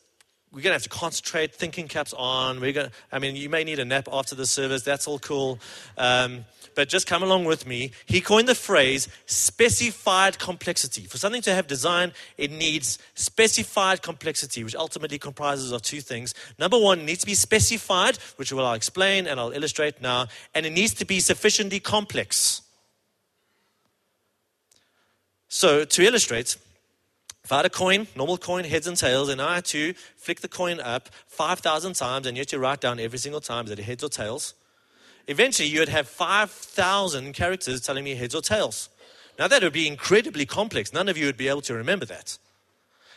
we're 0.53 0.61
going 0.61 0.71
to 0.71 0.75
have 0.75 0.83
to 0.83 0.89
concentrate, 0.89 1.53
thinking 1.53 1.89
caps 1.89 2.13
on. 2.13 2.61
We're 2.61 2.71
going 2.71 2.91
I 3.11 3.19
mean, 3.19 3.35
you 3.35 3.49
may 3.49 3.65
need 3.65 3.79
a 3.79 3.85
nap 3.85 4.07
after 4.09 4.35
the 4.35 4.45
service, 4.45 4.83
that's 4.83 5.05
all 5.05 5.19
cool. 5.19 5.59
Um, 5.97 6.45
but 6.77 6.87
just 6.87 7.07
come 7.07 7.23
along 7.23 7.43
with 7.45 7.65
me. 7.65 7.89
He 8.05 8.21
coined 8.21 8.47
the 8.47 8.53
phrase 8.53 9.07
specified 9.25 10.37
complexity. 10.37 11.05
For 11.05 11.17
something 11.17 11.41
to 11.41 11.53
have 11.55 11.65
design, 11.65 12.13
it 12.37 12.51
needs 12.51 12.99
specified 13.15 14.03
complexity, 14.03 14.63
which 14.63 14.75
ultimately 14.75 15.17
comprises 15.17 15.71
of 15.71 15.81
two 15.81 16.01
things. 16.01 16.35
Number 16.59 16.77
one, 16.77 16.99
it 16.99 17.05
needs 17.05 17.21
to 17.21 17.25
be 17.25 17.33
specified, 17.33 18.17
which 18.35 18.53
I'll 18.53 18.73
explain 18.73 19.25
and 19.25 19.39
I'll 19.39 19.53
illustrate 19.53 20.03
now, 20.03 20.27
and 20.53 20.67
it 20.67 20.69
needs 20.69 20.93
to 20.93 21.05
be 21.05 21.19
sufficiently 21.19 21.79
complex. 21.79 22.61
So, 25.47 25.83
to 25.83 26.03
illustrate, 26.03 26.57
if 27.43 27.51
I 27.51 27.55
had 27.55 27.65
a 27.65 27.71
coin, 27.71 28.05
normal 28.15 28.37
coin, 28.37 28.65
heads 28.65 28.85
and 28.85 28.95
tails, 28.95 29.29
and 29.29 29.41
I 29.41 29.55
had 29.55 29.65
to 29.65 29.95
flick 30.15 30.41
the 30.41 30.47
coin 30.47 30.79
up 30.79 31.09
5,000 31.25 31.95
times, 31.95 32.27
and 32.27 32.37
you 32.37 32.41
had 32.41 32.49
to 32.49 32.59
write 32.59 32.81
down 32.81 32.99
every 32.99 33.17
single 33.17 33.41
time 33.41 33.65
that 33.65 33.79
it 33.79 33.83
heads 33.83 34.03
or 34.03 34.09
tails, 34.09 34.53
eventually 35.27 35.67
you 35.67 35.79
would 35.79 35.89
have 35.89 36.07
5,000 36.07 37.33
characters 37.33 37.81
telling 37.81 38.03
me 38.03 38.15
heads 38.15 38.35
or 38.35 38.41
tails. 38.41 38.89
Now, 39.37 39.47
that 39.47 39.61
would 39.61 39.73
be 39.73 39.87
incredibly 39.87 40.45
complex. 40.45 40.91
None 40.91 41.07
of 41.07 41.17
you 41.17 41.25
would 41.27 41.37
be 41.37 41.47
able 41.47 41.61
to 41.61 41.75
remember 41.75 42.05
that. 42.05 42.37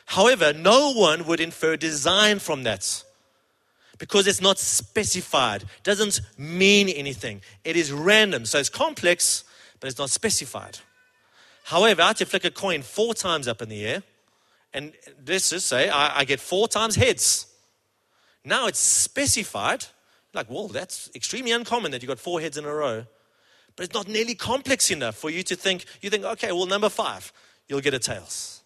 However, 0.06 0.52
no 0.52 0.92
one 0.92 1.24
would 1.26 1.40
infer 1.40 1.76
design 1.76 2.40
from 2.40 2.64
that 2.64 3.04
because 4.00 4.26
it's 4.26 4.40
not 4.40 4.58
specified, 4.58 5.64
doesn't 5.84 6.20
mean 6.36 6.88
anything. 6.88 7.42
It 7.64 7.76
is 7.76 7.92
random. 7.92 8.46
So 8.46 8.58
it's 8.58 8.70
complex, 8.70 9.44
but 9.78 9.88
it's 9.88 9.98
not 9.98 10.10
specified. 10.10 10.78
However, 11.64 12.02
I 12.02 12.08
had 12.08 12.16
to 12.16 12.26
flick 12.26 12.44
a 12.44 12.50
coin 12.50 12.82
four 12.82 13.14
times 13.14 13.46
up 13.46 13.62
in 13.62 13.68
the 13.68 13.84
air, 13.86 14.02
and 14.72 14.92
let's 15.26 15.50
just 15.50 15.66
say 15.66 15.90
I, 15.90 16.20
I 16.20 16.24
get 16.24 16.40
four 16.40 16.66
times 16.66 16.96
heads. 16.96 17.46
Now 18.44 18.66
it's 18.66 18.78
specified, 18.78 19.84
like, 20.34 20.50
well, 20.50 20.68
that's 20.68 21.10
extremely 21.14 21.52
uncommon 21.52 21.90
that 21.92 22.02
you 22.02 22.08
got 22.08 22.18
four 22.18 22.40
heads 22.40 22.56
in 22.56 22.64
a 22.64 22.72
row. 22.72 23.04
But 23.76 23.84
it's 23.84 23.94
not 23.94 24.08
nearly 24.08 24.34
complex 24.34 24.90
enough 24.90 25.16
for 25.16 25.30
you 25.30 25.42
to 25.44 25.56
think, 25.56 25.84
you 26.00 26.10
think, 26.10 26.24
okay, 26.24 26.52
well, 26.52 26.66
number 26.66 26.88
five, 26.88 27.32
you'll 27.68 27.80
get 27.80 27.94
a 27.94 27.98
tails. 27.98 28.62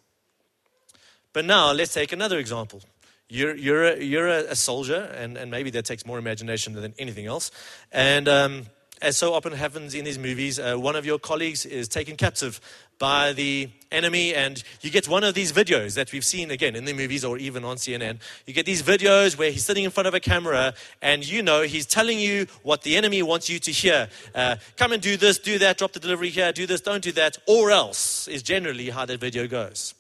But 1.33 1.44
now 1.44 1.72
let's 1.72 1.92
take 1.92 2.12
another 2.12 2.38
example. 2.38 2.83
You're, 3.29 3.57
you're, 3.57 3.85
a, 3.85 4.03
you're 4.03 4.29
a, 4.29 4.55
soldier, 4.55 5.11
and, 5.16 5.37
and 5.37 5.50
maybe 5.50 5.70
that 5.70 5.85
takes 5.85 6.07
more 6.07 6.18
imagination 6.18 6.74
than 6.74 6.94
anything 6.98 7.27
else. 7.27 7.50
And 7.90 8.29
um, 8.29 8.66
as 9.00 9.16
so 9.16 9.35
often 9.35 9.53
happens 9.53 9.94
in 9.94 10.05
these 10.05 10.18
movies, 10.18 10.59
uh, 10.59 10.77
one 10.77 10.94
of 10.94 11.05
your 11.05 11.18
colleagues 11.18 11.66
is 11.66 11.88
taken 11.88 12.16
captive 12.16 12.61
by 12.99 13.33
the 13.33 13.71
enemy, 13.91 14.35
and 14.35 14.63
you 14.81 14.91
get 14.91 15.09
one 15.09 15.25
of 15.25 15.35
these 15.35 15.53
videos 15.53 15.95
that 15.95 16.13
we've 16.13 16.25
seen 16.25 16.51
again 16.51 16.75
in 16.77 16.85
the 16.85 16.93
movies 16.93 17.25
or 17.25 17.39
even 17.39 17.65
on 17.65 17.77
CNN. 17.77 18.19
You 18.47 18.53
get 18.53 18.67
these 18.67 18.83
videos 18.83 19.39
where 19.39 19.51
he's 19.51 19.65
sitting 19.65 19.85
in 19.85 19.91
front 19.91 20.07
of 20.07 20.15
a 20.15 20.21
camera, 20.21 20.75
and 21.01 21.27
you 21.27 21.43
know 21.43 21.63
he's 21.63 21.87
telling 21.87 22.19
you 22.19 22.47
what 22.63 22.83
the 22.83 22.97
enemy 22.97 23.23
wants 23.23 23.49
you 23.49 23.59
to 23.61 23.71
hear. 23.71 24.09
Uh, 24.35 24.57
come 24.77 24.93
and 24.93 25.03
do 25.03 25.17
this, 25.17 25.39
do 25.39 25.59
that, 25.59 25.79
drop 25.79 25.93
the 25.93 26.01
delivery 26.01 26.31
here, 26.31 26.53
do 26.53 26.67
this, 26.67 26.81
don't 26.81 27.03
do 27.03 27.13
that, 27.13 27.39
or 27.47 27.71
else 27.71 28.29
is 28.29 28.43
generally 28.43 28.91
how 28.91 29.07
that 29.07 29.21
video 29.21 29.47
goes. 29.47 29.95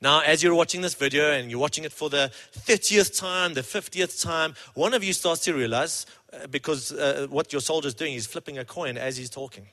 Now, 0.00 0.20
as 0.20 0.42
you're 0.42 0.54
watching 0.54 0.80
this 0.82 0.94
video 0.94 1.30
and 1.30 1.50
you're 1.50 1.60
watching 1.60 1.84
it 1.84 1.92
for 1.92 2.10
the 2.10 2.30
30th 2.66 3.18
time, 3.18 3.54
the 3.54 3.62
50th 3.62 4.22
time, 4.22 4.54
one 4.74 4.92
of 4.92 5.02
you 5.02 5.12
starts 5.12 5.42
to 5.44 5.54
realize, 5.54 6.04
uh, 6.32 6.46
because 6.48 6.92
uh, 6.92 7.26
what 7.30 7.52
your 7.52 7.62
soldier's 7.62 7.94
doing 7.94 8.14
is 8.14 8.26
flipping 8.26 8.58
a 8.58 8.64
coin 8.64 8.98
as 8.98 9.16
he's 9.16 9.30
talking. 9.30 9.66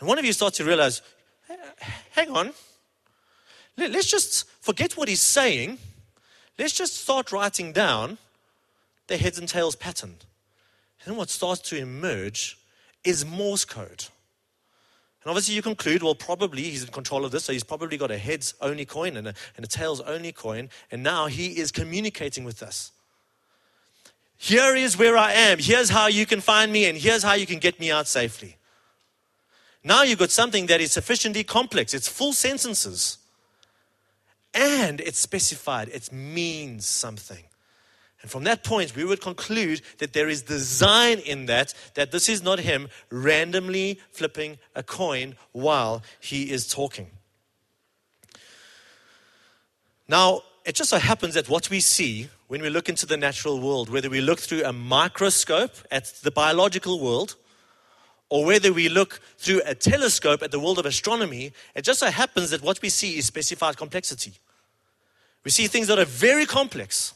And 0.00 0.08
one 0.08 0.18
of 0.18 0.24
you 0.24 0.32
starts 0.32 0.56
to 0.56 0.64
realize, 0.64 1.02
hang 2.12 2.30
on, 2.30 2.52
let's 3.76 4.10
just 4.10 4.48
forget 4.60 4.96
what 4.96 5.08
he's 5.08 5.20
saying. 5.20 5.78
Let's 6.58 6.72
just 6.72 6.96
start 6.96 7.32
writing 7.32 7.72
down 7.72 8.18
the 9.06 9.18
heads 9.18 9.38
and 9.38 9.48
tails 9.48 9.76
pattern. 9.76 10.16
And 11.04 11.16
what 11.16 11.30
starts 11.30 11.60
to 11.70 11.76
emerge 11.76 12.58
is 13.04 13.24
Morse 13.24 13.64
code. 13.64 14.06
And 15.22 15.28
obviously, 15.28 15.54
you 15.54 15.62
conclude, 15.62 16.02
well, 16.02 16.14
probably 16.14 16.62
he's 16.62 16.82
in 16.82 16.90
control 16.90 17.26
of 17.26 17.30
this, 17.30 17.44
so 17.44 17.52
he's 17.52 17.64
probably 17.64 17.98
got 17.98 18.10
a 18.10 18.16
heads 18.16 18.54
only 18.62 18.86
coin 18.86 19.18
and 19.18 19.28
a, 19.28 19.34
and 19.56 19.64
a 19.64 19.68
tails 19.68 20.00
only 20.00 20.32
coin, 20.32 20.70
and 20.90 21.02
now 21.02 21.26
he 21.26 21.58
is 21.58 21.70
communicating 21.70 22.44
with 22.44 22.62
us. 22.62 22.92
Here 24.38 24.74
is 24.74 24.96
where 24.96 25.18
I 25.18 25.34
am. 25.34 25.58
Here's 25.58 25.90
how 25.90 26.06
you 26.06 26.24
can 26.24 26.40
find 26.40 26.72
me, 26.72 26.86
and 26.86 26.96
here's 26.96 27.22
how 27.22 27.34
you 27.34 27.44
can 27.44 27.58
get 27.58 27.78
me 27.78 27.90
out 27.90 28.06
safely. 28.06 28.56
Now 29.82 30.02
you've 30.02 30.18
got 30.18 30.30
something 30.30 30.66
that 30.66 30.80
is 30.80 30.92
sufficiently 30.92 31.44
complex. 31.44 31.94
It's 31.94 32.08
full 32.08 32.32
sentences. 32.32 33.18
And 34.52 35.00
it's 35.00 35.18
specified. 35.18 35.88
It 35.88 36.12
means 36.12 36.86
something. 36.86 37.44
And 38.22 38.30
from 38.30 38.44
that 38.44 38.64
point, 38.64 38.94
we 38.94 39.04
would 39.04 39.22
conclude 39.22 39.80
that 39.98 40.12
there 40.12 40.28
is 40.28 40.42
design 40.42 41.20
in 41.20 41.46
that, 41.46 41.72
that 41.94 42.12
this 42.12 42.28
is 42.28 42.42
not 42.42 42.58
him 42.58 42.88
randomly 43.10 43.98
flipping 44.10 44.58
a 44.74 44.82
coin 44.82 45.36
while 45.52 46.02
he 46.20 46.50
is 46.50 46.68
talking. 46.68 47.10
Now, 50.06 50.42
it 50.66 50.74
just 50.74 50.90
so 50.90 50.98
happens 50.98 51.34
that 51.34 51.48
what 51.48 51.70
we 51.70 51.80
see 51.80 52.28
when 52.48 52.60
we 52.60 52.68
look 52.68 52.88
into 52.88 53.06
the 53.06 53.16
natural 53.16 53.60
world, 53.60 53.88
whether 53.88 54.10
we 54.10 54.20
look 54.20 54.40
through 54.40 54.64
a 54.64 54.72
microscope 54.72 55.76
at 55.90 56.06
the 56.22 56.30
biological 56.30 57.00
world, 57.00 57.36
or 58.30 58.44
whether 58.44 58.72
we 58.72 58.88
look 58.88 59.20
through 59.36 59.60
a 59.66 59.74
telescope 59.74 60.42
at 60.42 60.52
the 60.52 60.60
world 60.60 60.78
of 60.78 60.86
astronomy, 60.86 61.52
it 61.74 61.82
just 61.82 62.00
so 62.00 62.06
happens 62.06 62.50
that 62.50 62.62
what 62.62 62.80
we 62.80 62.88
see 62.88 63.18
is 63.18 63.26
specified 63.26 63.76
complexity. 63.76 64.32
We 65.44 65.50
see 65.50 65.66
things 65.66 65.88
that 65.88 65.98
are 65.98 66.04
very 66.04 66.46
complex 66.46 67.14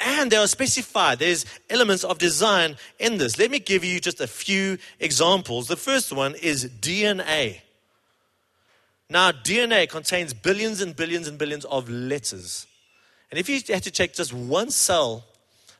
and 0.00 0.30
they 0.30 0.36
are 0.36 0.48
specified. 0.48 1.18
There's 1.18 1.44
elements 1.68 2.04
of 2.04 2.18
design 2.18 2.76
in 2.98 3.18
this. 3.18 3.38
Let 3.38 3.50
me 3.50 3.60
give 3.60 3.84
you 3.84 4.00
just 4.00 4.20
a 4.20 4.26
few 4.26 4.78
examples. 4.98 5.68
The 5.68 5.76
first 5.76 6.12
one 6.12 6.34
is 6.34 6.64
DNA. 6.64 7.60
Now, 9.08 9.30
DNA 9.32 9.88
contains 9.88 10.32
billions 10.32 10.80
and 10.80 10.96
billions 10.96 11.28
and 11.28 11.38
billions 11.38 11.64
of 11.66 11.88
letters. 11.88 12.66
And 13.30 13.38
if 13.38 13.48
you 13.48 13.60
had 13.72 13.82
to 13.84 13.90
check 13.90 14.14
just 14.14 14.32
one 14.32 14.70
cell, 14.70 15.24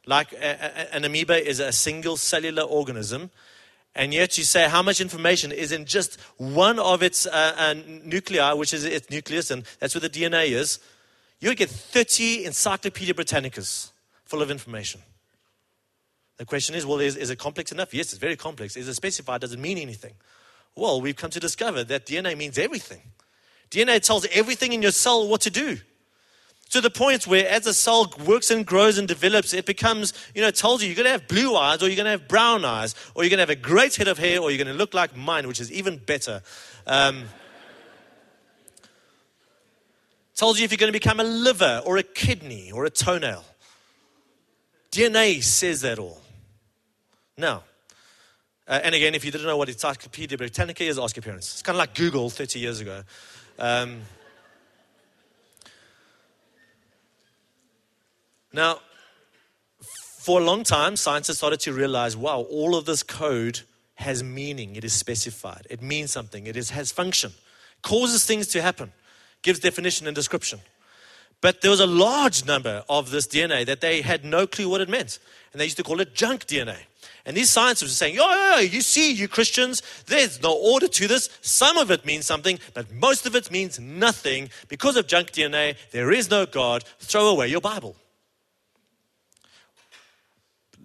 like 0.06 0.34
an 0.38 1.04
amoeba 1.04 1.46
is 1.46 1.58
a 1.58 1.72
single 1.72 2.16
cellular 2.16 2.62
organism, 2.62 3.30
and 3.94 4.14
yet 4.14 4.38
you 4.38 4.44
say 4.44 4.68
how 4.68 4.82
much 4.82 5.00
information 5.00 5.52
is 5.52 5.72
in 5.72 5.84
just 5.84 6.20
one 6.36 6.78
of 6.78 7.02
its 7.02 7.26
uh, 7.26 7.54
uh, 7.56 7.74
nuclei, 8.04 8.52
which 8.52 8.72
is 8.72 8.84
its 8.84 9.10
nucleus, 9.10 9.50
and 9.50 9.64
that's 9.80 9.94
where 9.94 10.00
the 10.00 10.10
DNA 10.10 10.48
is, 10.48 10.78
you 11.40 11.54
get 11.54 11.70
30 11.70 12.44
Encyclopedia 12.44 13.14
Britannicas 13.14 13.90
full 14.24 14.42
of 14.42 14.50
information. 14.50 15.00
The 16.36 16.44
question 16.46 16.74
is, 16.74 16.86
well, 16.86 17.00
is, 17.00 17.16
is 17.16 17.30
it 17.30 17.38
complex 17.38 17.72
enough? 17.72 17.92
Yes, 17.92 18.12
it's 18.12 18.18
very 18.18 18.36
complex. 18.36 18.76
Is 18.76 18.88
it 18.88 18.94
specified? 18.94 19.40
Does 19.40 19.52
it 19.52 19.58
mean 19.58 19.76
anything? 19.76 20.14
Well, 20.76 21.00
we've 21.00 21.16
come 21.16 21.30
to 21.30 21.40
discover 21.40 21.84
that 21.84 22.06
DNA 22.06 22.36
means 22.36 22.56
everything. 22.58 23.02
DNA 23.70 24.00
tells 24.00 24.26
everything 24.26 24.72
in 24.72 24.82
your 24.82 24.92
cell 24.92 25.28
what 25.28 25.42
to 25.42 25.50
do. 25.50 25.78
To 26.70 26.80
the 26.80 26.90
point 26.90 27.26
where 27.26 27.48
as 27.48 27.66
a 27.66 27.74
soul 27.74 28.12
works 28.24 28.50
and 28.50 28.64
grows 28.64 28.96
and 28.96 29.08
develops, 29.08 29.52
it 29.52 29.66
becomes, 29.66 30.12
you 30.34 30.40
know, 30.40 30.48
it 30.48 30.54
tells 30.54 30.82
you 30.82 30.88
you're 30.88 30.96
going 30.96 31.06
to 31.06 31.10
have 31.10 31.26
blue 31.26 31.56
eyes 31.56 31.82
or 31.82 31.88
you're 31.88 31.96
going 31.96 32.04
to 32.04 32.12
have 32.12 32.28
brown 32.28 32.64
eyes 32.64 32.94
or 33.14 33.24
you're 33.24 33.30
going 33.30 33.38
to 33.38 33.42
have 33.42 33.50
a 33.50 33.56
great 33.56 33.96
head 33.96 34.06
of 34.06 34.18
hair 34.18 34.40
or 34.40 34.50
you're 34.50 34.62
going 34.62 34.72
to 34.72 34.78
look 34.78 34.94
like 34.94 35.16
mine, 35.16 35.48
which 35.48 35.60
is 35.60 35.72
even 35.72 35.96
better. 35.96 36.42
Um, 36.86 37.24
tells 40.36 40.58
you 40.58 40.64
if 40.64 40.70
you're 40.70 40.78
going 40.78 40.92
to 40.92 40.98
become 40.98 41.20
a 41.20 41.24
liver 41.24 41.82
or 41.84 41.98
a 41.98 42.02
kidney 42.02 42.70
or 42.72 42.84
a 42.86 42.90
toenail. 42.90 43.44
DNA 44.90 45.42
says 45.42 45.82
that 45.82 45.98
all. 45.98 46.22
Now, 47.36 47.64
uh, 48.66 48.80
and 48.82 48.94
again, 48.94 49.14
if 49.14 49.24
you 49.24 49.30
didn't 49.30 49.46
know 49.46 49.56
what 49.56 49.68
Encyclopedia 49.68 50.38
Britannica 50.38 50.84
is, 50.84 50.98
ask 50.98 51.16
your 51.16 51.22
parents. 51.22 51.52
It's 51.52 51.62
kind 51.62 51.74
of 51.74 51.78
like 51.78 51.94
Google 51.94 52.30
30 52.30 52.58
years 52.58 52.80
ago. 52.80 53.02
Um, 53.58 54.02
now, 58.52 58.80
for 60.18 60.40
a 60.40 60.44
long 60.44 60.64
time, 60.64 60.96
scientists 60.96 61.38
started 61.38 61.60
to 61.60 61.72
realize 61.72 62.16
wow, 62.16 62.40
all 62.40 62.74
of 62.74 62.84
this 62.84 63.02
code 63.02 63.60
has 63.94 64.22
meaning. 64.22 64.76
It 64.76 64.84
is 64.84 64.92
specified. 64.92 65.66
It 65.70 65.82
means 65.82 66.10
something. 66.10 66.46
It 66.46 66.56
is, 66.56 66.70
has 66.70 66.90
function. 66.90 67.32
Causes 67.82 68.24
things 68.24 68.46
to 68.48 68.62
happen. 68.62 68.92
Gives 69.42 69.60
definition 69.60 70.06
and 70.06 70.14
description. 70.14 70.60
But 71.40 71.62
there 71.62 71.70
was 71.70 71.80
a 71.80 71.86
large 71.86 72.44
number 72.44 72.84
of 72.88 73.10
this 73.10 73.26
DNA 73.26 73.64
that 73.66 73.80
they 73.80 74.02
had 74.02 74.24
no 74.24 74.46
clue 74.46 74.68
what 74.68 74.80
it 74.80 74.88
meant. 74.88 75.18
And 75.52 75.60
they 75.60 75.64
used 75.64 75.78
to 75.78 75.82
call 75.82 76.00
it 76.00 76.14
junk 76.14 76.46
DNA. 76.46 76.76
And 77.24 77.36
these 77.36 77.50
scientists 77.50 77.82
were 77.82 77.88
saying, 77.88 78.18
"Oh, 78.20 78.58
you 78.58 78.80
see, 78.82 79.12
you 79.12 79.28
Christians, 79.28 79.82
there's 80.06 80.42
no 80.42 80.52
order 80.52 80.88
to 80.88 81.08
this. 81.08 81.28
Some 81.40 81.76
of 81.76 81.90
it 81.90 82.04
means 82.04 82.26
something, 82.26 82.58
but 82.74 82.90
most 82.92 83.26
of 83.26 83.34
it 83.34 83.50
means 83.50 83.78
nothing. 83.78 84.50
Because 84.68 84.96
of 84.96 85.06
junk 85.06 85.32
DNA, 85.32 85.76
there 85.92 86.12
is 86.12 86.30
no 86.30 86.46
God. 86.46 86.84
Throw 86.98 87.28
away 87.28 87.48
your 87.48 87.60
Bible. 87.60 87.96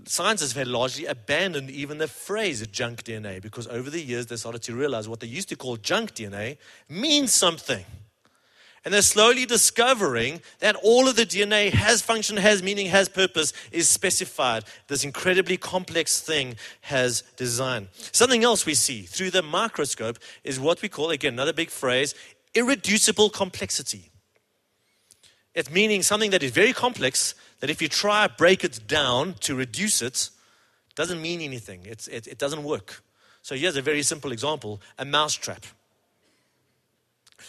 Scientists 0.07 0.53
have 0.53 0.67
largely 0.67 1.05
abandoned 1.05 1.71
even 1.71 1.97
the 1.97 2.07
phrase 2.07 2.65
junk 2.67 3.03
DNA 3.03 3.41
because 3.41 3.67
over 3.67 3.89
the 3.89 4.01
years 4.01 4.27
they 4.27 4.35
started 4.35 4.61
to 4.61 4.75
realize 4.75 5.09
what 5.09 5.19
they 5.19 5.27
used 5.27 5.49
to 5.49 5.55
call 5.55 5.77
junk 5.77 6.13
DNA 6.13 6.57
means 6.87 7.33
something. 7.33 7.83
And 8.83 8.93
they're 8.93 9.01
slowly 9.01 9.47
discovering 9.47 10.41
that 10.59 10.75
all 10.83 11.07
of 11.07 11.15
the 11.15 11.25
DNA 11.25 11.71
has 11.71 12.03
function, 12.03 12.37
has 12.37 12.61
meaning, 12.61 12.85
has 12.85 13.09
purpose, 13.09 13.51
is 13.71 13.89
specified. 13.89 14.63
This 14.87 15.03
incredibly 15.03 15.57
complex 15.57 16.21
thing 16.21 16.55
has 16.81 17.23
design. 17.35 17.87
Something 18.11 18.43
else 18.43 18.67
we 18.67 18.75
see 18.75 19.01
through 19.01 19.31
the 19.31 19.41
microscope 19.41 20.19
is 20.43 20.59
what 20.59 20.83
we 20.83 20.89
call, 20.89 21.09
again, 21.09 21.33
another 21.33 21.51
big 21.51 21.71
phrase, 21.71 22.13
irreducible 22.53 23.31
complexity. 23.31 24.11
It's 25.55 25.71
meaning 25.71 26.03
something 26.03 26.31
that 26.31 26.43
is 26.43 26.51
very 26.51 26.73
complex, 26.73 27.33
that 27.61 27.69
if 27.69 27.81
you 27.81 27.87
try 27.87 28.27
break 28.27 28.63
it 28.63 28.81
down 28.87 29.35
to 29.39 29.55
reduce 29.55 30.01
it, 30.01 30.29
doesn't 30.95 31.21
mean 31.21 31.41
anything. 31.41 31.81
It's, 31.85 32.07
it, 32.07 32.27
it 32.27 32.37
doesn't 32.37 32.63
work. 32.63 33.01
So 33.41 33.55
here's 33.55 33.77
a 33.77 33.81
very 33.81 34.03
simple 34.03 34.31
example 34.31 34.81
a 34.97 35.05
mousetrap. 35.05 35.65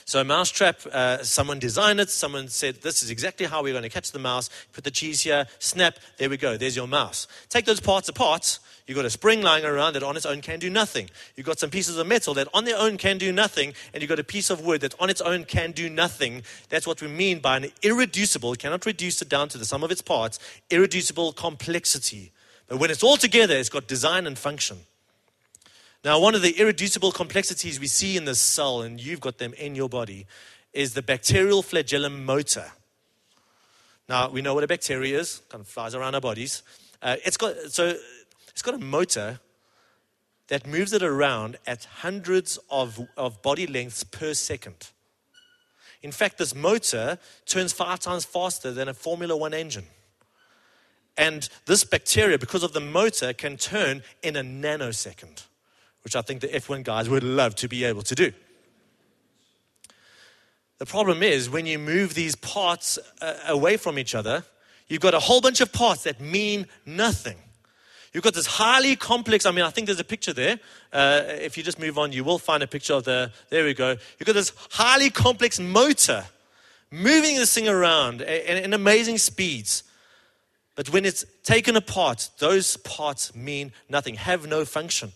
So 0.04 0.20
a 0.20 0.24
mousetrap, 0.24 0.80
uh, 0.87 1.22
someone 1.22 1.59
designed 1.59 2.00
it. 2.00 2.11
Someone 2.11 2.48
said, 2.48 2.82
this 2.82 3.02
is 3.02 3.11
exactly 3.11 3.46
how 3.46 3.62
we're 3.62 3.72
going 3.72 3.82
to 3.82 3.88
catch 3.88 4.12
the 4.12 4.18
mouse. 4.18 4.50
Put 4.72 4.85
the 4.85 4.90
cheese 4.90 5.22
here, 5.22 5.46
snap, 5.59 5.98
there 6.18 6.28
we 6.28 6.37
go. 6.37 6.56
There's 6.56 6.76
your 6.76 6.87
mouse. 6.87 7.26
Take 7.48 7.64
those 7.64 7.80
parts 7.80 8.09
apart. 8.09 8.59
You've 8.87 8.96
got 8.96 9.04
a 9.04 9.11
spring 9.11 9.42
lying 9.42 9.64
around 9.64 9.94
that 9.94 10.04
on 10.04 10.16
its 10.16 10.26
own 10.26 10.40
can 10.40 10.61
do 10.61 10.70
nothing. 10.70 11.11
You've 11.35 11.46
got 11.46 11.59
some 11.59 11.70
pieces 11.70 11.96
of 11.96 12.06
metal 12.06 12.35
that 12.35 12.46
on 12.54 12.64
their 12.64 12.78
own 12.78 12.98
can 12.98 13.18
do 13.18 13.32
nothing. 13.32 13.74
And 13.92 14.00
you've 14.00 14.09
got 14.09 14.20
a 14.20 14.24
piece 14.24 14.48
of 14.48 14.64
wood 14.64 14.80
that 14.82 14.94
on 15.00 15.11
its 15.11 15.20
own 15.20 15.44
can 15.44 15.72
do 15.72 15.90
nothing. 15.90 16.42
That's 16.68 16.87
what 16.87 17.02
we 17.02 17.09
mean 17.09 17.40
by 17.40 17.56
an 17.56 17.72
irreducible, 17.82 18.54
cannot 18.54 18.87
reduce 18.87 19.20
it 19.20 19.28
down 19.28 19.48
to 19.48 19.59
the 19.59 19.64
sum 19.64 19.82
of 19.82 19.90
its 19.90 20.02
parts, 20.02 20.38
irreducible 20.70 21.32
complexity. 21.32 22.32
But 22.68 22.78
when 22.78 22.90
it's 22.90 23.02
all 23.02 23.16
together, 23.16 23.56
it's 23.56 23.68
got 23.68 23.88
design 23.88 24.26
and 24.26 24.38
function. 24.38 24.78
Now, 26.07 26.21
one 26.21 26.37
of 26.37 26.42
the 26.42 26.53
irreducible 26.53 27.11
complexities 27.11 27.81
we 27.81 27.88
see 27.88 28.16
in 28.16 28.27
this 28.27 28.38
cell, 28.38 28.83
and 28.83 29.01
you've 29.01 29.19
got 29.19 29.38
them 29.38 29.53
in 29.55 29.75
your 29.75 29.88
body, 29.88 30.29
is 30.73 30.95
the 30.95 31.03
bacterial 31.03 31.64
flagellum 31.64 32.25
motor. 32.25 32.71
Now, 34.09 34.31
we 34.31 34.40
know 34.40 34.55
what 34.55 34.62
a 34.62 34.69
bacteria 34.69 35.19
is, 35.19 35.42
kind 35.49 35.61
of 35.61 35.66
flies 35.66 35.97
around 35.97 36.14
our 36.14 36.21
bodies. 36.21 36.62
Uh, 37.03 37.16
it's 37.25 37.37
got, 37.37 37.57
so 37.73 37.97
it's 38.51 38.62
got 38.62 38.75
a 38.75 38.79
motor 38.79 39.40
that 40.47 40.64
moves 40.64 40.92
it 40.92 41.03
around 41.03 41.57
at 41.66 41.87
hundreds 41.87 42.57
of, 42.71 43.01
of 43.16 43.42
body 43.42 43.66
lengths 43.66 44.05
per 44.05 44.33
second. 44.33 44.90
In 46.03 46.12
fact, 46.12 46.38
this 46.38 46.55
motor 46.55 47.19
turns 47.47 47.73
five 47.73 47.99
times 47.99 48.25
faster 48.25 48.71
than 48.71 48.87
a 48.88 48.95
Formula 48.95 49.37
One 49.37 49.55
engine. 49.55 49.87
And 51.19 51.49
this 51.64 51.83
bacteria, 51.83 52.38
because 52.38 52.62
of 52.62 52.75
the 52.75 52.81
motor, 52.81 53.33
can 53.33 53.57
turn 53.57 54.05
in 54.23 54.37
a 54.37 54.45
nanosecond 54.45 55.42
which 56.07 56.14
I 56.14 56.23
think 56.23 56.40
the 56.40 56.47
F1 56.47 56.85
guys 56.85 57.09
would 57.09 57.25
love 57.25 57.57
to 57.57 57.66
be 57.66 57.83
able 57.83 58.03
to 58.03 58.14
do. 58.14 58.33
The 60.79 60.87
problem 60.87 61.21
is 61.21 61.51
when 61.51 61.66
you 61.66 61.81
move 61.81 62.14
these 62.14 62.37
parts 62.37 62.97
uh, 63.21 63.35
away 63.49 63.77
from 63.77 63.99
each 63.99 64.14
other, 64.14 64.45
you've 64.87 65.01
got 65.01 65.14
a 65.14 65.19
whole 65.19 65.40
bunch 65.40 65.61
of 65.61 65.73
parts 65.73 66.05
that 66.05 66.21
mean 66.21 66.69
nothing. 66.87 67.37
You've 68.12 68.23
got 68.23 68.35
this 68.35 68.47
highly 68.47 68.95
complex, 68.95 69.47
I 69.47 69.51
mean, 69.51 69.64
I 69.64 69.71
think 69.71 69.87
there's 69.87 69.99
a 69.99 70.05
picture 70.05 70.33
there. 70.33 70.61
Uh, 70.92 71.23
if 71.27 71.57
you 71.57 71.64
just 71.64 71.81
move 71.81 71.99
on, 71.99 72.12
you 72.12 72.23
will 72.23 72.38
find 72.38 72.62
a 72.62 72.69
picture 72.69 72.95
of 72.95 73.03
the, 73.03 73.33
there 73.51 73.64
we 73.64 73.75
go. 73.75 73.97
You've 74.21 74.27
got 74.27 74.35
this 74.35 74.53
highly 74.71 75.11
complex 75.11 75.59
motor 75.59 76.25
moving 76.92 77.35
this 77.35 77.53
thing 77.53 77.66
around 77.66 78.21
in, 78.21 78.59
in 78.62 78.73
amazing 78.75 79.19
speeds. 79.19 79.83
But 80.77 80.88
when 80.90 81.05
it's 81.05 81.25
taken 81.42 81.75
apart, 81.75 82.31
those 82.38 82.77
parts 82.77 83.35
mean 83.35 83.73
nothing, 83.88 84.14
have 84.14 84.47
no 84.47 84.64
function. 84.64 85.11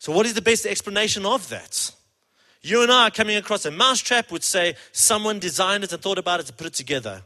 So, 0.00 0.12
what 0.12 0.24
is 0.24 0.32
the 0.32 0.40
best 0.40 0.64
explanation 0.64 1.26
of 1.26 1.50
that? 1.50 1.92
You 2.62 2.82
and 2.82 2.90
I 2.90 3.08
are 3.08 3.10
coming 3.10 3.36
across 3.36 3.66
a 3.66 3.70
mousetrap 3.70 4.32
would 4.32 4.42
say 4.42 4.74
someone 4.92 5.38
designed 5.38 5.84
it 5.84 5.92
and 5.92 6.00
thought 6.00 6.16
about 6.16 6.40
it 6.40 6.46
to 6.46 6.54
put 6.54 6.66
it 6.66 6.72
together. 6.72 7.20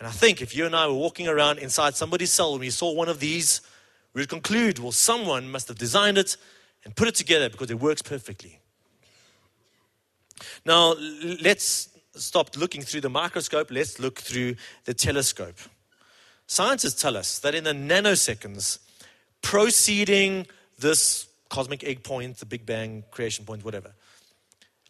And 0.00 0.08
I 0.08 0.10
think 0.10 0.42
if 0.42 0.56
you 0.56 0.66
and 0.66 0.74
I 0.74 0.88
were 0.88 0.94
walking 0.94 1.28
around 1.28 1.60
inside 1.60 1.94
somebody's 1.94 2.32
cell 2.32 2.50
and 2.50 2.60
we 2.60 2.70
saw 2.70 2.92
one 2.92 3.08
of 3.08 3.20
these, 3.20 3.60
we 4.12 4.22
would 4.22 4.28
conclude, 4.28 4.80
well, 4.80 4.90
someone 4.90 5.48
must 5.48 5.68
have 5.68 5.78
designed 5.78 6.18
it 6.18 6.36
and 6.84 6.96
put 6.96 7.06
it 7.06 7.14
together 7.14 7.48
because 7.48 7.70
it 7.70 7.78
works 7.78 8.02
perfectly. 8.02 8.58
Now, 10.64 10.96
let's 11.40 11.90
stop 12.16 12.56
looking 12.56 12.82
through 12.82 13.02
the 13.02 13.08
microscope, 13.08 13.70
let's 13.70 14.00
look 14.00 14.18
through 14.18 14.56
the 14.84 14.94
telescope. 14.94 15.58
Scientists 16.48 17.00
tell 17.00 17.16
us 17.16 17.38
that 17.38 17.54
in 17.54 17.62
the 17.62 17.72
nanoseconds 17.72 18.80
preceding 19.42 20.48
this 20.76 21.28
cosmic 21.56 21.82
egg 21.84 22.02
point, 22.02 22.36
the 22.36 22.44
Big 22.44 22.66
Bang 22.66 23.02
creation 23.10 23.46
point, 23.46 23.64
whatever, 23.64 23.92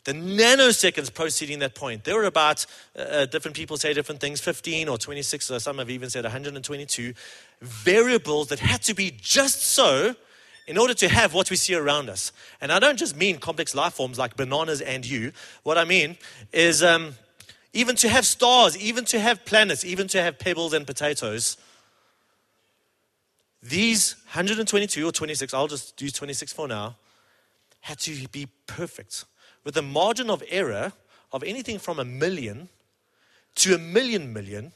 the 0.03 0.13
nanoseconds 0.13 1.15
preceding 1.15 1.61
that 1.61 1.77
point, 1.77 2.03
there 2.03 2.17
were 2.17 2.25
about, 2.25 2.67
uh, 2.99 3.03
uh 3.03 3.27
different 3.27 3.57
people 3.57 3.77
say 3.77 3.95
different 3.95 4.21
things, 4.21 4.41
15 4.41 4.89
or 4.89 4.99
26, 4.99 5.53
or 5.53 5.61
some 5.61 5.79
have 5.79 5.91
even 5.91 6.11
said 6.11 6.25
122 6.25 7.15
variables 7.61 8.49
that 8.49 8.59
had 8.59 8.83
to 8.83 8.95
be 8.95 9.13
just 9.17 9.63
so 9.63 10.17
in 10.67 10.77
order 10.77 10.93
to 10.95 11.09
have 11.09 11.35
what 11.35 11.51
we 11.51 11.57
see 11.57 11.77
around 11.77 12.11
us. 12.11 12.33
And 12.61 12.73
I 12.73 12.81
don't 12.81 12.99
just 12.99 13.15
mean 13.15 13.39
complex 13.39 13.73
life 13.73 13.95
forms 13.95 14.19
like 14.19 14.37
bananas 14.37 14.81
and 14.81 15.07
you. 15.07 15.31
What 15.63 15.79
I 15.79 15.85
mean 15.85 16.17
is 16.53 16.83
um, 16.83 17.15
even 17.73 17.95
to 17.97 18.09
have 18.09 18.27
stars, 18.27 18.77
even 18.77 19.05
to 19.05 19.21
have 19.21 19.45
planets, 19.45 19.85
even 19.85 20.09
to 20.09 20.21
have 20.21 20.41
pebbles 20.41 20.73
and 20.73 20.85
potatoes. 20.85 21.59
These 23.69 24.15
122 24.27 25.07
or 25.07 25.13
26, 25.13 25.53
I'll 25.53 25.67
just 25.67 26.01
use 26.01 26.13
26 26.13 26.53
for 26.53 26.69
now, 26.69 26.97
had 27.81 27.99
to 28.01 28.29
be 28.29 28.47
perfect. 28.67 29.25
With 29.65 29.77
a 29.77 29.83
margin 29.83 30.31
of 30.31 30.43
error 30.49 30.93
of 31.33 31.43
anything 31.43 31.79
from 31.79 31.99
a 31.99 32.05
million 32.05 32.69
to 33.57 33.75
a 33.75 33.79
million 33.79 34.33
million 34.33 34.73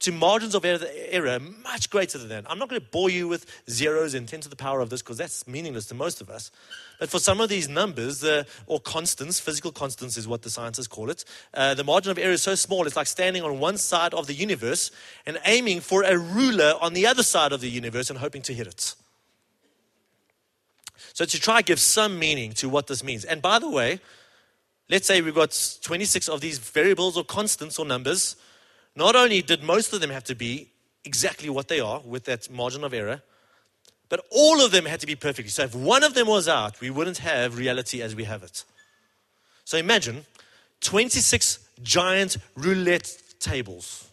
to 0.00 0.12
margins 0.12 0.54
of 0.54 0.64
error 0.64 1.38
much 1.62 1.90
greater 1.90 2.16
than 2.16 2.28
that. 2.30 2.50
I'm 2.50 2.58
not 2.58 2.68
going 2.68 2.80
to 2.80 2.86
bore 2.86 3.10
you 3.10 3.28
with 3.28 3.44
zeros 3.68 4.14
and 4.14 4.26
10 4.26 4.40
to 4.40 4.48
the 4.48 4.56
power 4.56 4.80
of 4.80 4.88
this 4.88 5.02
because 5.02 5.18
that's 5.18 5.46
meaningless 5.46 5.86
to 5.86 5.94
most 5.94 6.22
of 6.22 6.30
us. 6.30 6.50
But 6.98 7.10
for 7.10 7.18
some 7.18 7.40
of 7.40 7.50
these 7.50 7.68
numbers, 7.68 8.24
uh, 8.24 8.44
or 8.66 8.80
constants, 8.80 9.38
physical 9.38 9.72
constants 9.72 10.16
is 10.16 10.26
what 10.26 10.42
the 10.42 10.50
scientists 10.50 10.86
call 10.86 11.10
it, 11.10 11.24
uh, 11.52 11.74
the 11.74 11.84
margin 11.84 12.10
of 12.10 12.18
error 12.18 12.32
is 12.32 12.42
so 12.42 12.54
small, 12.54 12.86
it's 12.86 12.96
like 12.96 13.06
standing 13.06 13.42
on 13.42 13.58
one 13.58 13.76
side 13.76 14.14
of 14.14 14.26
the 14.26 14.34
universe 14.34 14.90
and 15.26 15.38
aiming 15.44 15.80
for 15.80 16.02
a 16.02 16.16
ruler 16.16 16.74
on 16.80 16.94
the 16.94 17.06
other 17.06 17.22
side 17.22 17.52
of 17.52 17.60
the 17.60 17.70
universe 17.70 18.08
and 18.08 18.18
hoping 18.18 18.42
to 18.42 18.54
hit 18.54 18.66
it. 18.66 18.94
So, 21.12 21.26
to 21.26 21.40
try 21.40 21.58
to 21.58 21.64
give 21.64 21.80
some 21.80 22.18
meaning 22.18 22.52
to 22.54 22.68
what 22.70 22.86
this 22.86 23.04
means. 23.04 23.26
And 23.26 23.42
by 23.42 23.58
the 23.58 23.68
way, 23.68 24.00
let's 24.88 25.06
say 25.06 25.20
we've 25.20 25.34
got 25.34 25.78
26 25.82 26.28
of 26.28 26.40
these 26.40 26.58
variables 26.58 27.18
or 27.18 27.24
constants 27.24 27.78
or 27.78 27.84
numbers. 27.84 28.36
Not 28.96 29.16
only 29.16 29.42
did 29.42 29.62
most 29.62 29.92
of 29.92 30.00
them 30.00 30.10
have 30.10 30.24
to 30.24 30.34
be 30.34 30.68
exactly 31.04 31.48
what 31.48 31.68
they 31.68 31.80
are 31.80 32.00
with 32.00 32.24
that 32.24 32.50
margin 32.50 32.84
of 32.84 32.92
error, 32.92 33.22
but 34.08 34.24
all 34.30 34.64
of 34.64 34.72
them 34.72 34.84
had 34.84 35.00
to 35.00 35.06
be 35.06 35.14
perfect. 35.14 35.50
So 35.50 35.62
if 35.62 35.74
one 35.74 36.02
of 36.02 36.14
them 36.14 36.26
was 36.26 36.48
out, 36.48 36.80
we 36.80 36.90
wouldn't 36.90 37.18
have 37.18 37.56
reality 37.56 38.02
as 38.02 38.14
we 38.14 38.24
have 38.24 38.42
it. 38.42 38.64
So 39.64 39.78
imagine 39.78 40.24
26 40.80 41.60
giant 41.82 42.36
roulette 42.56 43.16
tables. 43.38 44.08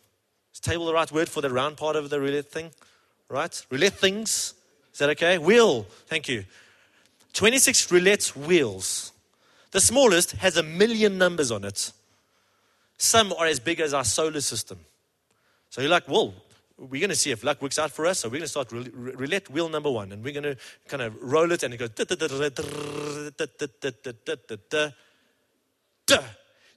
Is 0.53 0.59
table 0.59 0.85
the 0.85 0.93
right 0.93 1.11
word 1.11 1.29
for 1.29 1.41
the 1.41 1.49
round 1.49 1.77
part 1.77 1.95
of 1.95 2.09
the 2.09 2.19
roulette 2.19 2.45
thing? 2.45 2.71
Right? 3.29 3.65
Roulette 3.69 3.93
things? 3.93 4.53
Is 4.93 4.99
that 4.99 5.09
okay? 5.11 5.37
Wheel. 5.37 5.83
Thank 6.07 6.29
you. 6.29 6.45
26 7.33 7.91
roulette 7.91 8.35
wheels. 8.35 9.11
The 9.71 9.81
smallest 9.81 10.33
has 10.33 10.57
a 10.57 10.63
million 10.63 11.17
numbers 11.17 11.51
on 11.51 11.63
it. 11.65 11.91
Some 12.97 13.33
are 13.33 13.45
as 13.45 13.59
big 13.59 13.79
as 13.79 13.93
our 13.93 14.03
solar 14.03 14.41
system. 14.41 14.79
So 15.69 15.81
you're 15.81 15.91
like, 15.91 16.07
well, 16.07 16.33
we're 16.77 17.01
going 17.01 17.09
to 17.09 17.15
see 17.15 17.31
if 17.31 17.43
luck 17.43 17.61
works 17.61 17.79
out 17.79 17.91
for 17.91 18.05
us. 18.05 18.19
So 18.19 18.27
we're 18.27 18.39
going 18.39 18.43
to 18.43 18.47
start 18.47 18.71
roulette 18.71 19.49
wheel 19.49 19.69
number 19.69 19.91
one, 19.91 20.11
and 20.11 20.23
we're 20.23 20.33
going 20.33 20.43
to 20.43 20.57
kind 20.87 21.01
of 21.03 21.15
roll 21.21 21.51
it, 21.51 21.63
and 21.63 21.73
it 21.73 21.77
goes. 21.77 21.89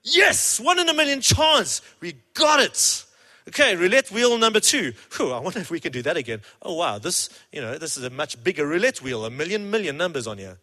Yes, 0.02 0.58
one 0.60 0.78
in 0.78 0.88
a 0.88 0.94
million 0.94 1.20
chance. 1.20 1.82
We 2.00 2.14
got 2.34 2.60
it. 2.60 3.04
Okay, 3.48 3.76
roulette 3.76 4.10
wheel 4.10 4.38
number 4.38 4.60
two. 4.60 4.92
Whew, 5.16 5.32
I 5.32 5.40
wonder 5.40 5.58
if 5.58 5.70
we 5.70 5.80
can 5.80 5.92
do 5.92 6.02
that 6.02 6.16
again. 6.16 6.40
Oh 6.62 6.74
wow, 6.74 6.98
this 6.98 7.30
you 7.52 7.60
know 7.60 7.76
this 7.78 7.96
is 7.96 8.04
a 8.04 8.10
much 8.10 8.42
bigger 8.42 8.66
roulette 8.66 9.02
wheel. 9.02 9.24
A 9.24 9.30
million 9.30 9.70
million 9.70 9.96
numbers 9.96 10.26
on 10.26 10.38
here. 10.38 10.58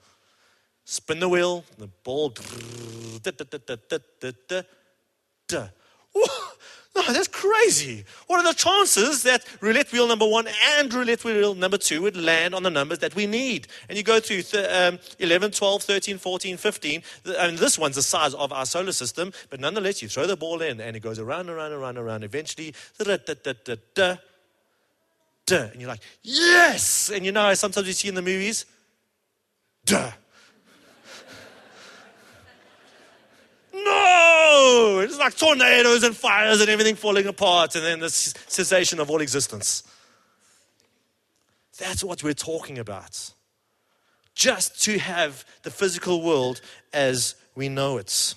Spin 0.86 1.20
the 1.20 1.28
wheel, 1.28 1.66
the 1.78 1.88
ball. 1.88 2.34
Oh, 7.00 7.14
that's 7.14 7.28
crazy. 7.28 8.06
What 8.26 8.44
are 8.44 8.52
the 8.52 8.58
chances 8.58 9.22
that 9.22 9.46
roulette 9.62 9.92
wheel 9.92 10.08
number 10.08 10.28
one 10.28 10.48
and 10.78 10.92
roulette 10.92 11.24
wheel 11.24 11.54
number 11.54 11.78
two 11.78 12.02
would 12.02 12.18
land 12.18 12.56
on 12.56 12.64
the 12.64 12.72
numbers 12.72 13.00
that 13.00 13.14
we 13.14 13.28
need? 13.28 13.68
And 13.88 13.98
you 13.98 14.04
go 14.04 14.20
through 14.20 14.42
th- 14.42 14.68
um, 14.68 15.00
11, 15.20 15.52
12, 15.52 15.84
13, 15.84 16.18
14, 16.18 16.58
15. 16.58 17.04
And 17.38 17.58
this 17.60 17.78
one's 17.78 17.96
the 17.96 18.02
size 18.02 18.34
of 18.34 18.52
our 18.52 18.66
solar 18.66 18.92
system, 18.92 19.32
but 19.52 19.60
nonetheless, 19.60 20.02
you 20.02 20.10
throw 20.10 20.26
the 20.26 20.36
ball 20.36 20.62
in 20.64 20.82
and 20.82 20.96
it 20.96 21.02
goes 21.02 21.20
around, 21.20 21.42
and 21.42 21.50
around, 21.52 21.72
around, 21.72 21.98
around. 22.00 22.24
Eventually, 22.24 22.74
da, 22.98 23.18
da, 23.18 23.34
da, 23.44 23.54
da, 23.64 23.76
da, 23.94 24.16
da. 25.46 25.56
And 25.56 25.80
you're 25.80 25.90
like, 25.90 26.02
yes! 26.24 27.12
And 27.14 27.24
you 27.24 27.32
know, 27.32 27.54
sometimes 27.54 27.86
you 27.86 27.94
see 27.94 28.08
in 28.08 28.16
the 28.16 28.24
movies, 28.24 28.66
duh. 29.86 30.12
It's 35.04 35.18
like 35.18 35.38
tornadoes 35.38 36.04
and 36.04 36.16
fires 36.16 36.62
and 36.62 36.70
everything 36.70 36.96
falling 36.96 37.28
apart, 37.28 37.76
and 37.76 37.84
then 37.84 38.00
the 38.00 38.10
cessation 38.10 39.00
of 39.00 39.10
all 39.10 39.22
existence. 39.22 39.84
That's 41.78 42.04
what 42.04 42.24
we're 42.24 42.34
talking 42.34 42.80
about. 42.80 43.32
Just 44.36 44.84
to 44.84 45.00
have 45.00 45.46
the 45.64 45.72
physical 45.72 46.22
world 46.22 46.62
as 46.94 47.36
we 47.56 47.70
know 47.70 47.98
it. 47.98 48.36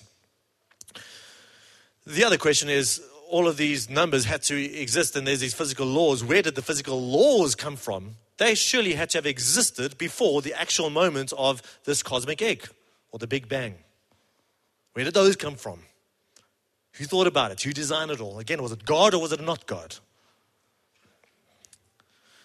The 2.06 2.24
other 2.24 2.38
question 2.38 2.68
is 2.68 3.02
all 3.28 3.46
of 3.46 3.56
these 3.56 3.88
numbers 3.88 4.24
had 4.24 4.42
to 4.44 4.56
exist, 4.56 5.16
and 5.16 5.26
there's 5.26 5.40
these 5.40 5.54
physical 5.54 5.86
laws. 5.86 6.24
Where 6.24 6.42
did 6.42 6.54
the 6.54 6.62
physical 6.62 7.00
laws 7.00 7.54
come 7.54 7.76
from? 7.76 8.16
They 8.38 8.54
surely 8.54 8.94
had 8.94 9.10
to 9.10 9.18
have 9.18 9.26
existed 9.26 9.98
before 9.98 10.40
the 10.40 10.54
actual 10.54 10.88
moment 10.90 11.32
of 11.36 11.62
this 11.84 12.02
cosmic 12.02 12.40
egg 12.40 12.66
or 13.12 13.18
the 13.18 13.26
Big 13.26 13.48
Bang. 13.48 13.74
Where 14.94 15.04
did 15.04 15.14
those 15.14 15.36
come 15.36 15.56
from? 15.56 15.80
Who 16.92 17.04
thought 17.04 17.26
about 17.26 17.50
it? 17.52 17.62
Who 17.62 17.72
designed 17.72 18.10
it 18.10 18.20
all? 18.20 18.38
Again, 18.38 18.62
was 18.62 18.72
it 18.72 18.84
God 18.84 19.14
or 19.14 19.20
was 19.20 19.32
it 19.32 19.40
not 19.40 19.66
God? 19.66 19.96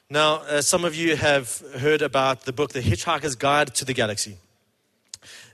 Now, 0.10 0.36
uh, 0.44 0.62
some 0.62 0.86
of 0.86 0.94
you 0.94 1.16
have 1.16 1.64
heard 1.80 2.02
about 2.02 2.42
the 2.42 2.54
book, 2.54 2.74
The 2.74 2.82
Hitchhiker's 2.82 3.36
Guide 3.36 3.74
to 3.76 3.86
the 3.86 3.94
Galaxy. 3.94 4.38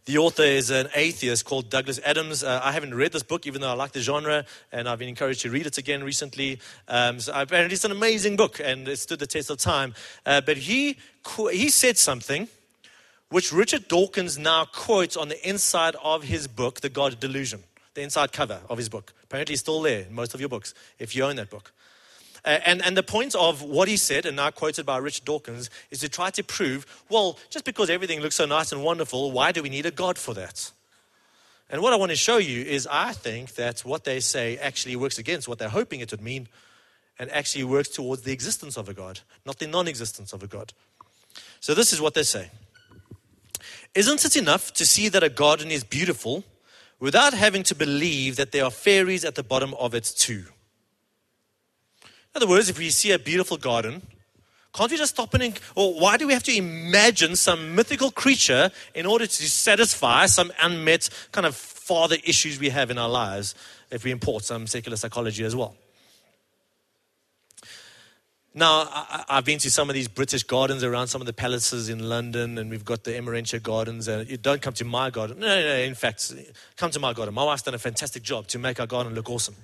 The 0.06 0.18
author 0.18 0.44
is 0.44 0.72
an 0.72 0.90
atheist 0.96 1.46
called 1.46 1.70
Douglas 1.70 2.00
Adams. 2.04 2.44
Uh, 2.44 2.60
I 2.64 2.72
haven't 2.72 2.96
read 2.96 3.12
this 3.12 3.24
book, 3.24 3.46
even 3.46 3.62
though 3.62 3.70
I 3.70 3.74
like 3.74 3.92
the 3.92 4.02
genre, 4.02 4.46
and 4.72 4.90
I've 4.90 5.00
been 5.00 5.08
encouraged 5.08 5.42
to 5.42 5.52
read 5.52 5.68
it 5.68 5.78
again 5.78 6.04
recently. 6.04 6.60
Um, 6.88 7.20
so 7.20 7.32
it's 7.50 7.86
an 7.86 7.92
amazing 7.92 8.36
book, 8.36 8.60
and 8.62 8.88
it 8.88 8.98
stood 8.98 9.20
the 9.20 9.28
test 9.28 9.50
of 9.52 9.60
time. 9.60 9.94
Uh, 10.26 10.42
but 10.42 10.58
he, 10.58 10.98
he 11.52 11.70
said 11.70 11.98
something 11.98 12.48
which 13.30 13.54
Richard 13.54 13.88
Dawkins 13.88 14.38
now 14.38 14.66
quotes 14.66 15.16
on 15.16 15.30
the 15.30 15.48
inside 15.48 15.96
of 16.04 16.24
his 16.24 16.48
book, 16.48 16.82
The 16.82 16.90
God 16.90 17.20
Delusion, 17.20 17.64
the 17.94 18.02
inside 18.02 18.32
cover 18.32 18.62
of 18.70 18.78
his 18.78 18.90
book. 18.90 19.14
Apparently, 19.24 19.54
it's 19.54 19.62
still 19.62 19.82
there 19.82 20.02
in 20.02 20.14
most 20.14 20.34
of 20.34 20.40
your 20.40 20.50
books, 20.50 20.74
if 21.00 21.16
you 21.16 21.24
own 21.24 21.36
that 21.36 21.50
book. 21.50 21.72
Uh, 22.44 22.60
and, 22.66 22.84
and 22.84 22.98
the 22.98 23.04
point 23.04 23.36
of 23.36 23.62
what 23.62 23.88
he 23.88 23.98
said, 23.98 24.26
and 24.26 24.36
now 24.36 24.50
quoted 24.50 24.86
by 24.86 24.98
Richard 24.98 25.26
Dawkins, 25.26 25.70
is 25.92 26.00
to 26.00 26.10
try 26.10 26.32
to 26.32 26.44
prove 26.44 26.86
well, 27.10 27.38
just 27.50 27.66
because 27.66 27.90
everything 27.90 28.20
looks 28.20 28.36
so 28.36 28.46
nice 28.46 28.72
and 28.72 28.84
wonderful, 28.84 29.32
why 29.32 29.52
do 29.52 29.62
we 29.62 29.70
need 29.70 29.86
a 29.86 29.92
God 29.92 30.18
for 30.18 30.34
that? 30.34 30.72
And 31.70 31.82
what 31.82 31.94
I 31.94 31.96
want 31.96 32.10
to 32.10 32.18
show 32.18 32.38
you 32.38 32.64
is 32.64 32.88
I 32.92 33.14
think 33.14 33.56
that 33.56 33.82
what 33.82 34.04
they 34.04 34.20
say 34.20 34.58
actually 34.58 34.96
works 34.96 35.18
against 35.18 35.48
what 35.48 35.60
they're 35.60 35.70
hoping 35.70 36.00
it 36.02 36.12
would 36.12 36.22
mean, 36.22 36.48
and 37.20 37.30
actually 37.32 37.64
works 37.64 37.90
towards 37.90 38.24
the 38.24 38.32
existence 38.32 38.76
of 38.76 38.90
a 38.90 38.94
God, 38.94 39.20
not 39.46 39.60
the 39.60 39.68
non 39.68 39.88
existence 39.88 40.34
of 40.34 40.42
a 40.42 40.48
God. 40.48 40.74
So, 41.60 41.74
this 41.74 41.94
is 41.94 42.02
what 42.02 42.16
they 42.16 42.24
say. 42.24 42.50
Isn't 43.94 44.26
it 44.26 44.36
enough 44.36 44.74
to 44.74 44.86
see 44.86 45.10
that 45.10 45.22
a 45.22 45.30
garden 45.30 45.70
is 45.70 45.84
beautiful 45.84 46.44
without 47.02 47.34
having 47.34 47.64
to 47.64 47.76
believe 47.76 48.38
that 48.38 48.54
there 48.54 48.64
are 48.64 48.72
fairies 48.72 49.26
at 49.26 49.36
the 49.36 49.44
bottom 49.44 49.74
of 49.74 49.94
it 49.94 50.06
too? 50.06 50.46
In 52.04 52.38
other 52.38 52.48
words, 52.48 52.70
if 52.70 52.78
we 52.80 52.90
see 52.90 53.12
a 53.12 53.20
beautiful 53.20 53.58
garden, 53.58 54.02
can't 54.74 54.90
we 54.90 54.96
just 54.96 55.16
stop 55.16 55.34
and, 55.34 55.60
or 55.76 56.00
why 56.00 56.16
do 56.16 56.26
we 56.26 56.32
have 56.32 56.44
to 56.44 56.56
imagine 56.56 57.36
some 57.36 57.76
mythical 57.76 58.10
creature 58.10 58.72
in 58.96 59.06
order 59.06 59.28
to 59.28 59.50
satisfy 59.50 60.28
some 60.28 60.54
unmet 60.62 61.10
kind 61.34 61.46
of 61.46 61.56
father 61.58 62.16
issues 62.24 62.58
we 62.58 62.70
have 62.70 62.90
in 62.90 62.98
our 62.98 63.10
lives 63.10 63.54
if 63.90 64.06
we 64.06 64.12
import 64.12 64.46
some 64.46 64.68
secular 64.68 64.96
psychology 64.96 65.44
as 65.44 65.56
well? 65.58 65.76
Now, 68.54 68.82
I, 68.92 69.36
have 69.36 69.46
been 69.46 69.60
to 69.60 69.72
some 69.72 69.90
of 69.90 69.94
these 69.94 70.10
British 70.10 70.44
gardens 70.44 70.84
around 70.84 71.08
some 71.08 71.22
of 71.22 71.26
the 71.26 71.32
palaces 71.32 71.88
in 71.88 72.10
London, 72.10 72.58
and 72.58 72.70
we've 72.70 72.84
got 72.84 73.06
the 73.06 73.12
Emerintia 73.12 73.64
gardens. 73.64 74.10
And 74.10 74.30
you 74.30 74.36
don't 74.36 74.62
come 74.62 74.74
to 74.74 74.84
my 74.84 75.10
garden. 75.10 75.40
No, 75.40 75.48
no, 75.48 75.62
no, 75.62 75.76
in 75.76 75.96
fact, 75.96 76.34
come 76.76 76.92
to 76.92 77.00
my 77.00 77.14
garden. 77.14 77.34
My 77.34 77.46
wife's 77.46 77.62
done 77.62 77.76
a 77.76 77.80
fantastic 77.80 78.24
job 78.24 78.48
to 78.48 78.60
make 78.60 78.82
our 78.82 78.88
garden 78.88 79.16
look 79.16 79.30
awesome. 79.30 79.56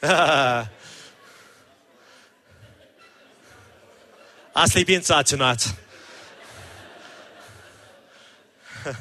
I 0.02 0.68
sleep 4.66 4.90
inside 4.90 5.26
tonight. 5.26 5.72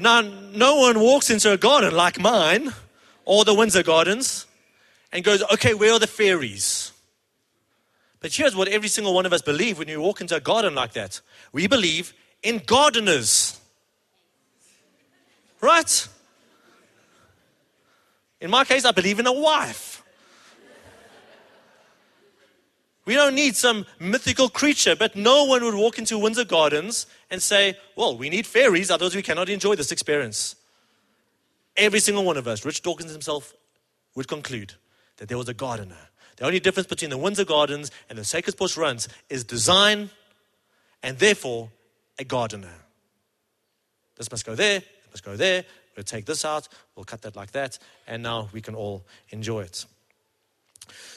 now, 0.00 0.20
no 0.20 0.74
one 0.80 0.98
walks 0.98 1.30
into 1.30 1.52
a 1.52 1.56
garden 1.56 1.94
like 1.94 2.18
mine 2.18 2.74
or 3.26 3.44
the 3.44 3.52
Windsor 3.52 3.82
Gardens 3.82 4.46
and 5.12 5.22
goes, 5.22 5.42
okay, 5.52 5.74
where 5.74 5.92
are 5.92 5.98
the 5.98 6.06
fairies? 6.06 6.92
But 8.20 8.32
here's 8.32 8.56
what 8.56 8.68
every 8.68 8.88
single 8.88 9.12
one 9.12 9.26
of 9.26 9.32
us 9.34 9.42
believe 9.42 9.78
when 9.78 9.88
you 9.88 10.00
walk 10.00 10.22
into 10.22 10.36
a 10.36 10.40
garden 10.40 10.74
like 10.74 10.94
that 10.94 11.20
we 11.52 11.66
believe 11.66 12.14
in 12.42 12.62
gardeners. 12.64 13.60
Right? 15.60 16.08
In 18.40 18.50
my 18.50 18.64
case, 18.64 18.84
I 18.84 18.92
believe 18.92 19.18
in 19.18 19.26
a 19.26 19.32
wife. 19.32 20.02
We 23.04 23.14
don't 23.14 23.34
need 23.34 23.54
some 23.54 23.86
mythical 24.00 24.48
creature, 24.48 24.96
but 24.96 25.14
no 25.14 25.44
one 25.44 25.62
would 25.64 25.74
walk 25.74 25.98
into 25.98 26.18
Windsor 26.18 26.44
Gardens 26.44 27.06
and 27.30 27.40
say, 27.40 27.76
Well, 27.94 28.18
we 28.18 28.28
need 28.28 28.46
fairies, 28.46 28.90
otherwise 28.90 29.14
we 29.14 29.22
cannot 29.22 29.48
enjoy 29.48 29.76
this 29.76 29.92
experience. 29.92 30.56
Every 31.76 32.00
single 32.00 32.24
one 32.24 32.36
of 32.36 32.48
us, 32.48 32.64
Rich 32.64 32.82
Dawkins 32.82 33.12
himself, 33.12 33.54
would 34.14 34.28
conclude 34.28 34.74
that 35.18 35.28
there 35.28 35.38
was 35.38 35.48
a 35.48 35.54
gardener. 35.54 36.08
The 36.36 36.44
only 36.44 36.60
difference 36.60 36.86
between 36.86 37.10
the 37.10 37.18
Windsor 37.18 37.44
Gardens 37.44 37.90
and 38.08 38.18
the 38.18 38.24
Sacred 38.24 38.56
Bush 38.56 38.76
Runs 38.76 39.08
is 39.28 39.44
design 39.44 40.10
and 41.02 41.18
therefore 41.18 41.70
a 42.18 42.24
gardener. 42.24 42.74
This 44.16 44.30
must 44.30 44.46
go 44.46 44.54
there, 44.54 44.78
it 44.78 45.10
must 45.10 45.24
go 45.24 45.36
there. 45.36 45.64
We'll 45.96 46.04
take 46.04 46.26
this 46.26 46.44
out, 46.44 46.68
we'll 46.94 47.04
cut 47.04 47.22
that 47.22 47.36
like 47.36 47.52
that, 47.52 47.78
and 48.06 48.22
now 48.22 48.50
we 48.52 48.60
can 48.60 48.74
all 48.74 49.06
enjoy 49.30 49.62
it. 49.62 49.86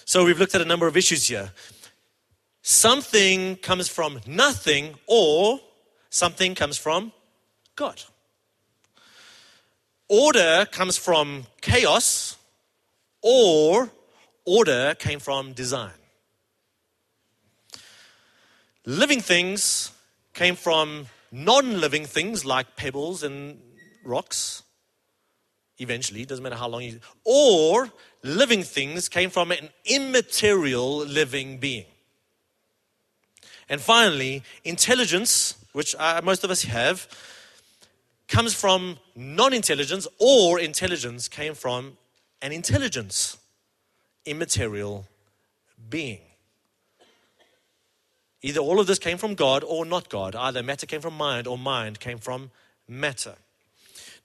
So 0.05 0.23
we've 0.23 0.39
looked 0.39 0.55
at 0.55 0.61
a 0.61 0.65
number 0.65 0.87
of 0.87 0.95
issues 0.95 1.27
here. 1.27 1.51
Something 2.61 3.57
comes 3.57 3.89
from 3.89 4.21
nothing, 4.25 4.95
or 5.05 5.59
something 6.09 6.55
comes 6.55 6.77
from 6.77 7.11
God. 7.75 8.01
Order 10.09 10.65
comes 10.71 10.97
from 10.97 11.45
chaos, 11.61 12.35
or 13.21 13.91
order 14.43 14.95
came 14.95 15.19
from 15.19 15.53
design. 15.53 15.93
Living 18.85 19.21
things 19.21 19.91
came 20.33 20.55
from 20.55 21.05
non 21.31 21.79
living 21.79 22.05
things 22.05 22.43
like 22.43 22.75
pebbles 22.75 23.21
and 23.21 23.59
rocks, 24.03 24.63
eventually, 25.77 26.25
doesn't 26.25 26.41
matter 26.41 26.55
how 26.55 26.67
long 26.67 26.81
you. 26.81 26.99
Or 27.23 27.91
living 28.23 28.63
things 28.63 29.09
came 29.09 29.29
from 29.29 29.51
an 29.51 29.69
immaterial 29.85 30.97
living 30.97 31.59
being. 31.59 31.85
And 33.69 33.79
finally, 33.79 34.41
intelligence, 34.63 35.55
which 35.73 35.95
uh, 35.99 36.21
most 36.23 36.43
of 36.43 36.49
us 36.49 36.63
have, 36.63 37.07
comes 38.29 38.53
from 38.53 38.99
non 39.15 39.53
intelligence, 39.53 40.07
or 40.19 40.59
intelligence 40.59 41.27
came 41.27 41.53
from 41.53 41.97
an 42.41 42.53
intelligence, 42.53 43.37
immaterial 44.25 45.05
being. 45.89 46.21
Either 48.41 48.61
all 48.61 48.79
of 48.79 48.87
this 48.87 48.99
came 48.99 49.17
from 49.17 49.35
God 49.35 49.65
or 49.65 49.85
not 49.85 50.07
God. 50.07 50.35
Either 50.35 50.63
matter 50.63 50.85
came 50.85 51.01
from 51.01 51.15
mind 51.15 51.45
or 51.45 51.57
mind 51.57 51.99
came 51.99 52.19
from 52.19 52.51
matter. 52.87 53.35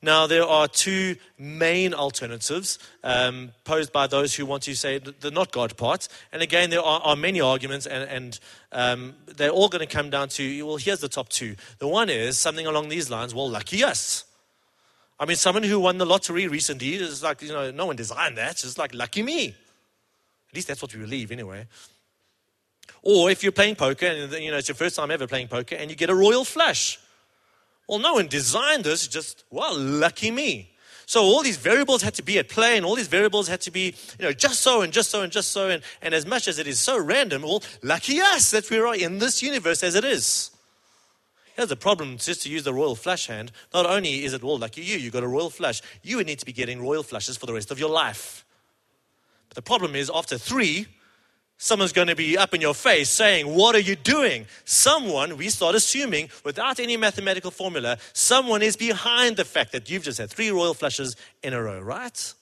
Now, 0.04 0.26
there 0.26 0.44
are 0.44 0.68
two 0.68 1.16
main 1.38 1.94
alternatives 1.94 2.78
um, 3.02 3.52
posed 3.64 3.90
by 3.90 4.06
those 4.06 4.34
who 4.34 4.44
want 4.44 4.64
to 4.64 4.74
say 4.74 4.98
the 4.98 5.30
not 5.30 5.50
God 5.50 5.78
part. 5.78 6.08
And 6.30 6.42
again, 6.42 6.68
there 6.68 6.82
are, 6.82 7.00
are 7.00 7.16
many 7.16 7.40
arguments, 7.40 7.86
and, 7.86 8.10
and 8.10 8.40
um, 8.70 9.14
they're 9.24 9.48
all 9.48 9.70
going 9.70 9.80
to 9.80 9.90
come 9.90 10.10
down 10.10 10.28
to 10.28 10.66
well, 10.66 10.76
here's 10.76 11.00
the 11.00 11.08
top 11.08 11.30
two. 11.30 11.56
The 11.78 11.88
one 11.88 12.10
is 12.10 12.38
something 12.38 12.66
along 12.66 12.90
these 12.90 13.08
lines 13.08 13.34
well, 13.34 13.48
lucky 13.48 13.82
us. 13.82 14.26
I 15.18 15.24
mean, 15.24 15.38
someone 15.38 15.62
who 15.62 15.80
won 15.80 15.96
the 15.96 16.04
lottery 16.04 16.48
recently 16.48 16.96
is 16.96 17.22
like, 17.22 17.40
you 17.40 17.48
know, 17.48 17.70
no 17.70 17.86
one 17.86 17.96
designed 17.96 18.36
that. 18.36 18.62
It's 18.62 18.76
like, 18.76 18.92
lucky 18.92 19.22
me. 19.22 19.48
At 19.48 20.54
least 20.54 20.68
that's 20.68 20.82
what 20.82 20.92
we 20.92 21.00
believe, 21.00 21.32
anyway. 21.32 21.66
Or 23.00 23.30
if 23.30 23.42
you're 23.42 23.52
playing 23.52 23.76
poker 23.76 24.04
and 24.04 24.30
you 24.34 24.50
know 24.50 24.58
it's 24.58 24.68
your 24.68 24.74
first 24.74 24.96
time 24.96 25.10
ever 25.10 25.26
playing 25.26 25.48
poker 25.48 25.76
and 25.76 25.90
you 25.90 25.96
get 25.96 26.10
a 26.10 26.14
royal 26.14 26.44
flush. 26.44 26.98
Well, 27.88 27.98
no 27.98 28.14
one 28.14 28.28
designed 28.28 28.84
this, 28.84 29.06
just, 29.06 29.44
well, 29.50 29.76
lucky 29.78 30.30
me. 30.30 30.70
So 31.06 31.22
all 31.22 31.42
these 31.42 31.58
variables 31.58 32.02
had 32.02 32.14
to 32.14 32.22
be 32.22 32.38
at 32.38 32.48
play, 32.48 32.76
and 32.76 32.86
all 32.86 32.94
these 32.94 33.08
variables 33.08 33.46
had 33.46 33.60
to 33.62 33.70
be, 33.70 33.94
you 34.18 34.24
know, 34.24 34.32
just 34.32 34.62
so 34.62 34.80
and 34.80 34.92
just 34.92 35.10
so 35.10 35.20
and 35.22 35.30
just 35.30 35.52
so. 35.52 35.68
And, 35.68 35.82
and 36.00 36.14
as 36.14 36.24
much 36.24 36.48
as 36.48 36.58
it 36.58 36.66
is 36.66 36.80
so 36.80 36.98
random, 36.98 37.42
well, 37.42 37.62
lucky 37.82 38.20
us 38.20 38.50
that 38.52 38.70
we 38.70 38.78
are 38.78 38.94
in 38.94 39.18
this 39.18 39.42
universe 39.42 39.82
as 39.82 39.94
it 39.94 40.04
is. 40.04 40.50
Here's 41.56 41.68
the 41.68 41.76
problem, 41.76 42.16
just 42.16 42.42
to 42.42 42.48
use 42.48 42.64
the 42.64 42.72
royal 42.72 42.96
flush 42.96 43.26
hand. 43.26 43.52
Not 43.72 43.86
only 43.86 44.24
is 44.24 44.32
it, 44.32 44.42
all 44.42 44.58
lucky 44.58 44.80
you, 44.80 44.96
you 44.96 45.10
got 45.10 45.22
a 45.22 45.28
royal 45.28 45.50
flush, 45.50 45.82
you 46.02 46.16
would 46.16 46.26
need 46.26 46.38
to 46.40 46.46
be 46.46 46.52
getting 46.52 46.82
royal 46.82 47.02
flushes 47.02 47.36
for 47.36 47.46
the 47.46 47.52
rest 47.52 47.70
of 47.70 47.78
your 47.78 47.90
life. 47.90 48.44
But 49.50 49.56
the 49.56 49.62
problem 49.62 49.94
is, 49.94 50.10
after 50.12 50.38
three, 50.38 50.86
someone's 51.64 51.92
going 51.92 52.08
to 52.08 52.14
be 52.14 52.36
up 52.36 52.52
in 52.52 52.60
your 52.60 52.74
face 52.74 53.08
saying, 53.08 53.46
What 53.46 53.74
are 53.74 53.80
you 53.80 53.96
doing? 53.96 54.46
Someone, 54.64 55.38
we 55.38 55.48
start 55.48 55.74
assuming, 55.74 56.28
without 56.44 56.78
any 56.78 56.96
mathematical 56.96 57.50
formula, 57.50 57.96
someone 58.12 58.60
is 58.62 58.76
behind 58.76 59.36
the 59.36 59.44
fact 59.44 59.72
that 59.72 59.88
you've 59.88 60.02
just 60.02 60.18
had 60.18 60.30
three 60.30 60.50
royal 60.50 60.74
flushes 60.74 61.16
in 61.42 61.54
a 61.54 61.62
row, 61.62 61.80
right? 61.80 62.34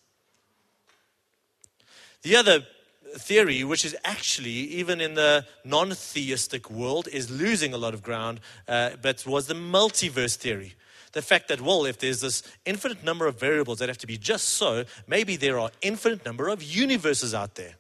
The 2.23 2.37
other 2.37 2.67
theory, 3.15 3.63
which 3.63 3.85
is 3.85 3.97
actually, 4.05 4.51
even 4.51 5.01
in 5.01 5.15
the 5.15 5.47
non 5.65 5.91
theistic 5.91 6.69
world, 6.69 7.07
is 7.07 7.31
losing 7.31 7.73
a 7.73 7.79
lot 7.79 7.95
of 7.95 8.03
ground, 8.03 8.41
uh, 8.67 8.91
but 9.01 9.25
was 9.25 9.47
the 9.47 9.55
multiverse 9.55 10.35
theory. 10.35 10.75
The 11.13 11.23
fact 11.23 11.49
that, 11.49 11.61
well, 11.61 11.85
if 11.85 11.99
there's 11.99 12.23
this 12.23 12.43
infinite 12.65 13.05
number 13.05 13.27
of 13.27 13.39
variables 13.39 13.79
that 13.79 13.89
have 13.89 13.99
to 13.99 14.07
be 14.07 14.17
just 14.17 14.49
so, 14.49 14.85
maybe 15.07 15.37
there 15.37 15.61
are 15.61 15.71
infinite 15.81 16.25
number 16.25 16.49
of 16.49 16.63
universes 16.63 17.35
out 17.35 17.55
there. 17.55 17.75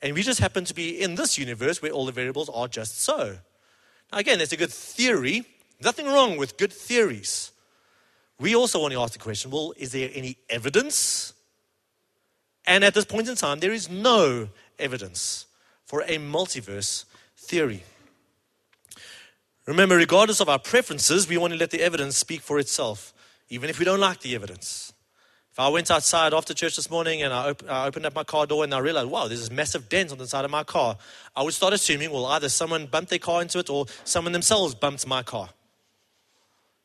And 0.00 0.14
we 0.14 0.22
just 0.22 0.40
happen 0.40 0.64
to 0.64 0.74
be 0.74 1.00
in 1.00 1.16
this 1.16 1.38
universe 1.38 1.82
where 1.82 1.90
all 1.90 2.06
the 2.06 2.12
variables 2.12 2.48
are 2.48 2.68
just 2.68 3.00
so. 3.00 3.38
Now, 4.12 4.18
again, 4.18 4.38
that's 4.38 4.52
a 4.52 4.56
good 4.56 4.72
theory. 4.72 5.44
Nothing 5.80 6.06
wrong 6.06 6.36
with 6.36 6.56
good 6.56 6.72
theories. 6.72 7.52
We 8.38 8.54
also 8.54 8.80
want 8.80 8.92
to 8.92 9.00
ask 9.00 9.12
the 9.12 9.18
question 9.18 9.50
well, 9.50 9.74
is 9.76 9.92
there 9.92 10.10
any 10.14 10.36
evidence? 10.48 11.32
And 12.66 12.84
at 12.84 12.94
this 12.94 13.04
point 13.04 13.28
in 13.28 13.34
time, 13.34 13.60
there 13.60 13.72
is 13.72 13.88
no 13.88 14.48
evidence 14.78 15.46
for 15.84 16.02
a 16.02 16.18
multiverse 16.18 17.04
theory. 17.36 17.82
Remember, 19.66 19.96
regardless 19.96 20.40
of 20.40 20.48
our 20.48 20.58
preferences, 20.58 21.28
we 21.28 21.36
want 21.36 21.52
to 21.52 21.58
let 21.58 21.70
the 21.70 21.82
evidence 21.82 22.16
speak 22.16 22.40
for 22.40 22.58
itself, 22.58 23.12
even 23.48 23.68
if 23.68 23.78
we 23.78 23.84
don't 23.84 24.00
like 24.00 24.20
the 24.20 24.34
evidence. 24.34 24.92
I 25.58 25.66
went 25.70 25.90
outside 25.90 26.32
after 26.32 26.54
church 26.54 26.76
this 26.76 26.88
morning 26.88 27.20
and 27.20 27.34
I, 27.34 27.50
op- 27.50 27.68
I, 27.68 27.86
opened 27.86 28.06
up 28.06 28.14
my 28.14 28.22
car 28.22 28.46
door 28.46 28.62
and 28.62 28.72
I 28.72 28.78
realized, 28.78 29.10
wow, 29.10 29.26
there's 29.26 29.40
this 29.40 29.50
massive 29.50 29.88
dent 29.88 30.12
on 30.12 30.18
the 30.18 30.28
side 30.28 30.44
of 30.44 30.52
my 30.52 30.62
car, 30.62 30.96
I 31.34 31.42
would 31.42 31.52
start 31.52 31.74
assuming, 31.74 32.12
well, 32.12 32.26
either 32.26 32.48
someone 32.48 32.86
bumped 32.86 33.10
their 33.10 33.18
car 33.18 33.42
into 33.42 33.58
it 33.58 33.68
or 33.68 33.86
someone 34.04 34.32
themselves 34.32 34.76
bumped 34.76 35.04
my 35.04 35.24
car. 35.24 35.48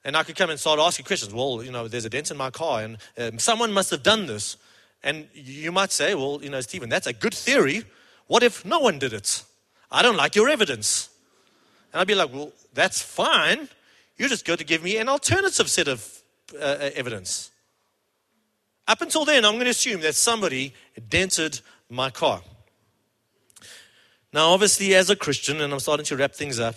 And 0.04 0.18
I 0.18 0.24
could 0.24 0.36
come 0.36 0.50
and 0.50 0.60
start 0.60 0.80
asking 0.80 1.06
questions. 1.06 1.36
Well, 1.36 1.62
you 1.64 1.72
know, 1.72 1.88
there's 1.88 2.06
a 2.06 2.10
dent 2.10 2.32
in 2.32 2.38
my 2.38 2.50
car 2.50 2.82
and 2.82 2.98
um, 3.20 3.38
someone 3.38 3.72
must 3.72 3.92
have 3.92 4.02
done 4.02 4.26
this. 4.26 4.58
And 5.04 5.28
you 5.36 5.72
might 5.72 5.92
say, 5.92 6.16
well, 6.16 6.40
you 6.42 6.50
know, 6.50 6.62
Stephen, 6.62 6.90
that's 6.90 7.06
a 7.06 7.14
good 7.14 7.36
theory. 7.36 7.84
What 8.26 8.42
if 8.42 8.66
no 8.66 8.80
one 8.80 8.98
did 8.98 9.14
it? 9.14 9.44
I 9.92 10.02
don't 10.02 10.18
like 10.18 10.36
your 10.36 10.50
evidence. 10.50 11.10
And 11.92 12.02
I'd 12.02 12.08
be 12.08 12.16
like, 12.16 12.34
well, 12.34 12.52
that's 12.74 13.04
fine. 13.04 13.70
You're 14.18 14.30
just 14.30 14.46
going 14.46 14.58
to 14.58 14.66
give 14.66 14.82
me 14.82 14.98
an 14.98 15.10
alternative 15.10 15.70
set 15.70 15.88
of 15.88 16.24
uh, 16.56 16.64
uh 16.64 16.90
evidence. 16.96 17.52
Up 18.88 19.02
until 19.02 19.24
then, 19.24 19.46
I'm 19.46 19.54
going 19.54 19.66
to 19.66 19.72
assume 19.72 20.02
that 20.02 20.16
somebody 20.16 20.74
dented 21.10 21.62
my 21.90 22.10
car. 22.10 22.42
Now, 24.34 24.50
obviously, 24.50 24.94
as 24.96 25.10
a 25.10 25.16
Christian, 25.16 25.62
and 25.62 25.72
I'm 25.72 25.80
starting 25.80 26.06
to 26.08 26.18
wrap 26.18 26.34
things 26.34 26.60
up, 26.60 26.76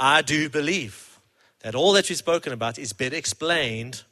I 0.00 0.22
do 0.22 0.48
believe 0.48 1.20
that 1.60 1.74
all 1.74 1.92
that 1.92 2.08
we've 2.08 2.18
spoken 2.18 2.52
about 2.52 2.78
is 2.78 2.92
better 2.92 3.16
explained 3.16 4.02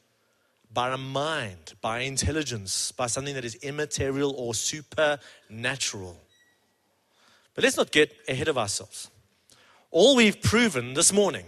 by 0.73 0.93
a 0.93 0.99
mind, 0.99 1.73
by 1.81 2.01
intelligence, 2.01 2.93
by 2.93 3.07
something 3.07 3.35
that 3.35 3.45
is 3.45 3.55
immaterial 3.57 4.35
or 4.37 4.55
supernatural. 4.55 6.21
But 7.55 7.65
let's 7.65 7.77
not 7.79 7.91
get 7.91 8.13
ahead 8.29 8.49
of 8.49 8.59
ourselves. 8.59 9.11
All 9.91 10.15
we've 10.15 10.43
proven 10.43 10.95
this 10.95 11.13
morning 11.13 11.47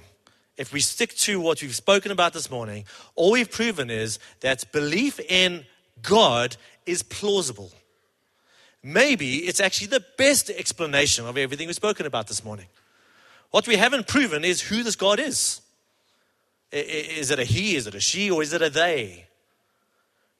if 0.59 0.73
we 0.73 0.81
stick 0.81 1.15
to 1.15 1.41
what 1.41 1.63
we've 1.63 1.75
spoken 1.75 2.11
about 2.11 2.33
this 2.33 2.51
morning, 2.51 2.85
all 3.15 3.31
we've 3.31 3.51
proven 3.51 3.89
is 3.89 4.19
that 4.41 4.71
belief 4.73 5.21
in 5.21 5.65
God 6.03 6.57
is 6.85 7.03
plausible. 7.05 7.71
Maybe 8.83 9.37
it's 9.39 9.61
actually 9.61 9.87
the 9.87 10.05
best 10.19 10.51
explanation 10.51 11.27
of 11.27 11.39
everything 11.39 11.69
we've 11.69 11.77
spoken 11.77 12.07
about 12.07 12.27
this 12.27 12.45
morning. 12.45 12.67
What 13.53 13.69
we 13.69 13.77
haven't 13.77 14.09
proven 14.09 14.45
is 14.45 14.61
who 14.61 14.83
this 14.83 14.97
God 14.97 15.21
is. 15.21 15.61
Is 16.73 17.31
it 17.31 17.39
a 17.39 17.45
he, 17.45 17.77
is 17.77 17.87
it 17.87 17.95
a 17.95 18.01
she, 18.01 18.31
or 18.31 18.43
is 18.43 18.53
it 18.53 18.61
a 18.61 18.69
they? 18.69 19.28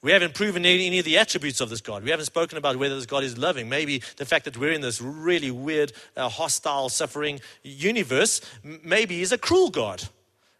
We 0.01 0.13
haven't 0.13 0.35
proven 0.35 0.65
any, 0.65 0.99
of 1.01 1.05
the 1.05 1.19
attributes 1.19 1.61
of 1.61 1.71
this 1.71 1.81
God. 1.81 2.05
We 2.05 2.11
haven't 2.11 2.27
spoken 2.27 2.57
about 2.57 2.77
whether 2.77 2.95
this 2.95 3.07
God 3.07 3.25
is 3.25 3.37
loving. 3.37 3.69
Maybe 3.69 4.01
the 4.17 4.25
fact 4.25 4.45
that 4.45 4.57
we're 4.57 4.73
in 4.73 4.81
this 4.81 5.01
really 5.01 5.51
weird, 5.51 5.93
uh, 6.17 6.29
hostile, 6.29 6.89
suffering 6.89 7.41
universe, 7.65 8.41
maybe 8.63 9.19
He's 9.19 9.33
a 9.33 9.39
cruel 9.39 9.71
God. 9.71 10.05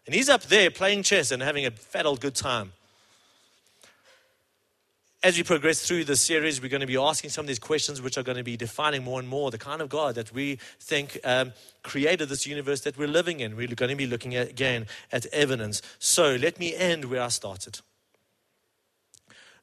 And 0.05 0.13
He's 0.13 0.27
up 0.27 0.43
there 0.43 0.69
playing 0.69 1.03
chess 1.03 1.31
and 1.31 1.41
having 1.41 1.65
a 1.65 1.71
fat 1.71 2.05
old 2.05 2.19
good 2.19 2.35
time. 2.35 2.73
As 5.23 5.37
we 5.37 5.43
progress 5.43 5.85
through 5.85 6.05
the 6.05 6.15
series, 6.15 6.61
we're 6.61 6.69
going 6.69 6.81
to 6.81 6.87
be 6.87 6.97
asking 6.97 7.29
some 7.29 7.43
of 7.43 7.47
these 7.47 7.59
questions, 7.59 8.01
which 8.01 8.17
are 8.17 8.23
going 8.23 8.37
to 8.37 8.43
be 8.43 8.57
defining 8.57 9.03
more 9.03 9.19
and 9.19 9.27
more 9.27 9.51
the 9.51 9.57
kind 9.57 9.81
of 9.81 9.89
God 9.89 10.15
that 10.15 10.33
we 10.33 10.59
think 10.79 11.17
um, 11.25 11.53
created 11.83 12.29
this 12.29 12.45
universe 12.45 12.81
that 12.81 12.97
we're 12.97 13.07
living 13.07 13.39
in. 13.41 13.55
We're 13.55 13.67
going 13.67 13.89
to 13.89 13.95
be 13.95 14.07
looking 14.07 14.35
at, 14.35 14.49
again 14.49 14.87
at 15.11 15.25
evidence. 15.27 15.81
So 15.97 16.35
let 16.35 16.57
me 16.59 16.73
end 16.75 17.05
where 17.05 17.21
I 17.21 17.29
started. 17.29 17.79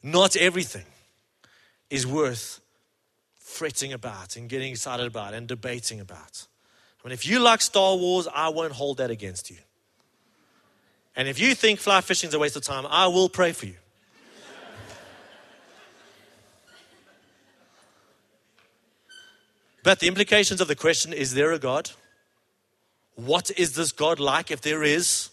Not 0.06 0.36
everything 0.36 0.84
is 1.90 2.06
worth 2.06 2.60
fretting 3.40 3.92
about 3.92 4.36
and 4.36 4.48
getting 4.48 4.70
excited 4.70 5.04
about 5.04 5.34
and 5.34 5.48
debating 5.48 5.98
about. 5.98 6.46
I 7.02 7.08
mean, 7.08 7.12
if 7.12 7.26
you 7.26 7.40
like 7.40 7.60
Star 7.60 7.96
Wars, 7.96 8.28
I 8.32 8.50
won't 8.50 8.74
hold 8.74 8.98
that 8.98 9.10
against 9.10 9.50
you. 9.50 9.56
And 11.16 11.26
if 11.26 11.40
you 11.40 11.56
think 11.56 11.80
fly 11.80 12.02
fishing 12.02 12.28
is 12.28 12.34
a 12.34 12.38
waste 12.38 12.54
of 12.54 12.62
time, 12.62 12.86
I 12.88 13.08
will 13.08 13.28
pray 13.28 13.50
for 13.50 13.66
you. 13.66 13.74
But 19.82 19.98
the 19.98 20.06
implications 20.06 20.60
of 20.60 20.68
the 20.68 20.76
question 20.76 21.12
is 21.12 21.34
there 21.34 21.50
a 21.50 21.58
God? 21.58 21.90
What 23.16 23.50
is 23.58 23.74
this 23.74 23.90
God 23.90 24.20
like 24.20 24.52
if 24.52 24.60
there 24.60 24.84
is? 24.84 25.30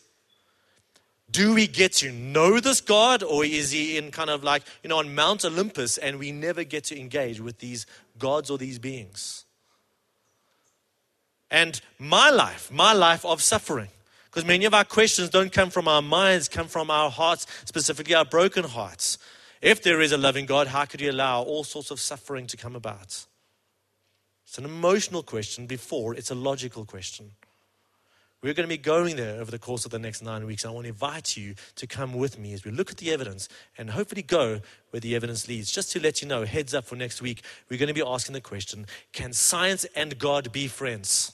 Do 1.33 1.55
we 1.55 1.65
get 1.65 1.93
to 1.93 2.11
know 2.11 2.59
this 2.59 2.79
God 2.79 3.23
or 3.23 3.43
is 3.43 3.71
he 3.71 3.97
in 3.97 4.11
kind 4.11 4.29
of 4.29 4.43
like, 4.43 4.61
you 4.83 4.89
know, 4.89 4.99
on 4.99 5.15
Mount 5.15 5.43
Olympus 5.43 5.97
and 5.97 6.19
we 6.19 6.31
never 6.31 6.63
get 6.63 6.83
to 6.85 6.99
engage 6.99 7.41
with 7.41 7.57
these 7.57 7.87
gods 8.19 8.51
or 8.51 8.59
these 8.59 8.77
beings? 8.77 9.45
And 11.49 11.81
my 11.97 12.29
life, 12.29 12.71
my 12.71 12.93
life 12.93 13.25
of 13.25 13.41
suffering, 13.41 13.89
because 14.25 14.45
many 14.45 14.65
of 14.65 14.75
our 14.75 14.83
questions 14.83 15.31
don't 15.31 15.51
come 15.51 15.71
from 15.71 15.87
our 15.87 16.03
minds, 16.03 16.47
come 16.47 16.67
from 16.67 16.91
our 16.91 17.09
hearts, 17.09 17.47
specifically 17.65 18.13
our 18.13 18.25
broken 18.25 18.63
hearts. 18.63 19.17
If 19.59 19.81
there 19.81 20.01
is 20.01 20.11
a 20.11 20.17
loving 20.17 20.45
God, 20.45 20.67
how 20.67 20.85
could 20.85 20.99
he 20.99 21.07
allow 21.07 21.41
all 21.41 21.63
sorts 21.63 21.89
of 21.89 21.99
suffering 21.99 22.45
to 22.47 22.57
come 22.57 22.75
about? 22.75 23.25
It's 24.45 24.57
an 24.59 24.65
emotional 24.65 25.23
question 25.23 25.65
before 25.65 26.13
it's 26.13 26.29
a 26.29 26.35
logical 26.35 26.85
question. 26.85 27.31
We're 28.43 28.53
going 28.53 28.67
to 28.67 28.75
be 28.75 28.77
going 28.77 29.15
there 29.15 29.39
over 29.39 29.49
the 29.49 29.57
course 29.57 29.85
of 29.85 29.91
the 29.91 29.99
next 29.99 30.21
nine 30.21 30.45
weeks. 30.45 30.65
I 30.65 30.69
want 30.69 30.83
to 30.83 30.89
invite 30.89 31.37
you 31.37 31.55
to 31.77 31.87
come 31.87 32.13
with 32.13 32.37
me 32.37 32.51
as 32.51 32.65
we 32.65 32.71
look 32.71 32.91
at 32.91 32.97
the 32.97 33.09
evidence 33.11 33.47
and 33.77 33.91
hopefully 33.91 34.21
go 34.21 34.59
where 34.89 34.99
the 34.99 35.15
evidence 35.15 35.47
leads. 35.47 35.71
Just 35.71 35.93
to 35.93 36.01
let 36.01 36.21
you 36.21 36.27
know, 36.27 36.43
heads 36.43 36.73
up 36.73 36.83
for 36.83 36.97
next 36.97 37.21
week, 37.21 37.41
we're 37.69 37.79
going 37.79 37.87
to 37.87 37.93
be 37.93 38.03
asking 38.05 38.33
the 38.33 38.41
question 38.41 38.85
can 39.13 39.31
science 39.31 39.85
and 39.95 40.19
God 40.19 40.51
be 40.51 40.67
friends? 40.67 41.31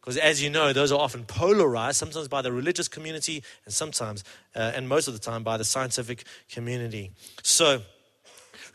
Because 0.00 0.16
as 0.16 0.42
you 0.42 0.50
know, 0.50 0.72
those 0.72 0.90
are 0.90 1.00
often 1.00 1.24
polarized, 1.24 1.98
sometimes 1.98 2.26
by 2.26 2.42
the 2.42 2.52
religious 2.52 2.88
community 2.88 3.44
and 3.64 3.72
sometimes, 3.72 4.24
uh, 4.56 4.72
and 4.74 4.88
most 4.88 5.06
of 5.06 5.14
the 5.14 5.20
time, 5.20 5.44
by 5.44 5.56
the 5.56 5.64
scientific 5.64 6.24
community. 6.50 7.12
So, 7.42 7.82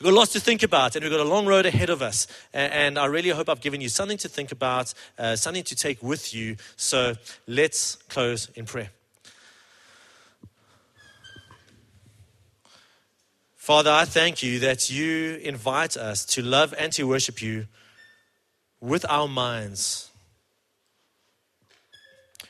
We've 0.02 0.06
got 0.06 0.18
lots 0.18 0.34
to 0.34 0.40
think 0.40 0.64
about, 0.64 0.96
and 0.96 1.04
we've 1.04 1.12
got 1.12 1.20
a 1.20 1.30
long 1.30 1.46
road 1.46 1.68
ahead 1.68 1.92
of 1.92 2.02
us. 2.02 2.26
And, 2.54 2.98
I 2.98 3.06
really 3.06 3.30
hope 3.30 3.48
I've 3.48 3.62
given 3.62 3.82
you 3.82 3.88
something 3.88 4.18
to 4.18 4.28
think 4.28 4.52
about, 4.52 4.96
uh, 5.20 5.36
something 5.36 5.64
to 5.66 5.76
take 5.76 6.02
with 6.02 6.34
you. 6.34 6.58
So 6.76 7.14
let's 7.46 7.98
close 8.10 8.50
in 8.56 8.66
prayer. 8.66 8.90
Father, 13.56 13.92
I 13.92 14.06
thank 14.06 14.42
you 14.42 14.58
that 14.62 14.90
you 14.90 15.36
invite 15.36 15.96
us 15.96 16.26
to 16.34 16.42
love 16.42 16.74
and 16.80 16.92
to 16.94 17.04
worship 17.04 17.40
you 17.40 17.68
with 18.80 19.06
our 19.08 19.28
minds. 19.28 20.10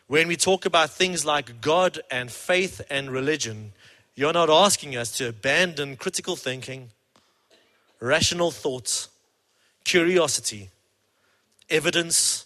When 0.07 0.29
we 0.29 0.37
talk 0.37 0.65
about 0.65 0.91
things 0.91 1.25
like 1.25 1.59
God 1.59 1.99
and 2.09 2.31
faith 2.31 2.79
and 2.89 3.11
religion, 3.11 3.73
you're 4.15 4.31
not 4.31 4.49
asking 4.49 4.95
us 4.95 5.11
to 5.17 5.27
abandon 5.27 5.97
critical 5.97 6.37
thinking 6.37 6.91
rational 8.01 8.51
thoughts, 8.51 9.07
curiosity, 9.85 10.69
evidence. 11.69 12.45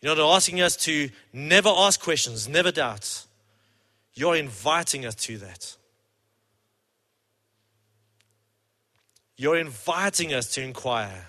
You're 0.00 0.16
not 0.16 0.34
asking 0.34 0.60
us 0.60 0.76
to 0.78 1.10
never 1.32 1.68
ask 1.68 2.00
questions, 2.00 2.48
never 2.48 2.72
doubt. 2.72 3.24
You're 4.14 4.36
inviting 4.36 5.06
us 5.06 5.14
to 5.16 5.38
that. 5.38 5.76
You're 9.36 9.58
inviting 9.58 10.32
us 10.32 10.52
to 10.54 10.62
inquire. 10.62 11.26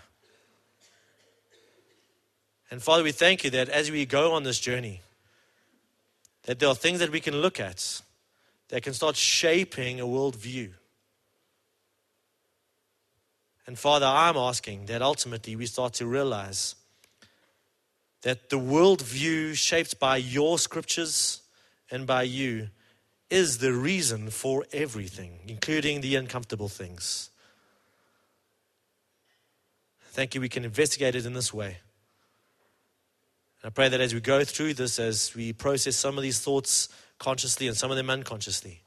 And 2.72 2.82
Father, 2.82 3.04
we 3.04 3.12
thank 3.12 3.44
you 3.44 3.50
that 3.52 3.70
as 3.70 3.92
we 3.92 4.06
go 4.06 4.34
on 4.34 4.44
this 4.44 4.60
journey, 4.60 5.02
that 6.44 6.60
there 6.60 6.70
are 6.70 6.76
things 6.76 7.00
that 7.00 7.10
we 7.10 7.20
can 7.20 7.36
look 7.36 7.60
at 7.60 8.02
that 8.70 8.84
can 8.84 8.94
start 8.94 9.16
shaping 9.16 10.00
a 10.00 10.06
worldview. 10.06 10.72
And 13.68 13.78
Father, 13.80 14.06
I'm 14.06 14.38
asking 14.38 14.86
that 14.86 15.02
ultimately 15.02 15.56
we 15.56 15.66
start 15.66 15.94
to 15.94 16.06
realize 16.06 16.76
that 18.22 18.50
the 18.50 18.60
worldview 18.60 19.56
shaped 19.56 20.00
by 20.00 20.18
your 20.18 20.60
scriptures 20.60 21.42
and 21.90 22.06
by 22.06 22.24
you 22.24 22.70
is 23.30 23.58
the 23.58 23.74
reason 23.74 24.30
for 24.30 24.66
everything, 24.72 25.40
including 25.48 26.02
the 26.02 26.16
uncomfortable 26.16 26.70
things. 26.70 27.30
Thank 30.12 30.36
you, 30.36 30.42
we 30.42 30.50
can 30.50 30.64
investigate 30.64 31.16
it 31.16 31.26
in 31.26 31.34
this 31.34 31.54
way. 31.54 31.78
I 33.64 33.70
pray 33.70 33.90
that 33.90 34.00
as 34.00 34.14
we 34.14 34.20
go 34.20 34.44
through 34.44 34.76
this, 34.76 35.00
as 35.00 35.34
we 35.36 35.52
process 35.52 35.96
some 35.96 36.18
of 36.18 36.22
these 36.22 36.40
thoughts 36.40 36.88
consciously 37.18 37.68
and 37.68 37.76
some 37.76 37.90
of 37.90 37.98
them 37.98 38.12
unconsciously, 38.12 38.84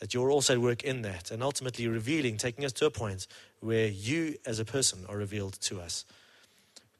that 0.00 0.12
you're 0.12 0.30
also 0.30 0.54
at 0.54 0.60
work 0.60 0.82
in 0.84 1.02
that 1.02 1.30
and 1.30 1.42
ultimately 1.42 1.88
revealing, 1.88 2.36
taking 2.36 2.64
us 2.64 2.72
to 2.72 2.86
a 2.86 2.90
point 2.90 3.26
where 3.64 3.88
you 3.88 4.36
as 4.44 4.58
a 4.58 4.64
person 4.64 5.06
are 5.08 5.16
revealed 5.16 5.54
to 5.62 5.80
us. 5.80 6.04